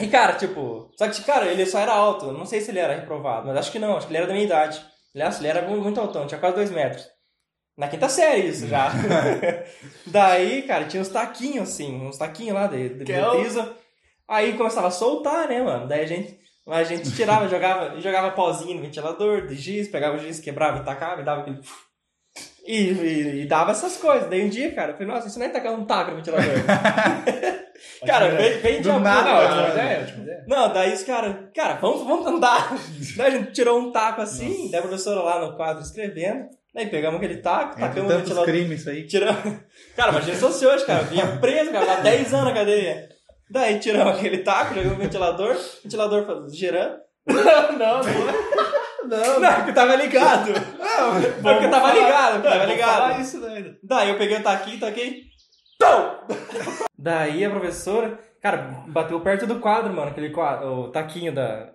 E 0.00 0.06
cara, 0.06 0.34
tipo, 0.34 0.92
só 0.96 1.08
que, 1.08 1.24
cara, 1.24 1.46
ele 1.46 1.66
só 1.66 1.80
era 1.80 1.92
alto. 1.92 2.26
Eu 2.26 2.32
não 2.32 2.46
sei 2.46 2.60
se 2.60 2.70
ele 2.70 2.78
era 2.78 2.94
reprovado, 2.94 3.48
mas 3.48 3.56
acho 3.56 3.72
que 3.72 3.80
não, 3.80 3.96
acho 3.96 4.06
que 4.06 4.12
ele 4.12 4.18
era 4.18 4.28
da 4.28 4.32
minha 4.32 4.46
idade. 4.46 4.80
Aliás, 5.12 5.40
ele 5.40 5.48
era 5.48 5.62
muito, 5.62 5.98
altão, 5.98 6.28
tinha 6.28 6.38
quase 6.38 6.54
2 6.54 6.70
metros. 6.70 7.04
Na 7.76 7.88
quinta 7.88 8.08
série, 8.08 8.46
isso 8.46 8.68
já. 8.68 8.92
Daí, 10.06 10.62
cara, 10.62 10.84
tinha 10.84 11.00
uns 11.00 11.08
taquinhos 11.08 11.68
assim, 11.68 12.00
uns 12.06 12.16
taquinhos 12.16 12.54
lá 12.54 12.68
de, 12.68 12.90
de, 12.90 13.04
de 13.04 13.12
é. 13.12 13.74
Aí 14.28 14.56
começava 14.56 14.86
a 14.86 14.92
soltar, 14.92 15.48
né, 15.48 15.60
mano? 15.60 15.88
Daí 15.88 16.02
a 16.02 16.06
gente, 16.06 16.38
a 16.70 16.84
gente 16.84 17.10
tirava, 17.14 17.46
jogava, 17.50 18.00
jogava 18.00 18.30
pauzinho 18.30 18.76
no 18.76 18.82
ventilador, 18.82 19.46
de 19.46 19.54
giz, 19.54 19.88
pegava 19.88 20.16
o 20.16 20.18
giz, 20.18 20.40
quebrava 20.40 20.78
e 20.78 20.84
tacava 20.84 21.20
e 21.20 21.24
dava 21.24 21.42
aquele. 21.42 21.60
E, 22.66 22.76
e, 22.76 23.42
e 23.42 23.46
dava 23.46 23.72
essas 23.72 23.96
coisas. 23.96 24.28
Daí 24.28 24.44
um 24.44 24.48
dia, 24.48 24.72
cara, 24.72 24.92
eu 24.92 24.96
falei, 24.96 25.08
nossa, 25.08 25.28
isso 25.28 25.38
não 25.38 25.46
é 25.46 25.48
tacar 25.48 25.72
um 25.72 25.84
taco 25.84 26.10
no 26.10 26.16
ventilador. 26.18 26.46
cara, 28.06 28.28
vem, 28.28 28.58
vem 28.58 28.80
de 28.80 28.88
nada. 28.88 29.34
Ótima 29.34 29.62
Não, 29.62 29.70
ideia. 29.70 30.44
Não, 30.46 30.72
daí 30.72 30.92
os 30.92 31.02
caras, 31.02 31.36
cara, 31.54 31.74
vamos, 31.74 32.06
vamos 32.06 32.26
andar. 32.26 32.72
daí 33.16 33.26
a 33.26 33.30
gente 33.38 33.52
tirou 33.52 33.78
um 33.80 33.90
taco 33.90 34.20
assim, 34.20 34.70
daí 34.70 34.78
a 34.78 34.82
professora 34.82 35.20
lá 35.20 35.44
no 35.44 35.56
quadro 35.56 35.82
escrevendo. 35.82 36.48
Daí 36.72 36.86
pegamos 36.86 37.16
aquele 37.16 37.38
taco, 37.38 37.72
Entre 37.72 37.88
tacamos 37.88 38.12
no 38.12 38.18
ventilador. 38.18 38.46
crimes 38.46 38.80
isso 38.80 38.90
aí. 38.90 39.04
Tiramos. 39.06 39.56
Cara, 39.96 40.12
imagina 40.12 40.34
se 40.34 40.40
fosse 40.40 40.64
hoje, 40.64 40.84
cara. 40.86 41.02
Vinha 41.02 41.26
preso, 41.38 41.72
cara, 41.72 41.84
lá 41.84 41.96
10 41.96 42.32
anos 42.32 42.44
na 42.46 42.54
cadeia. 42.54 43.08
Daí 43.50 43.78
tiramos 43.80 44.16
aquele 44.16 44.38
taco, 44.38 44.74
jogamos 44.74 44.96
no 44.98 45.02
ventilador, 45.04 45.56
o 45.56 45.82
ventilador 45.82 46.26
faz- 46.26 46.56
girando. 46.56 46.96
Não, 47.26 47.78
não, 47.78 48.00
não. 49.08 49.40
Não, 49.40 49.54
porque 49.56 49.72
tava 49.72 49.94
ligado. 49.96 50.52
Não, 50.52 51.42
porque 51.42 51.68
tava 51.68 51.92
ligado, 51.92 52.32
porque 52.34 52.48
tava 52.48 52.64
ligado. 52.64 52.92
falar 52.96 53.20
isso 53.20 53.44
ainda. 53.44 53.76
Daí 53.82 54.08
eu 54.10 54.18
peguei 54.18 54.36
o 54.38 54.42
taquinho, 54.42 54.80
taquei. 54.80 55.22
Tum! 55.78 56.34
Daí 56.98 57.44
a 57.44 57.50
professora, 57.50 58.18
cara, 58.42 58.84
bateu 58.88 59.20
perto 59.20 59.46
do 59.46 59.58
quadro, 59.60 59.92
mano, 59.92 60.10
aquele 60.10 60.30
quadro, 60.30 60.66
o 60.68 60.88
taquinho 60.90 61.32
da. 61.34 61.70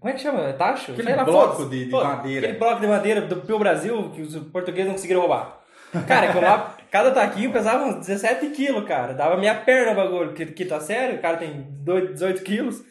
Como 0.00 0.10
é 0.12 0.16
que 0.16 0.22
chama? 0.22 0.52
Tacho? 0.52 0.92
Aquele 0.92 1.14
lá, 1.14 1.24
bloco 1.24 1.64
de- 1.66 1.84
de 1.86 1.90
Foda-se. 1.90 2.16
madeira. 2.16 2.46
Aquele 2.46 2.58
bloco 2.58 2.80
de 2.80 2.86
madeira 2.86 3.20
do 3.22 3.36
Pio 3.36 3.58
Brasil 3.58 4.10
que 4.14 4.22
os 4.22 4.36
portugueses 4.50 4.86
não 4.86 4.94
conseguiram 4.94 5.20
roubar. 5.20 5.58
Cara, 6.06 6.32
com 6.32 6.40
lá, 6.40 6.74
cada 6.90 7.10
taquinho 7.10 7.52
pesava 7.52 7.84
uns 7.84 8.06
17 8.06 8.50
quilos, 8.50 8.86
cara. 8.86 9.12
Dava 9.14 9.36
minha 9.36 9.54
perna 9.54 9.92
o 9.92 9.96
bagulho, 9.96 10.32
que, 10.32 10.46
que 10.46 10.64
tá 10.64 10.80
sério, 10.80 11.16
o 11.16 11.22
cara 11.22 11.36
tem 11.36 11.66
dois- 11.82 12.12
18 12.12 12.42
quilos. 12.42 12.82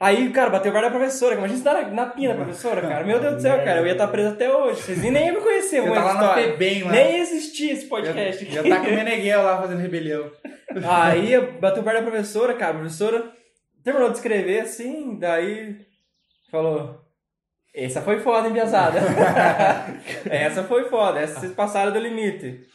Aí, 0.00 0.30
cara, 0.30 0.50
bateu 0.50 0.70
o 0.70 0.74
bar 0.74 0.82
da 0.82 0.90
professora. 0.90 1.34
Imagina 1.34 1.58
você 1.58 1.64
tá 1.64 1.74
na, 1.82 1.88
na 1.90 2.06
pina 2.06 2.34
da 2.34 2.44
professora, 2.44 2.80
cara. 2.82 3.04
Meu 3.04 3.18
Deus 3.20 3.36
do 3.36 3.40
céu, 3.42 3.56
cara. 3.64 3.80
Eu 3.80 3.86
ia 3.86 3.92
estar 3.92 4.08
preso 4.08 4.30
até 4.30 4.52
hoje. 4.54 4.82
Vocês 4.82 4.98
nem 5.02 5.26
iam 5.26 5.36
me 5.36 5.40
conhecer, 5.40 5.80
uma 5.80 5.94
tá 5.94 6.04
lá 6.04 6.14
na. 6.14 6.34
FEBEM 6.34 6.82
lá. 6.84 6.90
Nem 6.92 7.18
existia 7.20 7.72
esse 7.72 7.86
podcast 7.86 8.44
Já, 8.44 8.60
aqui. 8.60 8.68
já 8.70 8.76
tá 8.76 8.84
com 8.84 8.90
o 8.92 8.94
Meneghel 8.94 9.42
lá 9.42 9.60
fazendo 9.60 9.80
rebelião. 9.80 10.30
Aí 10.88 11.32
eu 11.32 11.52
bati 11.60 11.80
o 11.80 11.82
pé 11.82 11.92
da 11.94 12.02
professora, 12.02 12.54
cara. 12.54 12.72
A 12.72 12.78
professora 12.78 13.30
terminou 13.82 14.10
de 14.10 14.16
escrever 14.16 14.60
assim, 14.60 15.18
daí 15.18 15.76
falou: 16.50 17.00
Essa 17.84 18.02
foi 18.02 18.18
foda, 18.18 18.48
hein, 18.48 18.54
piazada? 18.54 18.98
essa 20.28 20.64
foi 20.64 20.88
foda, 20.88 21.20
essa 21.20 21.38
vocês 21.38 21.52
passaram 21.52 21.92
do 21.92 21.98
limite. 22.00 22.66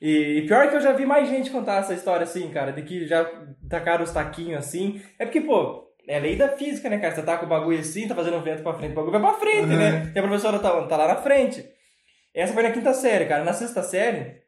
E, 0.00 0.38
e 0.38 0.46
pior 0.46 0.70
que 0.70 0.76
eu 0.76 0.80
já 0.80 0.92
vi 0.92 1.04
mais 1.04 1.28
gente 1.28 1.50
contar 1.50 1.80
essa 1.80 1.92
história 1.94 2.22
assim, 2.22 2.48
cara, 2.50 2.72
de 2.72 2.82
que 2.82 3.04
já 3.04 3.28
tacaram 3.68 4.04
os 4.04 4.12
taquinhos 4.12 4.58
assim. 4.58 5.02
É 5.18 5.24
porque, 5.24 5.40
pô, 5.40 5.88
é 6.06 6.20
lei 6.20 6.36
da 6.36 6.48
física, 6.48 6.88
né, 6.88 6.98
cara? 6.98 7.12
Você 7.12 7.22
com 7.22 7.44
o 7.44 7.48
bagulho 7.48 7.80
assim, 7.80 8.06
tá 8.06 8.14
fazendo 8.14 8.36
um 8.36 8.42
vento 8.42 8.62
pra 8.62 8.74
frente, 8.74 8.92
o 8.92 8.94
bagulho 8.94 9.18
vai 9.18 9.20
pra 9.20 9.40
frente, 9.40 9.66
né? 9.66 10.12
E 10.14 10.18
a 10.18 10.22
professora 10.22 10.60
tá, 10.60 10.86
tá 10.86 10.96
lá 10.96 11.08
na 11.08 11.16
frente. 11.16 11.64
Essa 12.32 12.52
foi 12.52 12.62
na 12.62 12.70
quinta 12.70 12.94
série, 12.94 13.26
cara. 13.26 13.42
Na 13.42 13.52
sexta 13.52 13.82
série, 13.82 14.42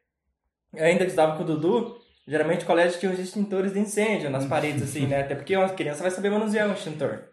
ainda 0.77 1.03
estudava 1.03 1.35
com 1.35 1.43
o 1.43 1.45
Dudu, 1.45 1.97
geralmente 2.25 2.63
o 2.63 2.67
colégio 2.67 2.99
tinha 3.01 3.11
os 3.11 3.19
extintores 3.19 3.73
de 3.73 3.79
incêndio 3.79 4.29
nas 4.29 4.45
paredes, 4.45 4.81
assim, 4.81 5.07
né? 5.07 5.21
Até 5.21 5.35
porque 5.35 5.57
uma 5.57 5.67
criança 5.67 6.01
vai 6.01 6.11
saber 6.11 6.29
manusear 6.29 6.69
um 6.69 6.73
extintor. 6.73 7.23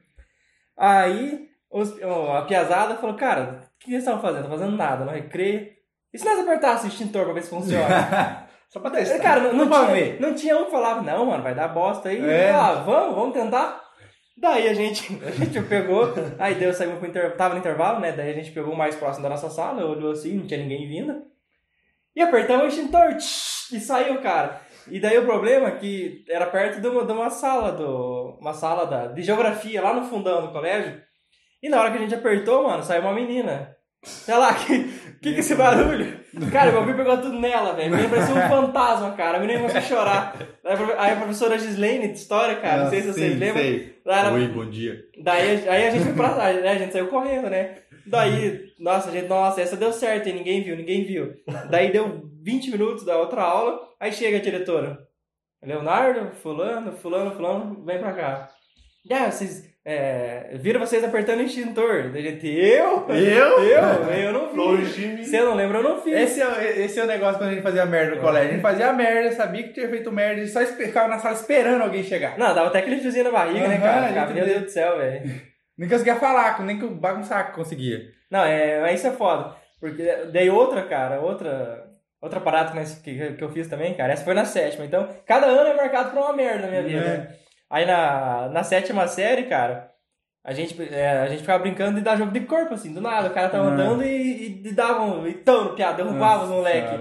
Aí, 0.77 1.52
os- 1.73 2.01
a 2.03 2.43
piazada 2.43 2.97
falou, 2.97 3.17
cara, 3.17 3.61
que 3.81 3.91
eles 3.91 4.01
estavam 4.01 4.21
fazendo? 4.21 4.45
Estavam 4.45 4.59
fazendo 4.59 4.77
nada, 4.77 5.05
no 5.05 5.11
recreio. 5.11 5.69
E 6.13 6.19
se 6.19 6.25
nós 6.25 6.39
apertasse 6.41 6.85
o 6.87 6.89
extintor 6.89 7.25
pra 7.25 7.33
ver 7.35 7.43
se 7.43 7.51
funciona? 7.51 8.47
Só 8.69 8.81
pra 8.81 8.91
testar. 8.91 9.19
Cara, 9.19 9.41
não, 9.41 9.53
não, 9.53 9.69
Vamos 9.69 9.93
tinha, 9.99 10.21
não 10.21 10.35
tinha 10.35 10.57
um 10.59 10.65
que 10.65 10.71
falava, 10.71 11.03
não, 11.03 11.27
mano, 11.27 11.43
vai 11.43 11.55
dar 11.55 11.69
bosta 11.69 12.09
aí. 12.09 12.25
É. 12.25 12.51
Ah, 12.51 12.75
vamos, 12.75 13.15
vamos 13.15 13.35
tentar. 13.35 13.81
Daí 14.37 14.67
a 14.69 14.73
gente, 14.75 15.21
a 15.27 15.31
gente 15.31 15.61
pegou, 15.63 16.09
aí 16.39 16.55
deu, 16.55 16.73
saímos 16.73 16.99
pro 16.99 17.09
intervalo, 17.09 17.37
tava 17.37 17.55
no 17.55 17.61
intervalo, 17.61 18.01
né? 18.01 18.13
Daí 18.13 18.31
a 18.31 18.35
gente 18.35 18.51
pegou 18.51 18.73
o 18.73 18.77
mais 18.77 18.95
próximo 18.97 19.23
da 19.23 19.29
nossa 19.29 19.51
sala, 19.51 19.85
olhou 19.85 20.13
assim, 20.13 20.35
não 20.39 20.47
tinha 20.47 20.61
ninguém 20.61 20.89
vindo. 20.89 21.23
E 22.17 22.21
apertamos 22.23 22.65
o 22.65 22.69
extintor, 22.69 23.15
tsh, 23.17 23.73
e 23.73 23.81
saiu, 23.81 24.21
cara. 24.21 24.61
E 24.91 24.99
daí 25.01 25.17
o 25.19 25.25
problema 25.27 25.69
é 25.69 25.73
que 25.73 26.25
era 26.29 26.47
perto 26.47 26.81
de 26.81 26.89
uma, 26.89 27.05
de 27.05 27.13
uma 27.13 27.31
sala, 27.31 27.73
do, 27.73 28.37
uma 28.41 28.53
sala 28.53 28.87
da, 28.87 29.07
de 29.09 29.23
geografia, 29.23 29.81
lá 29.83 29.95
no 29.95 30.05
fundão 30.05 30.43
do 30.47 30.53
colégio. 30.53 31.01
E 31.63 31.69
na 31.69 31.81
hora 31.81 31.91
que 31.91 31.99
a 31.99 32.01
gente 32.01 32.15
apertou, 32.15 32.65
mano, 32.65 32.83
saiu 32.83 33.03
uma 33.03 33.13
menina. 33.15 33.77
Sei 34.03 34.35
lá, 34.37 34.53
que 34.67 34.83
que, 35.23 35.31
que 35.31 35.37
é 35.37 35.39
esse 35.39 35.55
barulho? 35.55 36.21
Cara, 36.51 36.71
o 36.71 36.75
bagulho 36.75 36.97
pegou 36.97 37.17
tudo 37.19 37.39
nela, 37.39 37.75
velho. 37.75 37.89
A 37.95 37.97
menina 37.97 38.09
parecia 38.09 38.35
um 38.35 38.49
fantasma, 38.49 39.13
cara. 39.13 39.37
A 39.39 39.41
menina 39.41 39.61
começou 39.61 39.79
a 39.79 39.83
chorar. 39.83 40.37
Aí 40.99 41.13
a 41.13 41.17
professora 41.17 41.59
Gislaine 41.59 42.09
de 42.09 42.15
história, 42.19 42.57
cara, 42.57 42.85
não 42.85 42.91
sei 42.91 43.03
se 43.03 43.11
Ah, 43.11 43.13
vocês 43.13 43.33
sim, 43.35 43.39
lembram. 43.39 43.63
sei. 43.63 44.03
Oi, 44.35 44.49
bom 44.49 44.69
dia. 44.69 44.99
Daí 45.23 45.69
aí 45.69 45.87
a 45.87 45.91
gente 45.91 46.05
foi 46.05 46.15
pra 46.15 46.35
trás, 46.35 46.61
né? 46.61 46.71
A 46.71 46.79
gente 46.79 46.93
saiu 46.93 47.07
correndo, 47.09 47.49
né? 47.49 47.77
Daí, 48.05 48.73
nossa, 48.81 49.11
a 49.11 49.13
gente, 49.13 49.29
nossa, 49.29 49.61
essa 49.61 49.77
deu 49.77 49.93
certo, 49.93 50.29
e 50.29 50.33
ninguém 50.33 50.65
viu, 50.65 50.75
ninguém 50.77 51.05
viu. 51.05 51.35
Daí 51.71 51.93
deu 51.93 52.29
20 52.43 52.73
minutos 52.73 53.05
da 53.05 53.17
outra 53.17 53.43
aula, 53.43 53.79
aí 54.01 54.13
chega 54.13 54.39
a 54.39 54.41
diretora. 54.41 54.99
Leonardo, 55.63 56.33
fulano, 56.43 56.93
fulano, 56.93 57.31
fulano, 57.37 57.85
vem 57.85 58.01
pra 58.01 58.13
cá. 58.13 58.49
Ah, 59.11 59.31
vocês, 59.31 59.72
é, 59.85 60.51
viram 60.55 60.79
vocês 60.81 61.03
apertando 61.03 61.41
o 61.41 61.43
extintor. 61.43 62.13
Gente, 62.15 62.47
eu? 62.49 63.05
Eu? 63.09 63.59
Eu? 63.65 64.13
Eu 64.13 64.33
não 64.33 64.55
Longe 64.55 64.85
fiz. 64.87 65.07
mim. 65.19 65.25
Você 65.25 65.41
não 65.41 65.55
lembra, 65.55 65.79
eu 65.79 65.83
não 65.83 66.01
fiz. 66.01 66.15
Esse 66.15 66.41
é, 66.41 66.47
o- 66.47 66.61
esse 66.83 67.01
é 67.01 67.05
o 67.05 67.07
negócio 67.07 67.39
quando 67.39 67.51
a 67.51 67.53
gente 67.55 67.63
fazia 67.63 67.85
merda 67.85 68.15
no 68.17 68.21
colégio. 68.21 68.49
A 68.51 68.53
gente 68.53 68.63
fazia 68.63 68.93
merda, 68.93 69.33
sabia 69.33 69.63
que 69.65 69.73
tinha 69.73 69.89
feito 69.89 70.13
merda, 70.13 70.41
e 70.41 70.47
só 70.49 70.61
ficava 70.65 71.09
na 71.09 71.19
sala 71.19 71.35
esperando 71.35 71.83
alguém 71.83 72.05
chegar. 72.05 72.39
Não, 72.39 72.55
dava 72.55 72.69
até 72.69 72.79
aquele 72.79 72.99
friozinho 72.99 73.25
na 73.25 73.31
barriga, 73.33 73.67
né, 73.67 73.75
Aham, 73.77 73.83
cara? 73.85 74.09
Ficava, 74.09 74.33
meu. 74.35 74.45
Deus 74.47 74.63
do 74.63 74.71
céu, 74.71 74.99
velho. 74.99 75.23
Nem 75.77 75.89
conseguia 75.89 76.17
falar, 76.17 76.61
nem 76.65 76.79
que 76.79 76.85
o 76.85 76.91
bagunçar 76.91 77.53
conseguia. 77.53 78.03
Não, 78.31 78.45
é, 78.45 78.81
mas 78.83 78.99
isso 79.01 79.09
é 79.09 79.13
foda. 79.13 79.57
Porque 79.81 80.03
daí 80.31 80.49
outra, 80.49 80.83
cara, 80.83 81.19
outra, 81.21 81.87
outra 82.21 82.39
parada 82.41 82.73
que, 83.03 83.33
que 83.33 83.43
eu 83.43 83.51
fiz 83.51 83.67
também, 83.67 83.95
cara, 83.95 84.13
essa 84.13 84.23
foi 84.23 84.35
na 84.35 84.45
sétima. 84.45 84.85
Então, 84.85 85.09
cada 85.27 85.47
ano 85.47 85.71
é 85.71 85.75
marcado 85.75 86.11
pra 86.11 86.21
uma 86.21 86.33
merda 86.35 86.63
na 86.63 86.69
minha 86.69 86.83
vida. 86.83 87.05
É. 87.05 87.42
Aí 87.73 87.87
na, 87.87 88.51
na 88.51 88.63
sétima 88.63 89.09
série, 89.09 89.45
cara, 89.45 89.91
a 90.45 90.53
gente, 90.53 90.77
é, 90.93 91.21
a 91.21 91.27
gente 91.27 91.41
ficava 91.41 91.63
brincando 91.63 91.95
de 91.97 92.03
dar 92.03 92.17
jogo 92.19 92.31
de 92.31 92.41
corpo, 92.41 92.75
assim, 92.75 92.93
do 92.93 93.01
nada. 93.01 93.29
O 93.29 93.33
cara 93.33 93.49
tava 93.49 93.65
Uhum. 93.65 93.73
andando 93.73 94.03
e, 94.05 94.61
e 94.63 94.73
dava 94.73 95.01
um. 95.03 95.27
E 95.27 95.33
tão, 95.33 95.75
piada, 95.75 96.05
derrubava 96.05 96.45
os 96.45 96.51
moleque. 96.51 97.01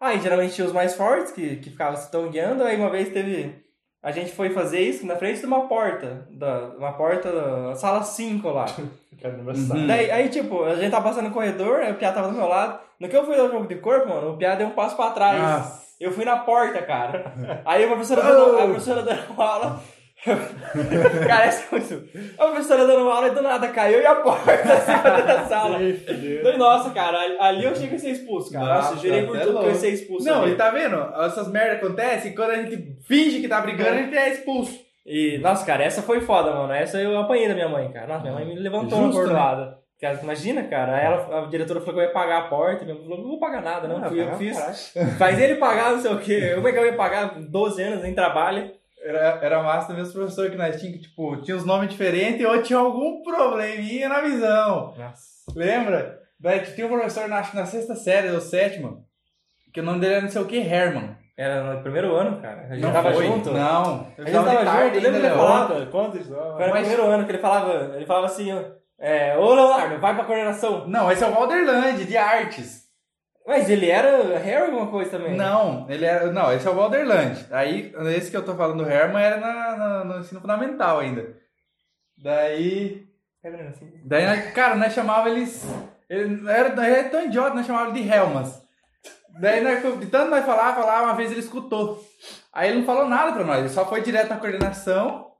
Aí 0.00 0.18
geralmente 0.18 0.54
tinha 0.54 0.66
os 0.66 0.72
mais 0.72 0.94
fortes 0.94 1.30
que, 1.32 1.56
que 1.56 1.68
ficavam 1.68 1.96
se 2.00 2.10
guiando. 2.30 2.64
Aí 2.64 2.76
uma 2.78 2.88
vez 2.88 3.10
teve. 3.10 3.54
A 4.02 4.10
gente 4.10 4.32
foi 4.32 4.48
fazer 4.48 4.80
isso 4.80 5.04
na 5.04 5.16
frente 5.16 5.40
de 5.40 5.46
uma 5.46 5.68
porta. 5.68 6.26
Da, 6.30 6.68
uma 6.78 6.92
porta 6.94 7.30
da 7.30 7.74
sala 7.76 8.02
5 8.02 8.48
lá. 8.48 8.64
Caramba, 9.20 9.52
Uhum. 9.52 9.86
Daí, 9.86 10.10
aí, 10.10 10.28
tipo, 10.30 10.64
a 10.64 10.76
gente 10.76 10.90
tava 10.90 11.06
passando 11.10 11.28
no 11.28 11.34
corredor, 11.34 11.80
aí 11.80 11.92
o 11.92 11.96
Piá 11.96 12.10
tava 12.10 12.28
do 12.28 12.34
meu 12.38 12.46
lado. 12.48 12.80
No 12.98 13.06
que 13.06 13.14
eu 13.14 13.26
fui 13.26 13.36
dar 13.36 13.44
o 13.44 13.50
jogo 13.52 13.66
de 13.66 13.74
corpo, 13.74 14.08
mano, 14.08 14.30
o 14.32 14.36
Piá 14.38 14.54
deu 14.54 14.68
um 14.68 14.70
passo 14.70 14.96
pra 14.96 15.10
trás. 15.10 15.38
Nossa. 15.42 15.89
Eu 16.00 16.10
fui 16.10 16.24
na 16.24 16.38
porta, 16.38 16.80
cara. 16.80 17.34
Aí 17.64 17.84
a 17.84 17.88
professora 17.88 18.22
dando, 18.22 18.58
a 18.58 18.64
professora 18.64 19.02
dando 19.02 19.40
aula. 19.40 19.82
cara, 21.26 21.44
essa 21.44 21.64
é 21.64 21.78
muito. 21.78 22.08
A 22.38 22.46
professora 22.46 22.86
dando 22.86 23.08
aula 23.08 23.28
e 23.28 23.34
do 23.34 23.42
nada 23.42 23.68
caiu 23.68 24.00
e 24.00 24.06
a 24.06 24.14
porta 24.16 24.52
assim 24.52 24.92
da 25.26 25.44
sala. 25.46 25.78
Daí, 25.78 26.58
nossa, 26.58 26.90
cara, 26.90 27.18
ali 27.40 27.64
eu 27.64 27.72
achei 27.72 27.86
que 27.86 27.94
ia 27.94 27.98
ser 27.98 28.10
expulso, 28.10 28.50
cara. 28.50 28.66
Nossa, 28.66 28.88
eu 28.88 28.94
Nossa, 28.94 29.06
jurei 29.06 29.26
por 29.26 29.36
até 29.36 29.46
tudo 29.46 29.58
que 29.58 29.64
eu 29.64 29.70
ia 29.70 29.74
ser 29.74 29.90
expulso. 29.90 30.26
Não, 30.26 30.42
ali. 30.42 30.52
e 30.52 30.56
tá 30.56 30.70
vendo? 30.70 30.96
Essas 31.22 31.48
merdas 31.48 31.76
acontecem 31.76 32.32
e 32.32 32.34
quando 32.34 32.50
a 32.50 32.62
gente 32.62 32.96
finge 33.06 33.40
que 33.40 33.48
tá 33.48 33.60
brigando, 33.60 33.90
a 33.90 34.02
gente 34.02 34.16
é 34.16 34.30
expulso. 34.30 34.78
E, 35.04 35.38
nossa, 35.38 35.64
cara, 35.64 35.82
essa 35.82 36.02
foi 36.02 36.20
foda, 36.20 36.52
mano. 36.52 36.72
Essa 36.72 37.00
eu 37.00 37.18
apanhei 37.18 37.48
da 37.48 37.54
minha 37.54 37.68
mãe, 37.68 37.90
cara. 37.90 38.06
Nossa, 38.06 38.22
minha 38.22 38.34
mãe 38.34 38.44
me 38.46 38.54
levantou 38.58 39.06
Justo, 39.06 39.26
na 39.26 39.56
né? 39.56 39.74
Cara, 40.00 40.18
imagina, 40.22 40.64
cara. 40.64 40.96
Aí 40.96 41.04
ela, 41.04 41.42
a 41.44 41.46
diretora 41.46 41.80
falou 41.80 41.94
que 41.94 42.00
eu 42.00 42.04
ia 42.06 42.12
pagar 42.12 42.38
a 42.38 42.48
porta. 42.48 42.84
Minha 42.84 42.94
mãe 42.96 43.04
falou, 43.04 43.18
não 43.18 43.28
vou 43.28 43.38
pagar 43.38 43.60
nada, 43.62 43.86
não. 43.86 44.02
Ah, 44.02 44.08
Fui 44.08 44.22
eu 44.22 44.34
fiz. 44.36 44.92
Faz 45.18 45.38
ele 45.40 45.56
pagar, 45.56 45.92
não 45.92 46.00
sei 46.00 46.12
o 46.12 46.18
quê. 46.18 46.52
Como 46.54 46.66
é 46.68 46.72
que 46.72 46.78
eu 46.78 46.86
ia 46.86 46.96
pagar 46.96 47.38
12 47.38 47.82
anos, 47.82 48.02
nem 48.02 48.14
trabalho? 48.14 48.70
Era, 49.02 49.38
era 49.42 49.62
massa 49.62 49.88
também 49.88 50.02
os 50.02 50.12
professores 50.12 50.50
que 50.50 50.56
nós 50.58 50.76
tínhamos, 50.80 51.00
que, 51.00 51.08
tipo, 51.08 51.36
tinha 51.42 51.56
os 51.56 51.64
nomes 51.64 51.88
diferentes 51.90 52.44
ou 52.46 52.62
tinha 52.62 52.78
algum 52.78 53.22
probleminha 53.22 54.08
na 54.08 54.20
visão. 54.20 54.94
Nossa. 54.96 55.24
Lembra? 55.54 56.18
Daí 56.38 56.60
tinha 56.60 56.86
um 56.86 56.90
professor 56.90 57.28
na, 57.28 57.42
na 57.54 57.66
sexta 57.66 57.94
série, 57.94 58.30
ou 58.30 58.40
sétima, 58.40 58.98
que 59.72 59.80
o 59.80 59.82
nome 59.82 60.00
dele 60.00 60.14
era 60.14 60.22
não 60.22 60.30
sei 60.30 60.40
o 60.40 60.46
que, 60.46 60.58
Herman. 60.58 61.16
Era 61.36 61.62
no 61.74 61.82
primeiro 61.82 62.14
ano, 62.14 62.40
cara. 62.40 62.66
A 62.68 62.74
gente 62.74 62.82
Não 62.82 62.92
tava 62.92 63.12
foi? 63.12 63.26
junto. 63.26 63.50
Não. 63.50 64.06
Eu 64.18 64.24
A 64.24 64.28
gente 64.28 64.34
tava 64.44 64.50
junto, 64.84 64.94
lembra 64.94 65.10
que 65.20 65.26
ele 65.26 65.30
falava? 65.30 65.86
Conta, 65.86 66.18
isso. 66.18 66.34
Foi 66.34 66.66
no 66.66 66.70
Mas- 66.72 66.86
primeiro 66.86 67.02
ano 67.06 67.24
que 67.24 67.30
ele 67.32 67.38
falava, 67.38 67.92
ele 67.96 68.06
falava 68.06 68.26
assim, 68.26 68.52
ó, 68.52 68.62
é, 69.00 69.36
ô 69.38 69.54
Leonardo, 69.54 69.98
vai 69.98 70.14
pra 70.14 70.24
coordenação. 70.24 70.86
Não, 70.86 71.10
esse 71.10 71.24
é 71.24 71.26
o 71.26 71.32
Valderland, 71.32 72.04
de 72.04 72.16
artes. 72.16 72.88
Mas 73.46 73.68
ele 73.70 73.90
era 73.90 74.38
Harry 74.38 74.66
alguma 74.66 74.88
coisa 74.88 75.10
também. 75.12 75.34
Não, 75.34 75.86
ele 75.90 76.04
era. 76.04 76.30
Não, 76.30 76.52
esse 76.52 76.66
é 76.68 76.70
o 76.70 76.74
Valderland. 76.74 77.46
Aí, 77.50 77.92
esse 78.14 78.30
que 78.30 78.36
eu 78.36 78.44
tô 78.44 78.54
falando 78.54 78.84
do 78.84 78.88
Herman 78.90 79.22
era 79.24 79.38
na, 79.38 79.76
na- 79.76 80.04
no 80.04 80.18
ensino 80.20 80.40
fundamental 80.40 81.00
ainda. 81.00 81.34
Daí. 82.22 83.06
É 83.42 83.50
mesmo 83.50 83.70
assim. 83.70 83.90
Daí, 84.04 84.26
nós- 84.26 84.52
cara, 84.52 84.76
nós 84.76 84.92
chamava 84.92 85.30
eles. 85.30 85.64
Ele 86.08 86.48
era, 86.48 86.86
era 86.86 87.08
tão 87.08 87.24
idiota, 87.24 87.54
nós 87.54 87.66
chamava 87.66 87.90
ele 87.90 88.02
de 88.02 88.08
Helmas. 88.12 88.60
Daí, 89.40 89.60
nós, 89.62 89.80
de 89.98 90.06
tanto 90.06 90.30
nós 90.30 90.44
falar, 90.44 90.74
falar, 90.74 91.02
uma 91.04 91.14
vez 91.14 91.30
ele 91.30 91.40
escutou. 91.40 92.04
Aí 92.52 92.68
ele 92.68 92.80
não 92.80 92.84
falou 92.86 93.08
nada 93.08 93.32
pra 93.32 93.44
nós, 93.44 93.60
ele 93.60 93.68
só 93.68 93.86
foi 93.86 94.02
direto 94.02 94.28
na 94.28 94.36
coordenação, 94.36 95.30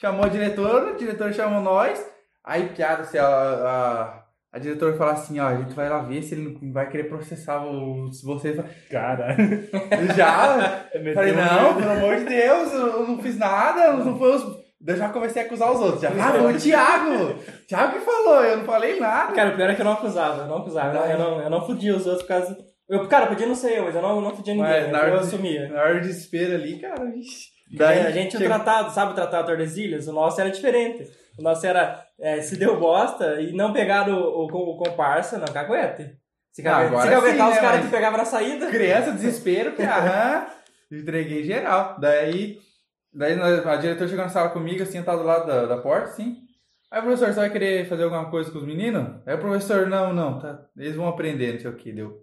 chamou 0.00 0.24
a 0.24 0.28
diretora, 0.28 0.90
a 0.90 0.96
diretora 0.96 1.32
chamou 1.32 1.60
nós. 1.60 2.02
Aí, 2.44 2.68
piada, 2.70 3.02
assim, 3.02 3.18
a, 3.18 3.26
a, 3.26 4.24
a 4.52 4.58
diretora 4.58 4.96
fala 4.96 5.12
assim: 5.12 5.38
ó, 5.38 5.46
a 5.46 5.56
gente 5.56 5.74
vai 5.74 5.88
lá 5.88 6.00
ver 6.00 6.22
se 6.22 6.34
ele 6.34 6.58
não 6.60 6.72
vai 6.72 6.88
querer 6.88 7.04
processar 7.04 7.64
o, 7.64 8.10
se 8.12 8.24
você. 8.24 8.52
Cara. 8.90 9.36
Já? 10.16 10.86
Falei, 11.14 11.32
não, 11.32 11.76
pelo 11.76 11.90
amor 11.90 12.16
de 12.16 12.24
Deus, 12.24 12.72
eu 12.72 13.06
não 13.06 13.18
fiz 13.22 13.38
nada, 13.38 13.92
não 13.92 14.18
foi 14.18 14.36
os. 14.36 14.62
Eu 14.84 14.96
já 14.96 15.08
comecei 15.10 15.42
a 15.42 15.44
acusar 15.44 15.70
os 15.70 15.80
outros. 15.80 16.02
Já, 16.02 16.08
ah, 16.08 16.32
foi 16.32 16.54
o 16.54 16.58
Thiago! 16.58 17.24
O 17.24 17.66
Thiago 17.68 17.92
que 17.92 18.00
falou, 18.00 18.42
eu 18.42 18.56
não 18.56 18.64
falei 18.64 18.98
nada. 18.98 19.32
Cara, 19.32 19.50
o 19.50 19.56
pior 19.56 19.70
é 19.70 19.74
que 19.76 19.80
eu 19.80 19.84
não 19.84 19.92
acusava, 19.92 20.42
eu 20.42 20.48
não 20.48 20.56
acusava. 20.56 20.88
Eu 20.88 21.00
não, 21.00 21.06
eu 21.06 21.18
não, 21.18 21.42
eu 21.42 21.50
não 21.50 21.64
fudia 21.64 21.94
os 21.94 22.04
outros 22.04 22.22
por 22.22 22.28
causa... 22.28 22.58
Eu, 22.88 23.06
cara, 23.06 23.28
podia 23.28 23.46
não 23.46 23.54
ser 23.54 23.78
eu, 23.78 23.84
mas 23.84 23.94
eu 23.94 24.02
não, 24.02 24.20
não 24.20 24.34
fudia 24.34 24.54
ninguém. 24.54 24.68
Mas 24.68 24.90
na 24.90 24.98
eu 24.98 25.12
hora, 25.12 25.20
assumia. 25.20 25.68
de, 25.68 25.72
na 25.72 25.82
hora 25.82 26.00
de 26.00 26.08
desespero 26.08 26.54
ali, 26.54 26.80
cara, 26.80 27.04
vixi. 27.04 27.46
Daí 27.74 28.00
a 28.00 28.10
gente 28.10 28.36
o 28.36 28.40
tratado, 28.40 28.90
sabe 28.90 29.12
o 29.12 29.14
tratado 29.14 29.46
Tordesilhas? 29.46 30.08
O 30.08 30.12
nosso 30.12 30.40
era 30.40 30.50
diferente. 30.50 31.08
O 31.38 31.42
nosso 31.42 31.66
era, 31.66 32.04
é, 32.20 32.40
se 32.42 32.56
deu 32.56 32.78
bosta 32.78 33.40
e 33.40 33.52
não 33.52 33.72
pegar 33.72 34.08
o, 34.08 34.14
o, 34.14 34.44
o 34.46 34.76
comparsa, 34.76 35.38
não 35.38 35.46
caguete. 35.46 36.16
Se 36.52 36.66
Ah, 36.68 36.76
agora 36.78 37.02
se 37.08 37.14
caguetar 37.14 37.46
sim, 37.46 37.50
os 37.50 37.54
né, 37.56 37.60
caras 37.60 37.76
mas- 37.76 37.84
que 37.86 37.90
pegavam 37.90 38.18
na 38.18 38.24
saída... 38.26 38.70
Criança, 38.70 39.12
desespero, 39.12 39.72
que 39.74 39.82
aham. 39.82 40.46
Entreguei 40.90 41.42
geral. 41.44 41.96
Daí, 41.98 42.58
daí 43.12 43.32
a 43.40 43.76
diretora 43.76 44.08
chegou 44.08 44.24
na 44.24 44.30
sala 44.30 44.50
comigo, 44.50 44.82
assim, 44.82 44.98
eu 44.98 45.04
tava 45.04 45.18
do 45.22 45.24
lado 45.24 45.46
da, 45.46 45.64
da 45.66 45.78
porta, 45.78 46.08
assim. 46.10 46.36
Aí, 46.90 47.00
professor, 47.00 47.28
você 47.28 47.40
vai 47.40 47.48
querer 47.50 47.88
fazer 47.88 48.04
alguma 48.04 48.30
coisa 48.30 48.50
com 48.50 48.58
os 48.58 48.66
meninos? 48.66 49.22
Aí 49.26 49.34
o 49.34 49.38
professor, 49.38 49.86
não, 49.86 50.12
não, 50.12 50.38
tá. 50.38 50.66
Eles 50.76 50.94
vão 50.94 51.08
aprender, 51.08 51.54
não 51.54 51.60
sei 51.60 51.70
o 51.70 51.76
que, 51.76 51.90
deu. 51.90 52.20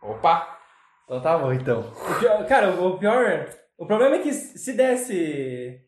Opa! 0.00 0.56
Então 1.04 1.20
tá 1.20 1.36
bom, 1.36 1.52
então. 1.52 1.80
O 1.80 2.18
pior- 2.20 2.46
cara, 2.46 2.70
o 2.70 2.98
pior. 2.98 3.48
O 3.76 3.86
problema 3.86 4.16
é 4.16 4.18
que 4.20 4.32
se 4.32 4.72
desse. 4.74 5.80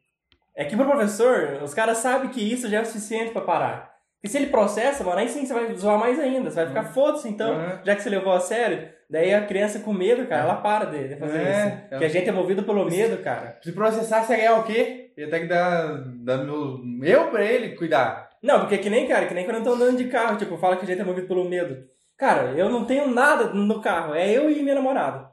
É 0.61 0.65
que 0.65 0.77
pro 0.77 0.85
professor, 0.85 1.59
os 1.63 1.73
caras 1.73 1.99
sabem 1.99 2.29
que 2.29 2.41
isso 2.53 2.69
já 2.69 2.79
é 2.79 2.83
o 2.83 2.87
suficiente 2.87 3.33
pra 3.33 3.41
parar. 3.43 3.91
E 4.23 4.29
se 4.29 4.37
ele 4.37 4.49
processa, 4.49 5.03
mano, 5.03 5.19
aí 5.19 5.29
sim 5.29 5.47
você 5.47 5.55
vai 5.55 5.75
zoar 5.75 5.99
mais 5.99 6.19
ainda. 6.21 6.51
Você 6.51 6.57
vai 6.57 6.67
ficar 6.67 6.85
foda-se 6.85 7.29
então, 7.29 7.55
Uhum. 7.57 7.79
já 7.83 7.97
que 7.97 8.03
você 8.03 8.11
levou 8.11 8.33
a 8.35 8.41
sério. 8.41 8.87
Daí 9.09 9.33
a 9.35 9.47
criança 9.47 9.79
com 9.81 9.93
medo, 9.93 10.27
cara, 10.27 10.43
ela 10.43 10.57
para 10.57 10.85
de, 10.85 11.17
fazer 11.17 11.39
É, 11.39 11.43
isso. 11.43 11.61
é. 11.61 11.87
Porque 11.89 12.05
a 12.05 12.09
gente 12.09 12.29
é 12.29 12.33
movido 12.33 12.63
pelo 12.63 12.85
medo, 12.85 13.17
cara. 13.23 13.59
Se 13.63 13.73
processar, 13.73 14.23
você 14.23 14.37
ganhar 14.37 14.57
o 14.59 14.63
quê? 14.65 15.13
Ia 15.17 15.29
ter 15.31 15.41
que 15.41 15.47
dar, 15.47 16.05
dar 16.23 16.37
meu, 16.45 16.81
eu 17.03 17.29
pra 17.31 17.43
ele 17.45 17.75
cuidar. 17.75 18.29
Não, 18.43 18.61
porque 18.61 18.75
é 18.75 18.79
que 18.79 18.91
nem, 18.91 19.09
cara, 19.09 19.27
que 19.27 19.35
nem 19.35 19.45
quando 19.47 19.57
eu 19.57 19.65
tô 19.65 19.73
andando 19.73 19.97
de 19.97 20.05
carro, 20.09 20.37
tipo, 20.37 20.57
fala 20.59 20.77
que 20.77 20.85
a 20.85 20.87
gente 20.89 21.01
é 21.01 21.05
movido 21.05 21.27
pelo 21.27 21.49
medo. 21.49 21.77
Cara, 22.19 22.53
eu 22.57 22.69
não 22.69 22.85
tenho 22.85 23.09
nada 23.09 23.45
no 23.55 23.81
carro, 23.81 24.15
é 24.15 24.31
eu 24.31 24.51
e 24.51 24.63
minha 24.63 24.75
namorada. 24.75 25.29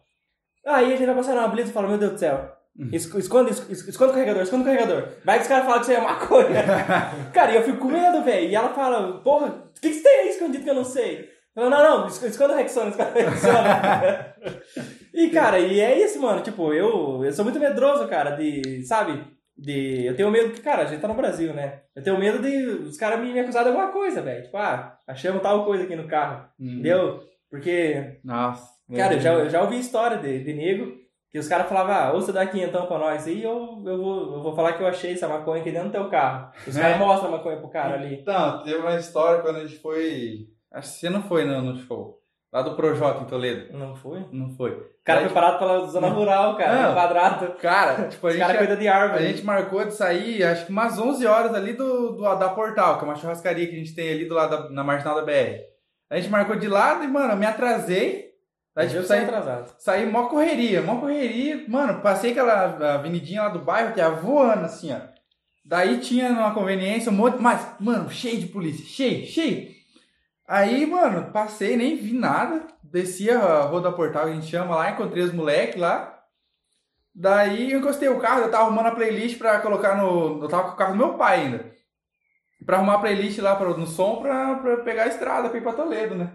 Aí 0.65 0.93
a 0.93 0.95
gente 0.97 1.05
vai 1.05 1.15
passar 1.15 1.35
numa 1.35 1.47
blitz 1.49 1.69
e 1.69 1.73
fala, 1.73 1.87
meu 1.89 1.97
Deus 1.97 2.13
do 2.13 2.19
céu, 2.19 2.49
esconde, 2.93 3.51
es- 3.51 3.87
esconde 3.87 4.11
o 4.11 4.13
carregador, 4.13 4.43
esconde 4.43 4.61
o 4.63 4.65
carregador. 4.65 5.09
Vai 5.25 5.37
que 5.37 5.43
os 5.43 5.47
caras 5.47 5.65
falam 5.65 5.79
que 5.79 5.85
isso 5.85 5.91
aí 5.91 5.97
é 5.97 6.07
maconha. 6.07 6.63
cara, 7.33 7.51
e 7.51 7.55
eu 7.55 7.63
fico 7.63 7.77
com 7.79 7.87
medo, 7.89 8.23
velho. 8.23 8.49
E 8.49 8.55
ela 8.55 8.69
fala, 8.69 9.19
porra, 9.21 9.47
o 9.47 9.79
que, 9.81 9.89
que 9.89 9.93
você 9.95 10.03
tem 10.03 10.19
aí 10.21 10.29
escondido 10.29 10.63
que 10.63 10.69
eu 10.69 10.75
não 10.75 10.83
sei? 10.83 11.29
Não, 11.55 11.69
não, 11.69 12.07
es- 12.07 12.21
esconde 12.21 12.53
o 12.53 12.55
Rexona, 12.55 12.89
esconde 12.91 13.09
o 13.09 13.29
Rexona. 13.29 14.35
e, 15.13 15.29
cara, 15.29 15.59
e 15.59 15.79
é 15.79 15.97
isso, 16.03 16.21
mano, 16.21 16.41
tipo, 16.41 16.73
eu, 16.73 17.23
eu 17.25 17.31
sou 17.33 17.43
muito 17.43 17.59
medroso, 17.59 18.07
cara, 18.07 18.31
de, 18.31 18.83
sabe... 18.85 19.23
de. 19.57 20.05
Eu 20.05 20.15
tenho 20.15 20.29
medo 20.29 20.51
que, 20.53 20.61
cara, 20.61 20.83
a 20.83 20.85
gente 20.85 21.01
tá 21.01 21.07
no 21.07 21.15
Brasil, 21.15 21.53
né? 21.53 21.79
Eu 21.95 22.03
tenho 22.03 22.19
medo 22.19 22.39
de 22.39 22.55
os 22.87 22.95
caras 22.97 23.19
me, 23.19 23.33
me 23.33 23.39
acusarem 23.39 23.71
de 23.71 23.75
alguma 23.75 23.91
coisa, 23.91 24.21
velho. 24.21 24.43
Tipo, 24.43 24.57
ah, 24.57 24.97
achamos 25.07 25.41
tal 25.41 25.65
coisa 25.65 25.83
aqui 25.85 25.95
no 25.95 26.07
carro. 26.07 26.45
Hum. 26.59 26.73
Entendeu? 26.73 27.23
Porque, 27.49 28.19
Nossa. 28.23 28.67
cara, 28.95 29.15
eu 29.15 29.19
já, 29.19 29.33
eu 29.33 29.49
já 29.49 29.61
ouvi 29.63 29.79
história 29.79 30.17
de, 30.17 30.43
de 30.43 30.53
nego 30.53 30.91
que 31.31 31.37
os 31.39 31.47
caras 31.47 31.67
falavam, 31.67 31.93
ah, 31.93 32.11
ou 32.13 32.21
você 32.21 32.31
dá 32.31 32.45
quinhentão 32.45 32.85
pra 32.85 32.97
nós 32.97 33.27
aí, 33.27 33.45
ou 33.45 33.81
eu 33.85 33.97
vou, 34.01 34.35
eu 34.35 34.41
vou 34.43 34.55
falar 34.55 34.73
que 34.73 34.81
eu 34.83 34.87
achei 34.87 35.13
essa 35.13 35.27
maconha 35.27 35.61
aqui 35.61 35.71
dentro 35.71 35.89
do 35.89 35.91
teu 35.91 36.09
carro. 36.09 36.51
Os 36.65 36.75
É. 36.77 36.81
caras 36.81 36.97
mostram 36.97 37.29
a 37.29 37.37
maconha 37.37 37.57
pro 37.57 37.69
cara 37.69 37.95
ali. 37.95 38.15
Então, 38.15 38.63
teve 38.63 38.77
uma 38.77 38.95
história 38.95 39.41
quando 39.41 39.57
a 39.57 39.65
gente 39.65 39.79
foi. 39.79 40.47
Acho 40.71 40.93
que 40.93 40.99
você 40.99 41.09
não 41.09 41.21
foi 41.23 41.45
não, 41.45 41.61
no 41.61 41.75
show. 41.75 42.17
Lá 42.51 42.61
do 42.61 42.75
Projota 42.75 43.23
em 43.23 43.25
Toledo. 43.25 43.77
Não 43.77 43.93
foi? 43.93 44.19
O 44.21 44.29
Não 44.31 44.49
foi. 44.51 44.71
cara 45.03 45.19
Daí, 45.19 45.25
foi 45.29 45.33
parado 45.33 45.59
pela 45.59 45.85
zona 45.87 46.07
rural, 46.07 46.55
cara, 46.55 46.81
Não. 46.81 46.89
no 46.89 46.93
quadrado. 46.95 47.53
Cara, 47.55 48.07
tipo, 48.07 48.25
a 48.25 48.29
Os 48.29 48.35
gente, 48.35 48.41
caras 48.45 48.57
cuidam 48.59 48.77
de 48.77 48.87
a 48.87 48.95
árvore. 48.95 49.27
gente 49.27 49.43
marcou 49.45 49.83
de 49.83 49.93
sair, 49.93 50.43
acho 50.45 50.65
que 50.65 50.71
umas 50.71 50.97
11 50.97 51.27
horas 51.27 51.53
ali 51.53 51.73
do, 51.73 52.13
do 52.13 52.35
da 52.35 52.47
Portal, 52.49 52.97
que 52.97 53.03
é 53.03 53.07
uma 53.07 53.15
churrascaria 53.15 53.67
que 53.67 53.75
a 53.75 53.77
gente 53.77 53.93
tem 53.93 54.09
ali 54.11 54.25
do 54.25 54.33
lado 54.33 54.49
da, 54.63 54.69
na 54.69 54.81
marginal 54.83 55.15
da 55.15 55.23
BR. 55.23 55.59
A 56.09 56.15
gente 56.15 56.29
marcou 56.29 56.55
de 56.55 56.69
lado 56.69 57.03
e, 57.03 57.07
mano, 57.07 57.33
eu 57.33 57.37
me 57.37 57.45
atrasei. 57.45 58.26
Daí, 58.77 58.85
Mas 58.85 58.91
tipo, 58.91 59.01
eu 59.03 59.07
saí, 59.07 59.23
atrasado. 59.23 59.73
saí 59.79 60.05
mó 60.05 60.27
correria, 60.29 60.83
mó 60.83 60.99
correria. 60.99 61.65
Mano, 61.67 61.99
passei 61.99 62.29
aquela 62.29 62.93
avenidinha 62.93 63.41
lá 63.41 63.49
do 63.49 63.57
bairro 63.57 63.91
que 63.91 63.99
ia 63.99 64.09
voando 64.11 64.65
assim, 64.65 64.93
ó. 64.93 64.99
Daí 65.65 65.97
tinha 65.97 66.29
uma 66.29 66.53
conveniência 66.53 67.11
um 67.11 67.15
monte, 67.15 67.41
mas, 67.41 67.67
mano, 67.79 68.07
cheio 68.11 68.39
de 68.39 68.45
polícia, 68.45 68.85
cheio, 68.85 69.25
cheio. 69.25 69.71
Aí, 70.47 70.85
mano, 70.85 71.31
passei, 71.31 71.75
nem 71.75 71.95
vi 71.97 72.13
nada. 72.13 72.67
Desci 72.83 73.31
a 73.31 73.61
rua 73.61 73.81
da 73.81 73.91
Portal, 73.91 74.25
que 74.25 74.29
a 74.29 74.33
gente 74.35 74.45
chama 74.47 74.75
lá, 74.75 74.91
encontrei 74.91 75.23
os 75.23 75.33
moleques 75.33 75.75
lá. 75.81 76.13
Daí 77.15 77.71
eu 77.71 77.79
encostei 77.79 78.07
o 78.09 78.19
carro, 78.19 78.41
eu 78.43 78.51
tava 78.51 78.65
arrumando 78.65 78.85
a 78.89 78.95
playlist 78.95 79.39
pra 79.39 79.59
colocar 79.59 79.97
no. 79.97 80.39
Eu 80.43 80.47
tava 80.47 80.65
com 80.67 80.73
o 80.75 80.77
carro 80.77 80.91
do 80.91 80.97
meu 80.99 81.15
pai 81.15 81.41
ainda. 81.41 81.65
Pra 82.63 82.77
arrumar 82.77 82.93
a 82.93 82.99
playlist 82.99 83.39
lá 83.39 83.55
pra- 83.55 83.69
no 83.69 83.87
som 83.87 84.21
pra, 84.21 84.55
pra 84.57 84.77
pegar 84.77 85.03
a 85.05 85.07
estrada 85.07 85.49
pra 85.49 85.57
ir 85.57 85.61
pra 85.63 85.73
Toledo, 85.73 86.13
né? 86.13 86.31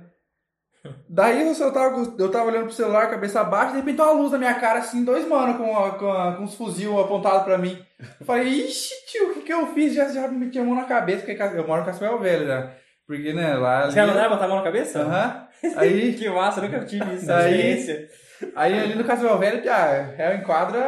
Daí 1.09 1.47
eu, 1.47 1.73
tava, 1.73 2.15
eu 2.19 2.31
tava 2.31 2.47
olhando 2.47 2.65
pro 2.65 2.73
celular, 2.73 3.09
cabeça 3.11 3.45
baixa, 3.45 3.71
de 3.73 3.77
repente 3.79 4.01
uma 4.01 4.11
luz 4.13 4.33
na 4.33 4.39
minha 4.39 4.55
cara, 4.55 4.81
assim, 4.81 5.05
dois 5.05 5.27
mano 5.29 5.57
com, 5.57 5.77
a- 5.79 5.91
com, 5.93 6.11
a- 6.11 6.35
com 6.37 6.45
os 6.45 6.55
fuzil 6.57 6.99
apontados 7.01 7.45
pra 7.45 7.57
mim. 7.59 7.79
Eu 8.19 8.27
falei, 8.27 8.49
ixi, 8.49 8.93
tio, 9.07 9.31
o 9.31 9.35
que 9.35 9.41
que 9.43 9.53
eu 9.53 9.67
fiz? 9.75 9.95
Já, 9.95 10.09
já 10.09 10.27
me 10.27 10.39
meti 10.39 10.59
a 10.59 10.65
mão 10.65 10.75
na 10.75 10.85
cabeça, 10.85 11.25
porque 11.25 11.41
eu 11.57 11.67
moro 11.67 11.83
em 11.83 11.85
Cascavel 11.85 12.19
Velho, 12.19 12.47
né? 12.49 12.73
Porque, 13.07 13.33
né, 13.33 13.55
lá... 13.55 13.83
Caras 13.83 13.97
ali- 13.99 14.07
mandaram 14.09 14.31
botar 14.31 14.45
a 14.45 14.49
mão 14.49 14.57
na 14.57 14.63
cabeça? 14.65 15.01
Aham. 15.03 15.49
Aí, 15.77 16.15
Que 16.15 16.29
massa, 16.29 16.61
eu 16.61 16.65
nunca 16.65 16.85
tive 16.85 17.15
isso. 17.15 17.31
Aí-. 17.31 18.09
Aí 18.57 18.79
ali 18.81 18.95
no 18.97 19.05
Cascavel 19.05 19.39
Velho, 19.39 19.63
já, 19.65 19.87
é 20.19 20.35
o 20.35 20.41
enquadro 20.41 20.81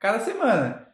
cada 0.00 0.20
semana. 0.20 0.86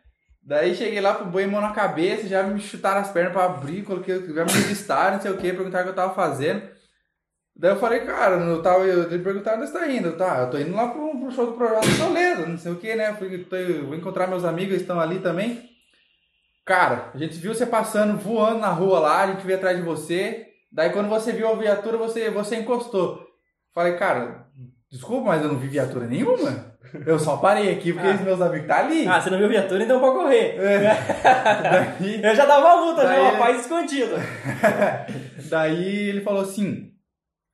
Daí 0.43 0.75
cheguei 0.75 1.01
lá, 1.01 1.13
boi 1.13 1.47
mão 1.47 1.61
na 1.61 1.71
cabeça, 1.73 2.27
já 2.27 2.43
me 2.43 2.59
chutaram 2.59 3.01
as 3.01 3.11
pernas 3.13 3.33
pra 3.33 3.45
abrir, 3.45 3.83
coloquei, 3.85 4.17
já 4.35 4.45
me 4.45 4.51
revistaram, 4.51 5.15
não 5.17 5.21
sei 5.21 5.31
o 5.31 5.37
que, 5.37 5.53
perguntaram 5.53 5.85
o 5.85 5.87
que 5.87 5.91
eu 5.93 5.95
tava 6.03 6.15
fazendo. 6.15 6.63
Daí 7.59 7.73
eu 7.73 7.77
falei, 7.77 8.01
cara, 8.01 8.37
eu 8.37 8.63
tava, 8.63 8.85
eu, 8.85 9.05
eles 9.11 9.23
perguntaram 9.23 9.59
onde 9.61 9.69
você 9.71 9.79
tá 9.79 9.89
indo. 9.89 10.13
Tá, 10.13 10.39
eu 10.43 10.51
tô 10.51 10.59
indo 10.59 10.77
lá 10.77 10.89
pro, 10.89 11.19
pro 11.19 11.31
show 11.33 11.47
do 11.47 11.53
Projeto 11.53 11.99
Toledo, 11.99 12.47
não 12.47 12.57
sei 12.57 12.71
o 12.71 12.77
que, 12.77 12.95
né? 12.95 13.13
Fui, 13.15 13.37
tô, 13.39 13.57
vou 13.87 13.97
encontrar 13.97 14.29
meus 14.29 14.45
amigos, 14.45 14.71
eles 14.71 14.83
estão 14.83 15.01
ali 15.01 15.19
também. 15.19 15.63
Cara, 16.65 17.11
a 17.15 17.19
gente 17.19 17.37
viu 17.39 17.53
você 17.55 17.67
passando, 17.67 18.17
voando 18.17 18.61
na 18.61 18.69
rua 18.69 19.01
lá, 19.01 19.23
a 19.23 19.27
gente 19.29 19.45
veio 19.45 19.59
atrás 19.59 19.77
de 19.77 19.83
você. 19.83 20.47
Daí 20.71 20.91
quando 20.91 21.09
você 21.09 21.33
viu 21.33 21.49
a 21.49 21.55
viatura, 21.57 21.97
você, 21.97 22.31
você 22.31 22.57
encostou. 22.57 23.27
Falei, 23.75 23.95
cara, 23.95 24.47
desculpa, 24.91 25.29
mas 25.31 25.43
eu 25.43 25.49
não 25.49 25.59
vi 25.59 25.67
viatura 25.67 26.07
nenhuma. 26.07 26.77
Eu 27.07 27.19
só 27.19 27.39
parei 27.39 27.73
aqui 27.73 27.93
porque 27.93 28.07
Ah. 28.09 28.15
os 28.15 28.21
meus 28.21 28.41
amigos 28.41 28.69
tá 28.69 28.79
ali. 28.81 29.07
Ah, 29.09 29.21
você 29.21 29.31
não 29.31 29.39
viu 29.39 29.49
viatura, 29.49 29.83
então 29.83 29.99
pode 29.99 30.15
correr. 30.17 30.57
Daí, 32.01 32.23
Eu 32.23 32.35
já 32.37 32.47
dava 32.47 32.67
uma 32.67 32.85
luta, 32.87 33.03
já, 33.03 33.09
Daí- 33.09 33.21
um 33.21 33.31
rapaz 33.33 33.61
escondido. 33.61 34.15
daí 35.51 36.09
ele 36.11 36.21
falou 36.21 36.43
assim, 36.43 36.91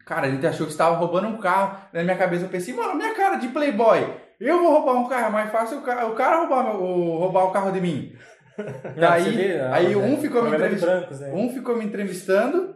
cara, 0.05 0.31
gente 0.31 0.47
achou 0.47 0.67
que 0.67 0.73
você 0.73 0.79
tava 0.79 0.97
roubando 0.97 1.29
um 1.29 1.39
carro. 1.39 1.79
Na 1.93 2.03
minha 2.03 2.17
cabeça 2.17 2.45
eu 2.45 2.49
pensei, 2.49 2.75
mano, 2.75 2.95
minha 2.95 3.15
cara 3.15 3.37
de 3.37 3.49
playboy. 3.49 4.01
Eu 4.41 4.59
vou 4.61 4.73
roubar 4.73 4.95
um 4.95 5.09
carro, 5.09 5.27
é 5.27 5.31
mais 5.31 5.51
fácil 5.51 5.79
o 5.79 5.83
cara, 5.83 6.07
o 6.07 6.15
cara 6.15 6.39
roubar, 6.41 6.65
meu- 6.65 6.83
o, 6.83 7.19
roubar 7.19 7.45
o 7.45 7.51
carro 7.53 7.71
de 7.73 7.81
mim. 7.81 8.13
Daí- 8.99 9.25
Você 9.25 9.31
vê, 9.31 9.61
ah, 9.61 9.75
aí 9.75 9.93
é, 9.93 9.97
um 9.97 10.17
ficou 10.21 10.43
me 10.43 10.51
de 10.51 10.57
entrevistando. 10.57 10.99
brancos, 11.01 11.21
né? 11.21 11.33
Um 11.33 11.49
ficou 11.53 11.77
me 11.77 11.85
entrevistando 11.85 12.75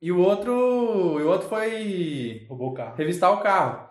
e 0.00 0.12
o 0.12 0.18
outro, 0.20 0.52
e 1.18 1.22
o 1.22 1.28
outro 1.28 1.48
foi 1.48 2.46
Roubou 2.48 2.70
o 2.70 2.74
carro. 2.74 2.94
revistar 2.96 3.32
o 3.32 3.40
carro. 3.40 3.88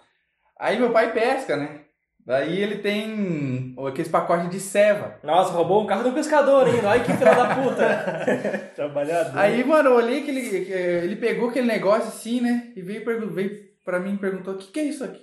Aí 0.60 0.80
meu 0.80 0.92
pai 0.92 1.12
pesca, 1.12 1.58
né? 1.58 1.82
Daí 2.26 2.62
ele 2.62 2.78
tem 2.78 3.76
aqueles 3.86 4.10
pacotes 4.10 4.50
de 4.50 4.60
ceva. 4.60 5.20
Nossa, 5.24 5.52
roubou 5.52 5.84
um 5.84 5.86
carro 5.86 6.04
do 6.04 6.14
pescador 6.14 6.68
ainda. 6.68 6.90
Olha 6.90 7.04
que 7.04 7.14
filha 7.14 7.34
da 7.34 7.56
puta. 7.56 8.72
Trabalhador. 8.76 9.38
Aí, 9.38 9.64
mano, 9.64 9.90
eu 9.90 9.96
olhei 9.96 10.24
que 10.24 10.32
ele, 10.32 10.66
que 10.66 10.72
ele 10.72 11.16
pegou 11.18 11.50
aquele 11.50 11.68
negócio 11.68 12.08
assim, 12.08 12.40
né? 12.40 12.72
E 12.76 12.82
veio, 12.82 13.04
veio 13.30 13.60
pra 13.84 14.00
mim 14.00 14.14
e 14.14 14.18
perguntou: 14.18 14.54
o 14.54 14.58
que, 14.58 14.72
que 14.72 14.80
é 14.80 14.84
isso 14.84 15.04
aqui? 15.04 15.22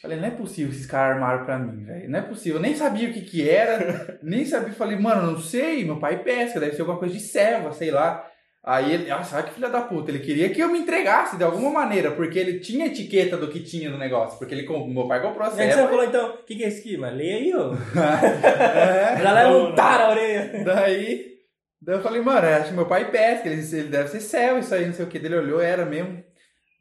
Falei, 0.00 0.18
não 0.18 0.28
é 0.28 0.30
possível 0.30 0.72
esses 0.72 0.86
caras 0.86 1.16
armaram 1.16 1.44
pra 1.44 1.58
mim, 1.58 1.84
velho. 1.84 2.10
Não 2.10 2.18
é 2.18 2.22
possível. 2.22 2.56
Eu 2.58 2.62
nem 2.62 2.74
sabia 2.74 3.08
o 3.08 3.12
que 3.12 3.22
que 3.22 3.48
era, 3.48 4.18
nem 4.22 4.44
sabia. 4.44 4.72
Falei, 4.72 4.98
mano, 4.98 5.32
não 5.32 5.40
sei. 5.40 5.84
Meu 5.84 5.98
pai 5.98 6.22
pesca, 6.22 6.60
deve 6.60 6.74
ser 6.74 6.82
alguma 6.82 6.98
coisa 6.98 7.14
de 7.14 7.20
ceva, 7.20 7.72
sei 7.72 7.90
lá. 7.90 8.26
Aí 8.66 8.94
ele, 8.94 9.10
nossa, 9.10 9.36
olha 9.36 9.44
que 9.44 9.52
filha 9.52 9.68
da 9.68 9.82
puta. 9.82 10.10
Ele 10.10 10.20
queria 10.20 10.48
que 10.48 10.58
eu 10.58 10.70
me 10.70 10.78
entregasse 10.78 11.36
de 11.36 11.44
alguma 11.44 11.70
maneira, 11.70 12.10
porque 12.12 12.38
ele 12.38 12.60
tinha 12.60 12.86
etiqueta 12.86 13.36
do 13.36 13.48
que 13.48 13.60
tinha 13.60 13.90
no 13.90 13.98
negócio. 13.98 14.38
Porque 14.38 14.54
ele, 14.54 14.66
meu 14.66 15.06
pai 15.06 15.20
comprou 15.20 15.46
a 15.46 15.50
E 15.50 15.60
aí 15.60 15.68
você 15.68 15.76
ceva. 15.76 15.88
falou 15.88 16.04
então, 16.04 16.30
o 16.30 16.44
que, 16.44 16.56
que 16.56 16.64
é 16.64 16.68
isso 16.68 16.80
aqui, 16.80 16.96
mano? 16.96 17.16
Leia 17.16 17.36
aí, 17.36 17.54
ó. 17.54 17.74
É. 17.94 19.20
Já 19.22 19.32
leva 19.32 19.56
um 19.58 19.74
tar 19.74 20.00
a 20.00 20.10
orelha. 20.10 20.64
Daí, 20.64 21.34
daí 21.82 21.96
eu 21.96 22.02
falei, 22.02 22.22
mano, 22.22 22.46
acho 22.46 22.68
que 22.68 22.74
meu 22.74 22.86
pai 22.86 23.10
pesca, 23.10 23.48
ele, 23.48 23.60
ele 23.60 23.88
deve 23.88 24.08
ser 24.08 24.20
céu, 24.20 24.58
isso 24.58 24.74
aí, 24.74 24.86
não 24.86 24.94
sei 24.94 25.04
o 25.04 25.08
que. 25.08 25.18
Ele 25.18 25.36
olhou, 25.36 25.60
era 25.60 25.84
mesmo. 25.84 26.24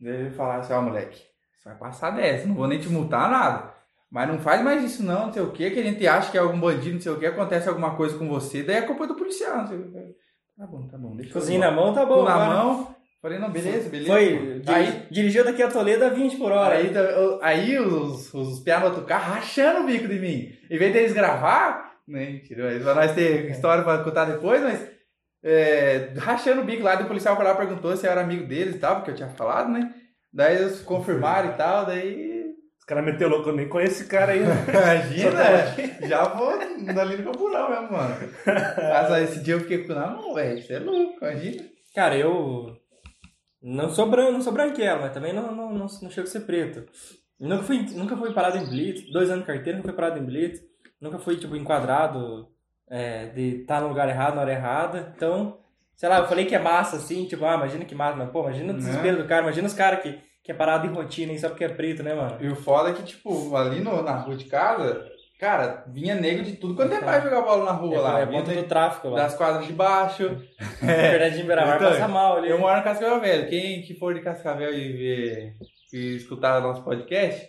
Ele 0.01 0.29
falou 0.31 0.53
assim, 0.53 0.71
ó, 0.71 0.81
moleque, 0.81 1.21
você 1.57 1.67
vai 1.67 1.77
passar 1.77 2.11
dessa, 2.11 2.47
não 2.47 2.55
vou 2.55 2.67
nem 2.67 2.79
te 2.79 2.87
multar 2.87 3.29
nada. 3.29 3.73
Mas 4.09 4.29
não 4.29 4.39
faz 4.39 4.61
mais 4.61 4.83
isso 4.83 5.03
não, 5.03 5.25
não 5.25 5.33
sei 5.33 5.41
o 5.41 5.51
que, 5.51 5.71
que 5.71 5.79
a 5.79 5.83
gente 5.83 6.07
acha 6.07 6.31
que 6.31 6.37
é 6.37 6.41
algum 6.41 6.59
bandido, 6.59 6.95
não 6.95 7.01
sei 7.01 7.11
o 7.11 7.19
que, 7.19 7.25
acontece 7.25 7.67
alguma 7.67 7.95
coisa 7.95 8.17
com 8.17 8.29
você, 8.29 8.61
daí 8.63 8.77
é 8.77 8.81
culpa 8.83 9.07
do 9.07 9.15
policial, 9.15 9.57
não 9.57 9.67
sei 9.67 9.77
o 9.79 9.91
que. 9.91 10.15
Tá 10.57 10.67
bom, 10.67 10.87
tá 10.87 10.97
bom, 10.97 11.15
deixa 11.15 11.33
Cozinha 11.33 11.59
na 11.59 11.71
mão, 11.71 11.93
tá 11.93 12.05
bom. 12.05 12.23
Na 12.23 12.33
agora. 12.35 12.63
mão, 12.63 12.95
falei, 13.21 13.39
não, 13.39 13.49
beleza, 13.51 13.89
beleza. 13.89 14.11
Foi, 14.11 14.61
pô. 14.65 14.71
Aí, 14.71 14.85
diri- 14.85 15.07
dirigiu 15.09 15.43
daqui 15.43 15.63
a 15.63 15.69
Toledo 15.71 16.05
a 16.05 16.09
20 16.09 16.37
por 16.37 16.51
hora. 16.51 16.75
Aí, 16.75 16.91
aí 17.41 17.79
os, 17.79 18.31
os 18.33 18.59
no 18.81 18.85
outro 18.85 19.03
carro 19.03 19.33
rachando 19.33 19.81
o 19.81 19.85
bico 19.87 20.07
de 20.07 20.19
mim. 20.19 20.51
Em 20.69 20.77
vez 20.77 20.93
deles 20.93 21.13
gravar, 21.13 21.93
né, 22.07 22.39
mas 22.55 22.83
pra 22.83 22.93
nós 22.95 23.11
ter 23.13 23.49
história 23.49 23.83
pra 23.83 24.03
contar 24.03 24.25
depois, 24.25 24.61
mas 24.61 24.87
é, 25.43 26.13
rachando 26.17 26.61
o 26.61 26.65
bico 26.65 26.83
lá, 26.83 26.95
do 26.95 27.05
policial 27.05 27.35
foi 27.35 27.45
lá 27.45 27.55
perguntou 27.55 27.97
se 27.97 28.05
eu 28.05 28.11
era 28.11 28.21
amigo 28.21 28.45
deles 28.45 28.75
e 28.75 28.79
tal, 28.79 28.97
porque 28.97 29.11
eu 29.11 29.15
tinha 29.15 29.29
falado, 29.29 29.69
né? 29.71 29.91
Daí 30.31 30.55
eles 30.57 30.81
confirmaram 30.81 31.49
e 31.49 31.53
tal, 31.53 31.85
daí. 31.85 32.32
Os 32.83 32.87
caras 32.87 33.05
meteu 33.05 33.29
louco, 33.29 33.47
eu 33.47 33.55
nem 33.55 33.69
conheço 33.69 34.01
esse 34.01 34.09
cara 34.09 34.33
aí. 34.33 34.41
né? 34.41 34.53
Imagina, 34.67 36.05
já 36.05 36.25
vou 36.25 36.49
ali 36.49 37.17
no 37.17 37.31
camburão 37.31 37.69
mesmo, 37.69 37.93
mano. 37.93 38.15
Mas 38.45 39.11
aí, 39.11 39.23
esse 39.23 39.41
dia 39.41 39.53
eu 39.53 39.61
fiquei 39.61 39.87
com, 39.87 39.93
não, 39.93 40.33
velho, 40.33 40.61
você 40.61 40.73
é 40.73 40.79
louco, 40.79 41.17
imagina. 41.21 41.63
Cara, 41.95 42.17
eu 42.17 42.75
não 43.61 43.89
sou 43.89 44.09
branco, 44.09 44.33
não 44.33 44.41
sou 44.41 44.51
branquelo, 44.51 44.99
mas 44.99 45.13
também 45.13 45.31
não, 45.31 45.55
não, 45.55 45.71
não, 45.71 45.87
não 46.01 46.09
chego 46.09 46.27
a 46.27 46.29
ser 46.29 46.41
preto. 46.41 46.83
Nunca 47.39 47.63
fui, 47.63 47.85
nunca 47.93 48.17
fui 48.17 48.33
parado 48.33 48.57
em 48.57 48.65
blitz, 48.69 49.09
dois 49.13 49.29
anos 49.29 49.45
de 49.45 49.47
carteira, 49.47 49.77
nunca 49.77 49.87
fui 49.87 49.95
parado 49.95 50.19
em 50.19 50.25
blitz, 50.25 50.59
nunca 50.99 51.19
fui, 51.19 51.37
tipo, 51.37 51.55
enquadrado 51.55 52.49
é, 52.89 53.27
de 53.27 53.61
estar 53.61 53.79
no 53.79 53.87
lugar 53.87 54.09
errado, 54.09 54.35
na 54.35 54.41
hora 54.41 54.51
errada. 54.51 55.13
Então, 55.15 55.57
sei 55.95 56.09
lá, 56.09 56.17
eu 56.17 56.27
falei 56.27 56.43
que 56.43 56.53
é 56.53 56.59
massa, 56.59 56.97
assim, 56.97 57.23
tipo, 57.27 57.45
ah, 57.45 57.55
imagina 57.55 57.85
que 57.85 57.95
massa, 57.95 58.17
mas, 58.17 58.29
pô, 58.29 58.41
imagina 58.41 58.73
o 58.73 58.75
desespero 58.75 59.23
do 59.23 59.25
cara, 59.25 59.43
imagina 59.43 59.67
os 59.67 59.73
caras 59.73 60.01
que, 60.01 60.19
que 60.43 60.51
é 60.51 60.55
parado 60.55 60.85
em 60.85 60.93
rotina 60.93 61.31
aí 61.31 61.39
só 61.39 61.49
porque 61.49 61.63
é 61.63 61.69
preto, 61.69 62.03
né, 62.03 62.13
mano? 62.13 62.37
E 62.41 62.47
o 62.49 62.55
foda 62.55 62.89
é 62.89 62.93
que, 62.93 63.03
tipo, 63.03 63.55
ali 63.55 63.79
no, 63.79 64.01
na 64.03 64.11
rua 64.17 64.35
de 64.35 64.45
casa, 64.45 65.07
cara, 65.39 65.83
vinha 65.87 66.15
negro 66.15 66.43
de 66.43 66.57
tudo 66.57 66.75
quanto 66.75 66.93
é 66.93 66.99
pai 66.99 67.21
jogar 67.21 67.41
bola 67.41 67.63
na 67.65 67.71
rua 67.71 67.95
É, 67.95 67.99
lá. 67.99 68.19
é 68.19 68.25
ponto 68.25 68.51
do 68.51 68.63
tráfico 68.63 69.09
lá. 69.09 69.21
das 69.23 69.35
quadras 69.35 69.65
de 69.65 69.73
baixo. 69.73 70.37
Fernandinho 70.79 71.45
Beiramar 71.47 71.77
Então, 71.77 71.91
passa 71.91 72.07
mal 72.07 72.37
ali. 72.37 72.49
Eu 72.49 72.59
moro 72.59 72.77
em 72.79 72.83
Cascavel 72.83 73.19
Velho. 73.21 73.47
Quem 73.49 73.81
que 73.83 73.93
for 73.95 74.13
de 74.13 74.21
Cascavel 74.21 74.73
e 74.73 74.91
ver 74.93 75.53
e 75.93 76.15
escutar 76.17 76.57
o 76.59 76.61
nosso 76.61 76.83
podcast, 76.83 77.47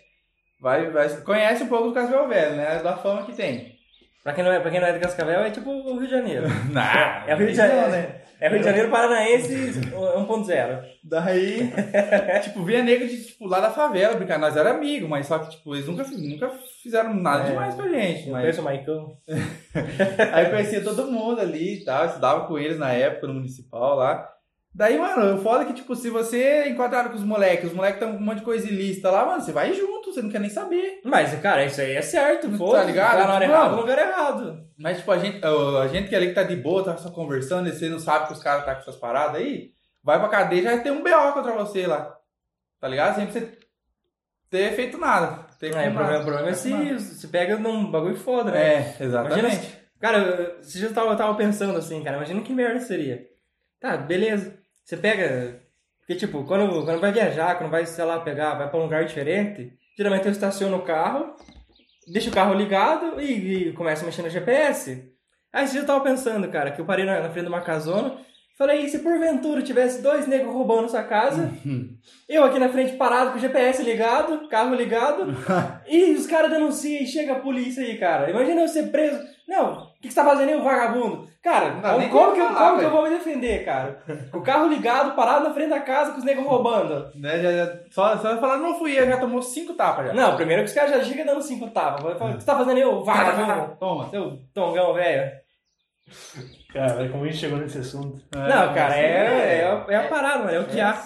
vai, 0.61 0.89
vai, 0.91 1.09
conhece 1.21 1.63
um 1.63 1.67
pouco 1.67 1.87
do 1.89 1.93
Cascavel 1.93 2.27
Velho, 2.27 2.55
né? 2.55 2.79
Da 2.83 2.95
fama 2.95 3.23
que 3.23 3.33
tem. 3.33 3.75
Pra 4.23 4.33
quem, 4.33 4.43
não 4.43 4.51
é, 4.51 4.59
pra 4.59 4.71
quem 4.71 4.79
não 4.79 4.87
é 4.87 4.91
de 4.93 4.99
Cascavel, 4.99 5.41
é 5.41 5.51
tipo 5.51 5.69
o 5.69 5.97
Rio 5.97 6.05
de 6.07 6.11
Janeiro. 6.11 6.47
Não, 6.71 6.81
É 6.81 7.35
o 7.35 7.37
Rio 7.37 7.47
de 7.49 7.53
Janeiro, 7.55 7.89
né? 7.91 8.21
É 8.39 8.49
Rio 8.49 8.59
de 8.59 8.65
Janeiro 8.65 8.89
Paranaense 8.89 9.53
1.0. 9.53 10.83
Daí, 11.03 11.71
tipo, 12.43 12.63
vinha 12.63 12.83
nego 12.83 13.07
de, 13.07 13.25
tipo, 13.25 13.47
lá 13.47 13.59
da 13.59 13.71
favela 13.71 14.15
brincar. 14.15 14.39
Nós 14.39 14.57
era 14.57 14.71
amigo, 14.71 15.07
mas 15.07 15.27
só 15.27 15.39
que, 15.39 15.51
tipo, 15.51 15.75
eles 15.75 15.87
nunca, 15.87 16.03
nunca 16.03 16.49
fizeram 16.83 17.13
nada 17.13 17.43
É. 17.43 17.47
demais 17.49 17.75
pra 17.75 17.87
gente. 17.87 18.29
Mas... 18.29 18.41
conheço 18.41 18.61
o 18.61 18.63
Maicão. 18.63 19.17
Aí 20.33 20.49
conhecia 20.49 20.83
todo 20.83 21.11
mundo 21.11 21.39
ali 21.39 21.81
e 21.81 21.85
tal, 21.85 22.05
estudava 22.05 22.47
com 22.47 22.57
eles 22.57 22.77
na 22.77 22.91
época 22.91 23.27
no 23.27 23.33
municipal 23.35 23.95
lá. 23.95 24.34
Daí, 24.77 24.97
mano, 24.99 25.35
o 25.35 25.41
foda 25.41 25.63
é 25.63 25.67
que, 25.67 25.73
tipo, 25.73 25.95
se 25.95 26.09
você 26.09 26.41
é 26.41 26.67
enquadrado 26.69 27.09
com 27.09 27.15
os 27.15 27.23
moleques, 27.23 27.69
os 27.69 27.73
moleques 27.73 28.01
estão 28.01 28.11
com 28.17 28.21
um 28.21 28.25
monte 28.25 28.39
de 28.39 28.43
coisa 28.43 28.67
ilícita 28.67 29.09
lá, 29.09 29.25
mano, 29.25 29.41
você 29.41 29.53
vai 29.53 29.73
junto, 29.73 30.11
você 30.13 30.21
não 30.21 30.29
quer 30.29 30.41
nem 30.41 30.49
saber. 30.49 30.99
Mas, 31.05 31.33
cara, 31.39 31.63
isso 31.63 31.79
aí 31.79 31.95
é 31.95 32.01
certo, 32.01 32.49
Tá 32.51 32.57
pô. 32.57 32.77
ligado? 32.81 33.17
Tá 33.19 33.27
na 33.27 33.33
hora 33.35 33.45
errada, 33.45 33.69
no 33.69 33.77
lugar 33.81 33.97
errado. 33.97 34.67
Mas, 34.77 34.97
tipo, 34.97 35.11
a 35.13 35.17
gente, 35.17 35.39
a 35.45 35.87
gente 35.87 36.09
que 36.09 36.15
ali 36.15 36.27
que 36.27 36.33
tá 36.33 36.43
de 36.43 36.57
boa, 36.57 36.83
tá 36.83 36.97
só 36.97 37.09
conversando, 37.09 37.69
e 37.69 37.71
você 37.71 37.87
não 37.87 37.99
sabe 37.99 38.27
que 38.27 38.33
os 38.33 38.43
caras 38.43 38.65
tá 38.65 38.75
com 38.75 38.81
essas 38.81 38.97
paradas 38.97 39.37
aí, 39.39 39.71
vai 40.03 40.19
pra 40.19 40.27
cadeia 40.27 40.59
e 40.59 40.63
já 40.63 40.77
ter 40.77 40.91
um 40.91 41.01
BO 41.01 41.31
contra 41.33 41.53
você 41.53 41.87
lá. 41.87 42.13
Tá 42.81 42.89
ligado? 42.89 43.15
Sem 43.15 43.27
você 43.27 43.57
ter 44.49 44.73
feito 44.73 44.97
nada. 44.97 45.45
Ter 45.57 45.67
É, 45.67 45.69
o 45.69 45.93
problema, 45.93 46.01
nada. 46.03 46.19
o 46.19 46.25
problema 46.25 46.49
é 46.49 46.53
se, 46.53 46.99
se 46.99 47.27
pega 47.29 47.57
num 47.57 47.89
bagulho 47.89 48.17
foda, 48.17 48.51
né? 48.51 48.73
É, 48.73 48.95
exatamente. 48.99 49.39
Imagina, 49.39 49.63
cara, 50.01 50.57
dias 50.61 50.83
eu 50.83 50.93
tava, 50.93 51.11
eu 51.11 51.17
tava 51.17 51.33
pensando 51.35 51.77
assim, 51.77 52.03
cara, 52.03 52.17
imagina 52.17 52.41
que 52.41 52.51
merda 52.51 52.81
seria. 52.81 53.25
Tá, 53.79 53.95
beleza. 53.95 54.64
Você 54.85 54.95
pega. 54.95 55.59
Porque, 55.99 56.13
tipo, 56.15 56.43
quando, 56.43 56.85
quando 56.85 57.01
vai 57.01 57.11
viajar, 57.11 57.57
quando 57.57 57.71
vai, 57.71 57.83
sei 57.87 58.05
lá, 58.05 58.19
pegar, 58.19 58.53
vai 58.53 58.69
pra 58.69 58.79
um 58.79 58.83
lugar 58.83 59.03
diferente, 59.05 59.73
geralmente 59.97 60.27
eu 60.27 60.31
estaciono 60.31 60.77
o 60.77 60.83
carro, 60.83 61.35
deixo 62.07 62.29
o 62.29 62.33
carro 62.33 62.53
ligado 62.53 63.19
e, 63.19 63.69
e 63.69 63.73
começo 63.73 64.03
a 64.03 64.05
mexer 64.05 64.21
no 64.21 64.29
GPS. 64.29 65.11
Aí 65.51 65.67
dia 65.67 65.79
eu 65.79 65.85
tava 65.85 66.03
pensando, 66.03 66.47
cara, 66.49 66.69
que 66.69 66.79
eu 66.79 66.85
parei 66.85 67.03
na, 67.03 67.21
na 67.21 67.29
frente 67.31 67.45
de 67.45 67.49
uma 67.49 67.61
casona, 67.61 68.19
falei, 68.55 68.81
e 68.85 68.89
se 68.89 68.99
porventura 68.99 69.63
tivesse 69.63 70.03
dois 70.03 70.27
negros 70.27 70.53
roubando 70.53 70.87
sua 70.87 71.01
casa, 71.01 71.51
eu 72.29 72.43
aqui 72.43 72.59
na 72.59 72.69
frente 72.69 72.95
parado 72.95 73.31
com 73.31 73.37
o 73.37 73.41
GPS 73.41 73.81
ligado, 73.81 74.47
carro 74.47 74.75
ligado, 74.75 75.25
e 75.89 76.13
os 76.13 76.27
caras 76.27 76.51
denunciam 76.51 77.01
e 77.01 77.07
chega 77.07 77.33
a 77.33 77.39
polícia 77.39 77.81
aí, 77.81 77.97
cara. 77.97 78.29
Imagina 78.29 78.61
eu 78.61 78.67
ser 78.67 78.91
preso. 78.91 79.19
Não, 79.47 79.73
o 79.83 79.93
que, 80.01 80.07
que 80.07 80.09
você 80.09 80.15
tá 80.15 80.25
fazendo 80.25 80.49
aí, 80.49 80.55
o 80.55 80.63
vagabundo? 80.63 81.27
Cara, 81.43 81.79
como, 81.79 81.97
nem 81.99 82.09
como 82.09 82.25
pra 82.25 82.33
que, 82.33 82.39
eu, 82.41 82.47
falar, 82.47 82.67
como 82.69 82.79
que 82.79 82.85
eu 82.85 82.89
vou 82.89 83.03
me 83.03 83.09
defender, 83.09 83.63
cara? 83.63 84.01
O 84.33 84.41
carro 84.41 84.67
ligado, 84.67 85.15
parado 85.15 85.43
na 85.47 85.53
frente 85.53 85.69
da 85.69 85.79
casa 85.81 86.11
com 86.13 86.17
os 86.17 86.23
negros 86.23 86.47
roubando. 86.47 87.11
Né, 87.15 87.39
já, 87.39 87.51
já, 87.51 87.79
só, 87.91 88.17
só 88.17 88.37
falar, 88.39 88.57
não 88.57 88.79
fui 88.79 88.97
eu, 88.99 89.05
já 89.07 89.17
tomou 89.19 89.41
cinco 89.43 89.73
tapas 89.75 90.07
já. 90.07 90.13
Não, 90.13 90.35
primeiro 90.35 90.63
que 90.63 90.69
os 90.69 90.73
caras 90.73 90.91
já 90.91 91.03
chegam 91.03 91.25
dando 91.27 91.41
cinco 91.43 91.69
tapas. 91.69 92.03
O 92.03 92.15
que 92.15 92.33
você 92.41 92.45
tá 92.45 92.57
fazendo 92.57 92.77
aí, 92.77 92.83
ô 92.85 93.03
vagabundo? 93.03 93.75
Toma. 93.79 94.09
Seu 94.09 94.39
tongão, 94.53 94.93
velho. 94.95 95.31
Cara, 96.73 97.09
como 97.09 97.23
a 97.23 97.27
gente 97.27 97.37
chegou 97.37 97.57
nesse 97.57 97.77
assunto? 97.79 98.21
Não, 98.33 98.73
cara, 98.73 98.95
é, 98.97 99.59
é, 99.61 99.65
a- 99.65 99.85
é 99.89 99.95
a 99.95 100.07
parada, 100.07 100.39
mano. 100.39 100.51
É 100.51 100.59
o 100.59 100.65
que 100.65 100.79
há. 100.81 100.97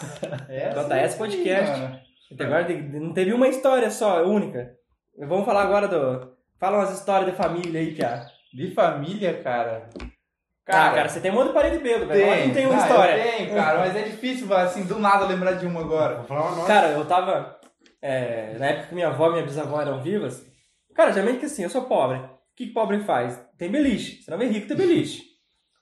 É 0.50 0.70
JS 0.70 1.16
Podcast. 1.16 1.72
mano. 1.80 2.00
Até 2.34 2.44
agora 2.46 2.64
de- 2.64 2.82
de- 2.82 3.00
não 3.00 3.14
teve 3.14 3.34
uma 3.34 3.48
história 3.48 3.90
só, 3.92 4.24
única. 4.24 4.72
Vamos 5.28 5.46
falar 5.46 5.64
agora 5.64 5.88
do. 5.88 6.39
Fala 6.60 6.78
umas 6.78 6.91
histórias 6.97 7.30
de 7.32 7.36
família 7.38 7.80
aí, 7.80 7.93
Pia. 7.93 8.26
De 8.53 8.72
família, 8.72 9.41
cara. 9.41 9.89
Ah, 10.68 10.91
cara, 10.91 11.10
você 11.10 11.20
tem 11.20 11.32
um 11.32 11.36
monte 11.36 11.47
de 11.47 11.53
parede 11.53 11.80
bêbado, 11.80 12.07
velho. 12.07 12.41
Que 12.41 12.47
não 12.47 12.53
tem 12.53 12.66
uma 12.68 12.76
Ah, 12.76 12.88
história. 12.88 13.24
Tenho, 13.24 13.55
cara, 13.55 13.80
mas 13.80 13.95
é 13.95 14.01
difícil, 14.03 14.53
assim, 14.55 14.84
do 14.84 14.99
nada 14.99 15.26
lembrar 15.26 15.53
de 15.53 15.66
uma 15.66 15.80
agora. 15.80 16.18
Vou 16.18 16.26
falar 16.26 16.41
uma 16.43 16.55
nota. 16.57 16.68
Cara, 16.68 16.88
eu 16.89 17.05
tava. 17.05 17.60
é, 18.01 18.55
na 18.60 18.68
época 18.68 18.88
que 18.89 18.93
minha 18.95 19.07
avó 19.07 19.28
e 19.30 19.32
minha 19.34 19.43
bisavó 19.45 19.82
eram 19.82 20.01
vivas. 20.01 20.45
Cara, 20.93 21.12
geralmente 21.12 21.39
que 21.39 21.45
assim, 21.45 21.64
eu 21.64 21.70
sou 21.70 21.84
pobre. 21.86 22.18
O 22.18 22.30
que, 22.55 22.68
que 22.68 22.74
pobre 22.74 22.99
faz? 22.99 23.41
Tem 23.57 23.72
beliche. 23.72 24.22
Você 24.22 24.30
não 24.30 24.39
é 24.41 24.45
rico, 24.45 24.68
tem 24.68 24.78
beliche. 24.78 25.24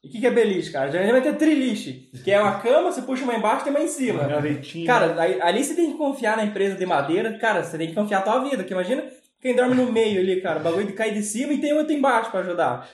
E 0.04 0.08
o 0.08 0.12
que, 0.12 0.20
que 0.22 0.28
é 0.28 0.32
beliche, 0.32 0.72
cara? 0.72 0.90
Geralmente 0.92 1.28
é 1.28 1.34
triliche. 1.34 2.10
Que 2.24 2.32
é 2.32 2.40
uma 2.40 2.60
cama, 2.60 2.92
você 2.92 3.02
puxa 3.02 3.24
uma 3.24 3.34
embaixo 3.36 3.62
e 3.62 3.64
tem 3.66 3.74
uma 3.74 3.82
em 3.84 3.88
cima. 3.88 4.24
Uma. 4.24 4.86
Cara, 4.86 5.16
ali 5.42 5.64
você 5.64 5.74
tem 5.76 5.92
que 5.92 5.98
confiar 5.98 6.38
na 6.38 6.46
empresa 6.46 6.76
de 6.78 6.86
madeira. 6.86 7.38
Cara, 7.40 7.64
você 7.64 7.78
tem 7.78 7.88
que 7.90 7.96
confiar 7.96 8.20
a 8.20 8.22
tua 8.22 8.40
vida. 8.44 8.58
Porque 8.58 8.74
imagina 8.74 9.04
quem 9.42 9.56
dorme 9.56 9.76
no 9.76 9.92
meio 9.92 10.20
ali, 10.20 10.42
cara. 10.42 10.60
O 10.60 10.64
bagulho 10.64 10.88
de 10.88 10.94
cair 10.94 11.14
de 11.14 11.22
cima 11.24 11.54
e 11.54 11.62
tem 11.62 11.74
outro 11.74 11.94
embaixo 11.94 12.32
pra 12.32 12.40
ajudar. 12.42 12.90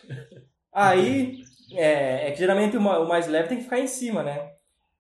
Aí, 0.72 1.40
é, 1.74 2.28
é 2.28 2.32
que 2.32 2.40
geralmente 2.40 2.76
o 2.78 2.82
ma- 2.82 3.00
o 3.00 3.08
mais 3.08 3.28
leve 3.28 3.48
tem 3.50 3.58
que 3.58 3.64
ficar 3.64 3.80
em 3.80 3.88
cima, 3.88 4.24
né? 4.24 4.50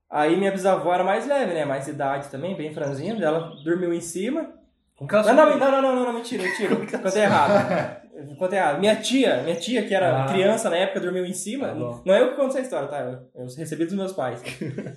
Aí 0.10 0.36
minha 0.38 0.52
bisavó 0.52 0.94
era 0.94 1.04
mais 1.04 1.26
leve, 1.28 1.54
né? 1.54 1.66
Mais 1.66 1.88
idade 1.88 2.30
também, 2.30 2.56
bem 2.56 2.74
franzinha. 2.74 3.16
Ela 3.20 3.52
dormiu 3.64 3.92
em 3.94 4.02
cima. 4.02 4.52
Com. 4.96 5.08
Não, 5.08 5.34
não, 5.58 5.58
não, 5.58 5.82
não, 5.82 6.04
não, 6.06 6.14
mentira, 6.14 6.44
mentira. 6.44 6.76
Contei 7.02 7.24
errado. 7.24 8.04
Contei 8.38 8.60
errado. 8.60 8.80
Minha 8.80 8.96
tia, 8.98 9.38
minha 9.42 9.56
tia, 9.56 9.84
que 9.88 9.94
era 9.94 10.24
Ah. 10.24 10.28
criança 10.32 10.70
na 10.70 10.78
época, 10.78 11.00
dormiu 11.00 11.26
em 11.26 11.34
cima. 11.34 11.70
Tá 11.70 11.74
não 11.74 12.14
é 12.14 12.22
eu 12.22 12.30
que 12.30 12.36
conto 12.36 12.50
essa 12.50 12.60
história, 12.62 12.88
tá? 12.88 13.00
Eu, 13.00 13.42
eu 13.44 13.48
recebi 13.58 13.86
dos 13.86 13.96
meus 13.96 14.14
pais. 14.14 14.40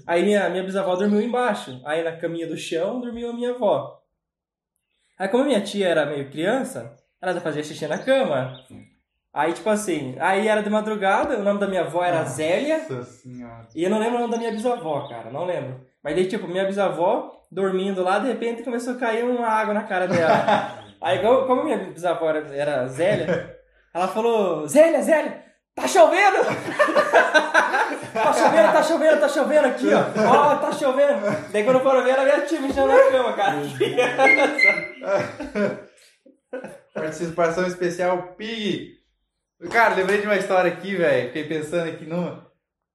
Aí 0.07 0.23
minha, 0.23 0.51
minha 0.51 0.63
bisavó 0.63 0.95
dormiu 0.97 1.23
embaixo. 1.23 1.81
Aí 1.87 2.05
na 2.05 2.13
caminha 2.13 2.47
do 2.47 2.57
chão 2.59 3.01
dormiu 3.01 3.31
a 3.31 3.33
minha 3.33 3.53
avó. 3.53 4.03
Aí 5.19 5.29
como 5.29 5.45
minha 5.45 5.61
tia 5.61 5.89
era 5.89 6.05
meio 6.05 6.31
criança, 6.31 6.95
ela 7.21 7.41
fazia 7.41 7.63
xixi 7.63 7.87
na 7.87 7.99
cama. 7.99 8.55
Aí, 9.33 9.53
tipo 9.53 9.69
assim, 9.69 10.17
aí 10.19 10.49
era 10.49 10.63
de 10.63 10.71
madrugada, 10.71 11.39
o 11.39 11.43
nome 11.43 11.61
da 11.61 11.67
minha 11.67 11.83
avó 11.83 12.03
era 12.03 12.25
Zélia. 12.25 12.87
Nossa 12.89 13.05
senhora. 13.05 13.67
E 13.75 13.85
eu 13.85 13.91
não 13.91 13.99
lembro 13.99 14.17
o 14.17 14.21
nome 14.21 14.33
da 14.33 14.39
minha 14.39 14.51
bisavó, 14.51 15.07
cara, 15.09 15.31
não 15.31 15.45
lembro. 15.45 15.81
Mas 16.03 16.15
daí, 16.15 16.27
tipo, 16.27 16.49
minha 16.49 16.65
bisavó 16.65 17.45
dormindo 17.51 18.03
lá, 18.03 18.19
de 18.19 18.29
repente 18.29 18.63
começou 18.63 18.95
a 18.95 18.99
cair 18.99 19.25
uma 19.25 19.47
água 19.47 19.75
na 19.75 19.83
cara 19.83 20.07
dela. 20.07 20.85
Aí, 21.01 21.21
como, 21.21 21.47
como 21.47 21.65
minha 21.65 21.77
bisavó 21.77 22.31
era, 22.31 22.57
era 22.57 22.89
Zélia, 22.89 23.59
ela 23.93 24.09
falou: 24.09 24.67
Zélia, 24.67 25.03
Zélia, 25.03 25.45
tá 25.75 25.87
chovendo! 25.87 26.39
tá 28.23 28.33
chovendo, 28.33 28.73
tá 28.73 28.83
chovendo, 28.83 29.21
tá 29.21 29.29
chovendo 29.29 29.67
aqui, 29.69 29.89
ó. 29.93 30.05
Ó, 30.29 30.57
tá 30.57 30.73
chovendo. 30.73 31.21
Daí, 31.53 31.65
quando 31.65 31.81
foram 31.81 32.05
ver, 32.05 32.11
era 32.11 32.25
minha 32.25 32.47
tia 32.47 32.61
mexendo 32.61 32.89
na 32.89 33.11
cama, 33.11 33.33
cara. 33.35 33.57
Participação 36.95 37.67
especial 37.67 38.35
Pig. 38.37 38.97
Cara, 39.71 39.95
lembrei 39.95 40.21
de 40.21 40.27
uma 40.27 40.37
história 40.37 40.71
aqui, 40.71 40.97
velho. 40.97 41.29
Fiquei 41.29 41.45
pensando 41.45 41.89
aqui 41.89 42.05
numa. 42.05 42.47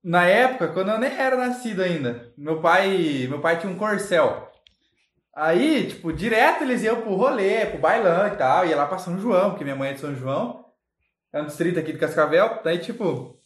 Na 0.03 0.25
época, 0.25 0.69
quando 0.69 0.89
eu 0.89 0.97
nem 0.97 1.15
era 1.15 1.35
nascido 1.35 1.83
ainda, 1.83 2.33
meu 2.35 2.59
pai, 2.59 3.27
meu 3.29 3.39
pai 3.39 3.59
tinha 3.59 3.71
um 3.71 3.77
corcel. 3.77 4.49
Aí, 5.35 5.87
tipo, 5.87 6.11
direto 6.11 6.63
eles 6.63 6.83
iam 6.83 7.01
pro 7.01 7.15
rolê, 7.15 7.65
pro 7.67 7.79
bailão 7.79 8.27
e 8.27 8.31
tal, 8.31 8.65
ia 8.65 8.75
lá 8.75 8.85
pra 8.85 8.97
São 8.97 9.19
João, 9.19 9.51
porque 9.51 9.63
minha 9.63 9.75
mãe 9.75 9.91
é 9.91 9.93
de 9.93 9.99
São 9.99 10.13
João, 10.15 10.65
é 11.31 11.41
um 11.41 11.45
distrito 11.45 11.79
aqui 11.79 11.93
de 11.93 11.99
Cascavel. 11.99 12.59
Daí, 12.63 12.79
tipo, 12.79 13.40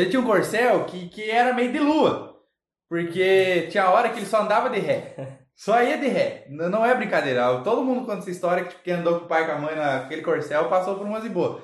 ele 0.00 0.10
tinha 0.10 0.20
um 0.20 0.26
corcel 0.26 0.84
que, 0.86 1.08
que 1.08 1.30
era 1.30 1.52
meio 1.54 1.72
de 1.72 1.78
lua, 1.78 2.40
porque 2.88 3.68
tinha 3.70 3.90
hora 3.90 4.10
que 4.10 4.18
ele 4.18 4.26
só 4.26 4.42
andava 4.42 4.70
de 4.70 4.78
ré. 4.80 5.14
Só 5.58 5.82
ia 5.82 5.96
de 5.96 6.06
ré. 6.06 6.44
Não 6.50 6.84
é 6.84 6.94
brincadeira. 6.94 7.62
Todo 7.64 7.82
mundo 7.82 8.04
conta 8.04 8.18
essa 8.18 8.30
história 8.30 8.62
que 8.64 8.70
tipo, 8.72 8.82
quem 8.82 8.92
andou 8.92 9.18
com 9.20 9.24
o 9.24 9.28
pai 9.28 9.42
e 9.44 9.46
com 9.46 9.52
a 9.52 9.58
mãe 9.58 9.74
naquele 9.74 10.20
corcel 10.20 10.68
passou 10.68 10.96
por 10.98 11.06
umas 11.06 11.24
e 11.24 11.30
boas. 11.30 11.62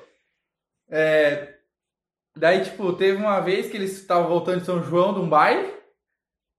É, 0.90 1.54
Daí, 2.36 2.64
tipo, 2.64 2.92
teve 2.94 3.18
uma 3.18 3.40
vez 3.40 3.70
que 3.70 3.76
eles 3.76 3.92
estavam 3.98 4.28
voltando 4.28 4.60
de 4.60 4.66
São 4.66 4.82
João 4.82 5.12
de 5.14 5.20
um 5.20 5.28
baile. 5.28 5.74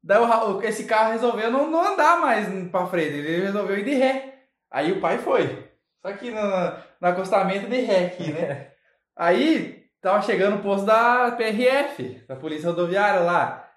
Daí 0.04 0.20
o- 0.20 0.62
esse 0.62 0.86
carro 0.86 1.14
resolveu 1.14 1.50
não, 1.52 1.70
não 1.70 1.94
andar 1.94 2.20
mais 2.22 2.48
pra 2.70 2.86
frente. 2.88 3.16
Ele 3.16 3.46
resolveu 3.46 3.78
ir 3.80 3.86
de 3.86 3.94
ré. 3.96 4.46
Aí 4.72 4.92
o 4.92 5.02
pai 5.02 5.18
foi. 5.20 5.70
Só 6.06 6.14
que 6.14 6.30
no, 6.32 6.42
no 6.42 7.08
acostamento 7.08 7.68
de 7.70 7.78
ré 7.82 8.06
aqui, 8.08 8.32
né? 8.32 8.72
Aí 9.16 9.83
tava 10.04 10.22
chegando 10.22 10.58
o 10.58 10.62
posto 10.62 10.86
da 10.86 11.32
PRF, 11.32 12.24
da 12.28 12.36
Polícia 12.36 12.70
Rodoviária 12.70 13.22
lá. 13.22 13.68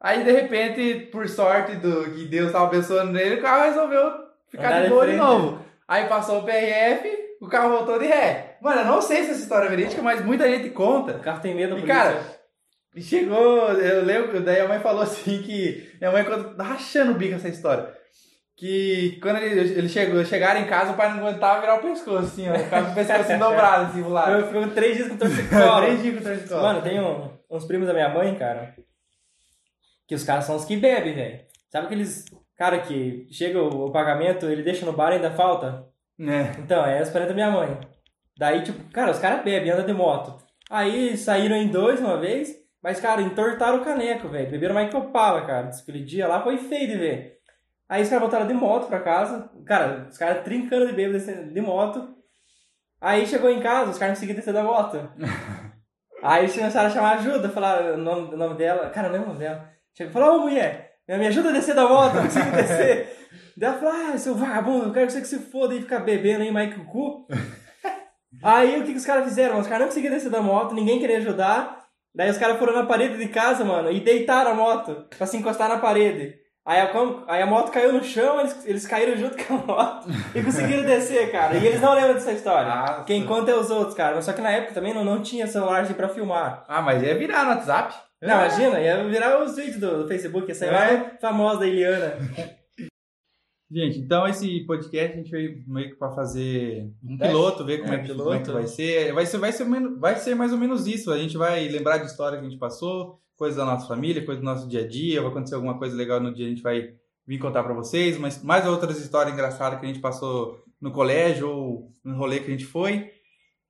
Aí, 0.00 0.24
de 0.24 0.32
repente, 0.32 1.06
por 1.12 1.28
sorte 1.28 1.76
do 1.76 2.04
que 2.12 2.24
Deus 2.24 2.50
tava 2.52 2.66
abençoando 2.66 3.12
nele, 3.12 3.36
o 3.36 3.42
carro 3.42 3.64
resolveu 3.64 4.12
ficar 4.48 4.68
Andar 4.68 4.78
de 4.78 4.84
de 4.84 4.90
boa 4.90 5.06
de 5.06 5.12
frente. 5.12 5.22
novo. 5.22 5.64
Aí 5.86 6.06
passou 6.06 6.38
o 6.40 6.44
PRF, 6.44 7.08
o 7.40 7.48
carro 7.48 7.70
voltou 7.70 7.98
de 7.98 8.06
ré. 8.06 8.56
Mano, 8.62 8.80
eu 8.80 8.84
não 8.86 9.02
sei 9.02 9.24
se 9.24 9.32
essa 9.32 9.40
história 9.42 9.66
é 9.66 9.70
verídica, 9.70 10.00
mas 10.02 10.24
muita 10.24 10.48
gente 10.48 10.70
conta. 10.70 11.12
O 11.12 11.20
carro 11.20 11.40
tem 11.40 11.54
medo, 11.54 11.76
E, 11.76 11.80
por 11.80 11.86
cara, 11.86 12.20
chegou, 12.96 13.68
eu 13.72 14.04
lembro, 14.04 14.40
daí 14.40 14.60
a 14.60 14.68
mãe 14.68 14.80
falou 14.80 15.02
assim 15.02 15.42
que. 15.42 15.92
Minha 16.00 16.12
mãe 16.12 16.24
tá 16.56 16.62
rachando 16.64 17.12
o 17.12 17.14
bico 17.16 17.34
essa 17.34 17.48
história. 17.48 17.92
Que 18.62 19.18
quando 19.20 19.38
ele, 19.38 19.58
ele 19.76 19.88
chegou, 19.88 20.24
chegaram 20.24 20.60
em 20.60 20.66
casa, 20.66 20.92
o 20.92 20.96
pai 20.96 21.12
não 21.12 21.26
aguentava 21.26 21.60
virar 21.60 21.74
o 21.74 21.82
pescoço, 21.82 22.18
assim, 22.26 22.48
ó. 22.48 22.54
Ficava 22.54 22.86
com 22.86 22.92
o 22.92 22.94
pescoço 22.94 23.20
assim, 23.22 23.36
dobrado, 23.36 23.84
assim, 23.86 24.02
pro 24.04 24.12
lado. 24.12 24.32
Eu 24.38 24.46
fico 24.46 24.68
três 24.72 24.96
dias 24.96 25.08
com 25.08 25.16
torcicolo. 25.16 25.76
Três 25.82 26.00
dias 26.00 26.14
com 26.18 26.22
torcicolo. 26.22 26.62
Mano, 26.62 26.80
tem 26.82 27.00
um- 27.00 27.28
uns 27.50 27.64
primos 27.64 27.88
da 27.88 27.92
minha 27.92 28.08
mãe, 28.08 28.32
cara, 28.36 28.72
que 30.06 30.14
os 30.14 30.22
caras 30.22 30.44
são 30.44 30.54
os 30.54 30.64
que 30.64 30.76
bebem, 30.76 31.12
velho. 31.12 31.40
Sabe 31.72 31.86
aqueles 31.86 32.24
cara 32.56 32.78
que 32.78 33.26
chega 33.32 33.60
o, 33.60 33.86
o 33.86 33.90
pagamento, 33.90 34.46
ele 34.46 34.62
deixa 34.62 34.86
no 34.86 34.92
bar 34.92 35.10
e 35.10 35.16
ainda 35.16 35.32
falta? 35.32 35.84
É. 36.20 36.60
Então, 36.60 36.86
é 36.86 37.02
os 37.02 37.10
parentes 37.10 37.34
da 37.34 37.34
minha 37.34 37.50
mãe. 37.50 37.76
Daí, 38.38 38.62
tipo, 38.62 38.78
cara, 38.92 39.10
os 39.10 39.18
caras 39.18 39.42
bebem, 39.42 39.72
andam 39.72 39.86
de 39.86 39.92
moto. 39.92 40.36
Aí 40.70 41.16
saíram 41.16 41.56
em 41.56 41.66
dois 41.66 41.98
uma 41.98 42.16
vez, 42.16 42.54
mas, 42.80 43.00
cara, 43.00 43.20
entortaram 43.22 43.78
o 43.78 43.84
caneco, 43.84 44.28
velho. 44.28 44.48
Beberam 44.52 44.72
mais 44.74 44.88
que 44.88 44.96
Opala, 44.96 45.44
cara. 45.44 45.68
Aquele 45.68 46.04
dia 46.04 46.28
lá 46.28 46.40
foi 46.44 46.58
feio 46.58 46.86
de 46.88 46.96
ver. 46.96 47.38
Aí 47.88 48.02
os 48.02 48.08
caras 48.08 48.22
voltaram 48.22 48.46
de 48.46 48.54
moto 48.54 48.88
pra 48.88 49.00
casa. 49.00 49.50
Cara, 49.66 50.08
os 50.10 50.16
caras 50.16 50.44
trincando 50.44 50.86
de 50.86 50.92
bêbado 50.92 51.18
descendo 51.18 51.52
de 51.52 51.60
moto. 51.60 52.14
Aí 53.00 53.26
chegou 53.26 53.50
em 53.50 53.60
casa, 53.60 53.90
os 53.90 53.98
caras 53.98 54.12
não 54.12 54.14
conseguiam 54.14 54.36
descer 54.36 54.54
da 54.54 54.62
moto. 54.62 54.96
Aí 56.22 56.44
eles 56.44 56.54
começaram 56.54 56.88
a 56.88 56.92
chamar 56.92 57.18
ajuda, 57.18 57.48
falar 57.48 57.94
o 57.94 57.96
nome, 57.96 58.34
o 58.34 58.36
nome 58.36 58.56
dela. 58.56 58.90
Cara, 58.90 59.08
não 59.08 59.16
é 59.16 59.20
o 59.20 59.26
nome 59.26 59.40
dela. 59.40 59.68
Chegou 59.92 60.12
falou, 60.12 60.36
ô 60.36 60.42
mulher, 60.42 60.92
me 61.08 61.26
ajuda 61.26 61.48
a 61.48 61.52
descer 61.52 61.74
da 61.74 61.88
moto, 61.88 62.14
não 62.14 62.22
consigo 62.22 62.50
descer. 62.52 63.18
Daí 63.56 63.70
ela 63.70 63.78
falou, 63.78 63.94
ah, 63.94 64.18
seu 64.18 64.34
vagabundo, 64.34 64.86
eu 64.86 64.92
quero 64.92 65.06
que 65.06 65.12
você 65.12 65.20
que 65.20 65.26
se 65.26 65.38
foda 65.38 65.74
e 65.74 65.82
ficar 65.82 65.98
bebendo 65.98 66.56
aí 66.56 66.74
o 66.74 66.84
cu. 66.86 67.26
Aí 68.42 68.80
o 68.80 68.84
que, 68.84 68.92
que 68.92 68.98
os 68.98 69.04
caras 69.04 69.24
fizeram? 69.24 69.58
Os 69.58 69.66
caras 69.66 69.80
não 69.80 69.88
conseguiam 69.88 70.14
descer 70.14 70.30
da 70.30 70.40
moto, 70.40 70.74
ninguém 70.74 70.98
queria 70.98 71.18
ajudar. 71.18 71.86
Daí 72.14 72.30
os 72.30 72.38
caras 72.38 72.58
foram 72.58 72.74
na 72.74 72.86
parede 72.86 73.18
de 73.18 73.28
casa, 73.28 73.64
mano, 73.64 73.90
e 73.90 74.00
deitaram 74.00 74.52
a 74.52 74.54
moto 74.54 75.06
pra 75.16 75.26
se 75.26 75.36
encostar 75.36 75.68
na 75.68 75.78
parede. 75.78 76.34
Aí 76.64 76.80
a, 76.80 76.92
aí 77.26 77.42
a 77.42 77.46
moto 77.46 77.72
caiu 77.72 77.92
no 77.92 78.04
chão, 78.04 78.38
eles, 78.38 78.64
eles 78.66 78.86
caíram 78.86 79.16
junto 79.16 79.36
com 79.44 79.54
a 79.54 79.58
moto 79.58 80.08
e 80.34 80.42
conseguiram 80.42 80.84
descer, 80.84 81.32
cara. 81.32 81.56
E 81.56 81.66
eles 81.66 81.80
não 81.80 81.92
lembram 81.94 82.14
dessa 82.14 82.32
história. 82.32 82.68
Nossa. 82.72 83.04
Quem 83.04 83.26
conta 83.26 83.50
é 83.50 83.54
os 83.56 83.70
outros, 83.70 83.96
cara. 83.96 84.14
Mas 84.14 84.24
só 84.24 84.32
que 84.32 84.40
na 84.40 84.50
época 84.50 84.74
também 84.74 84.94
não, 84.94 85.04
não 85.04 85.20
tinha 85.22 85.46
celular 85.46 85.82
assim 85.82 85.94
pra 85.94 86.08
filmar. 86.08 86.64
Ah, 86.68 86.80
mas 86.80 87.02
ia 87.02 87.18
virar 87.18 87.44
no 87.44 87.50
WhatsApp. 87.50 87.94
Não, 88.20 88.36
imagina, 88.36 88.80
ia 88.80 89.02
virar 89.08 89.42
os 89.42 89.56
vídeos 89.56 89.78
do, 89.80 90.02
do 90.04 90.08
Facebook, 90.08 90.46
ia 90.48 90.54
sair 90.54 90.68
É. 90.68 90.72
lá 90.72 91.10
famoso 91.20 91.58
da 91.58 91.66
Eliana. 91.66 92.16
Gente, 93.74 93.98
então 94.00 94.28
esse 94.28 94.60
podcast 94.66 95.14
a 95.14 95.16
gente 95.16 95.30
veio 95.30 95.64
meio 95.66 95.88
que 95.88 95.96
pra 95.96 96.10
fazer 96.12 96.90
um 97.02 97.16
piloto, 97.16 97.64
ver 97.64 97.78
como 97.78 97.94
É, 97.94 97.96
é, 97.96 97.98
que, 98.00 98.06
piloto. 98.08 98.24
como 98.24 98.36
é 98.36 98.42
que 98.42 98.50
vai 98.50 98.66
ser. 98.66 99.12
Vai 99.14 99.24
ser, 99.24 99.38
vai 99.38 99.50
ser, 99.52 99.64
vai 99.98 100.16
ser 100.16 100.34
mais 100.34 100.52
ou 100.52 100.58
menos 100.58 100.86
isso. 100.86 101.10
A 101.10 101.16
gente 101.16 101.38
vai 101.38 101.66
lembrar 101.68 101.96
de 101.96 102.04
história 102.06 102.38
que 102.38 102.44
a 102.44 102.48
gente 102.48 102.58
passou, 102.60 103.18
coisas 103.42 103.56
da 103.56 103.64
nossa 103.64 103.88
família, 103.88 104.24
coisas 104.24 104.40
do 104.40 104.44
nosso 104.48 104.68
dia 104.68 104.82
a 104.84 104.86
dia. 104.88 105.20
Vai 105.20 105.30
acontecer 105.32 105.56
alguma 105.56 105.76
coisa 105.76 105.96
legal 105.96 106.20
no 106.20 106.32
dia, 106.32 106.46
a 106.46 106.48
gente 106.48 106.62
vai 106.62 106.94
vir 107.26 107.38
contar 107.38 107.64
pra 107.64 107.74
vocês, 107.74 108.16
mas 108.16 108.40
mais 108.40 108.64
outras 108.66 109.00
histórias 109.00 109.34
engraçadas 109.34 109.80
que 109.80 109.84
a 109.84 109.88
gente 109.88 109.98
passou 110.00 110.62
no 110.80 110.92
colégio 110.92 111.48
ou 111.50 111.92
no 112.04 112.16
rolê 112.16 112.38
que 112.38 112.46
a 112.46 112.50
gente 112.50 112.64
foi. 112.64 113.10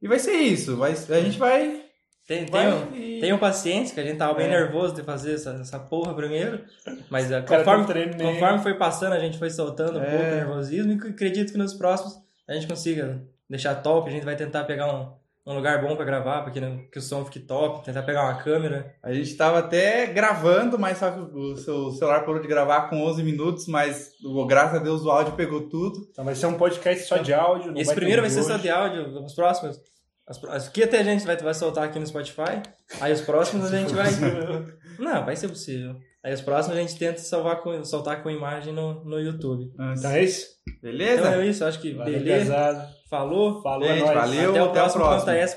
E 0.03 0.07
vai 0.07 0.19
ser 0.19 0.33
isso. 0.33 0.77
Vai, 0.77 0.93
a 0.93 1.21
gente 1.23 1.39
vai. 1.39 1.81
Tem, 2.29 2.45
tenham, 2.45 2.95
e- 2.95 3.21
tenham 3.21 3.39
paciência, 3.39 3.95
que 3.95 4.01
a 4.01 4.05
gente 4.05 4.19
tava 4.19 4.35
bem 4.35 4.47
É. 4.47 4.51
nervoso 4.51 4.95
de 4.95 5.03
fazer 5.03 5.35
essa, 5.35 5.51
essa 5.61 5.79
porra 5.79 6.13
primeiro. 6.15 6.61
Mas 7.11 7.31
é, 7.33 7.41
cara 7.43 7.65
conforme, 7.65 8.15
conforme 8.23 8.59
foi 8.63 8.75
passando, 8.75 9.15
a 9.15 9.19
gente 9.19 9.39
foi 9.39 9.49
soltando 9.51 9.99
um 9.99 10.03
É. 10.03 10.11
pouco 10.11 10.25
o 10.25 10.35
nervosismo. 10.37 10.93
E 10.93 11.09
acredito 11.09 11.51
que 11.53 11.59
nos 11.59 11.73
próximos 11.75 12.15
a 12.47 12.53
gente 12.55 12.67
consiga 12.67 13.23
deixar 13.49 13.75
top. 13.77 14.09
A 14.09 14.13
gente 14.13 14.25
vai 14.25 14.37
tentar 14.37 14.65
pegar 14.65 14.93
um, 14.95 15.13
um 15.45 15.55
lugar 15.55 15.81
bom 15.83 15.97
pra 15.97 16.05
gravar, 16.05 16.43
pra 16.43 16.53
que, 16.53 16.61
não- 16.61 16.79
que 16.91 16.99
o 16.99 17.03
som 17.03 17.25
fique 17.25 17.41
top. 17.41 17.85
Tentar 17.85 18.03
pegar 18.03 18.23
uma 18.25 18.43
câmera. 18.43 18.95
A 19.03 19.13
gente 19.13 19.35
tava 19.37 19.59
até 19.59 20.07
gravando, 20.07 20.79
mas 20.79 20.99
só 20.99 21.11
que 21.11 21.19
o 21.21 21.57
seu 21.57 21.91
celular 21.91 22.21
parou 22.21 22.41
de 22.41 22.47
gravar 22.47 22.89
com 22.89 23.03
11 23.03 23.23
minutos, 23.23 23.67
mas 23.67 24.11
graças 24.47 24.81
a 24.81 24.83
Deus 24.83 25.03
o 25.05 25.11
áudio 25.11 25.35
pegou 25.35 25.69
tudo. 25.69 26.07
Então 26.11 26.25
vai 26.25 26.35
ser 26.35 26.47
um 26.47 26.55
podcast 26.55 27.05
só 27.07 27.17
de 27.17 27.35
áudio. 27.35 27.73
não 27.73 27.77
Esse 27.79 27.87
vai 27.87 27.97
primeiro 27.97 28.23
vai 28.23 28.31
ser 28.31 28.43
só 28.43 28.57
de 28.57 28.71
áudio. 28.71 29.25
Os 29.25 29.35
próximos. 29.35 29.81
As, 30.49 30.69
que 30.69 30.85
até 30.85 31.01
a 31.01 31.03
gente 31.03 31.27
vai, 31.27 31.37
vai 31.37 31.55
soltar 31.55 31.85
aqui 31.85 31.99
no 31.99 32.07
Spotify. 32.07 32.63
Aí 33.01 33.13
os 33.13 33.21
próximos 33.21 33.73
a 33.73 33.77
gente 33.77 33.93
vai. 33.93 34.07
Não, 34.99 35.25
vai 35.25 35.35
ser 35.35 35.49
possível. 35.49 35.97
Aí 36.25 36.33
os 36.33 36.41
próximos 36.41 36.79
a 36.79 36.81
gente 36.81 36.97
tenta 36.97 37.19
salvar 37.19 37.61
com, 37.61 37.85
soltar 37.85 38.23
com 38.23 38.31
imagem 38.31 38.73
no, 38.73 39.05
no 39.05 39.19
YouTube. 39.19 39.73
Então 39.75 40.11
é 40.13 40.23
isso. 40.23 40.47
Beleza? 40.81 41.21
Então 41.23 41.41
é 41.41 41.47
isso, 41.47 41.65
acho 41.65 41.81
que 41.81 41.93
Valeu, 41.95 42.13
beleza. 42.13 42.89
Falou. 43.13 43.61
Falou, 43.61 43.85
é 43.87 43.89
Gente, 43.93 44.05
nóis. 44.07 44.15
valeu. 44.15 44.51
até 44.53 44.63
o 44.63 44.65
até 44.65 44.81
a 44.81 44.83
próximo 44.89 45.05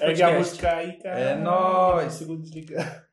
Ergue 0.02 0.24
a 0.24 0.28
podcast. 0.28 0.38
música 0.38 0.76
aí, 0.76 0.94
cara. 0.98 1.20
É 1.20 1.36
nóis. 1.38 2.12
Segundo 2.12 2.42
desligar. 2.42 3.05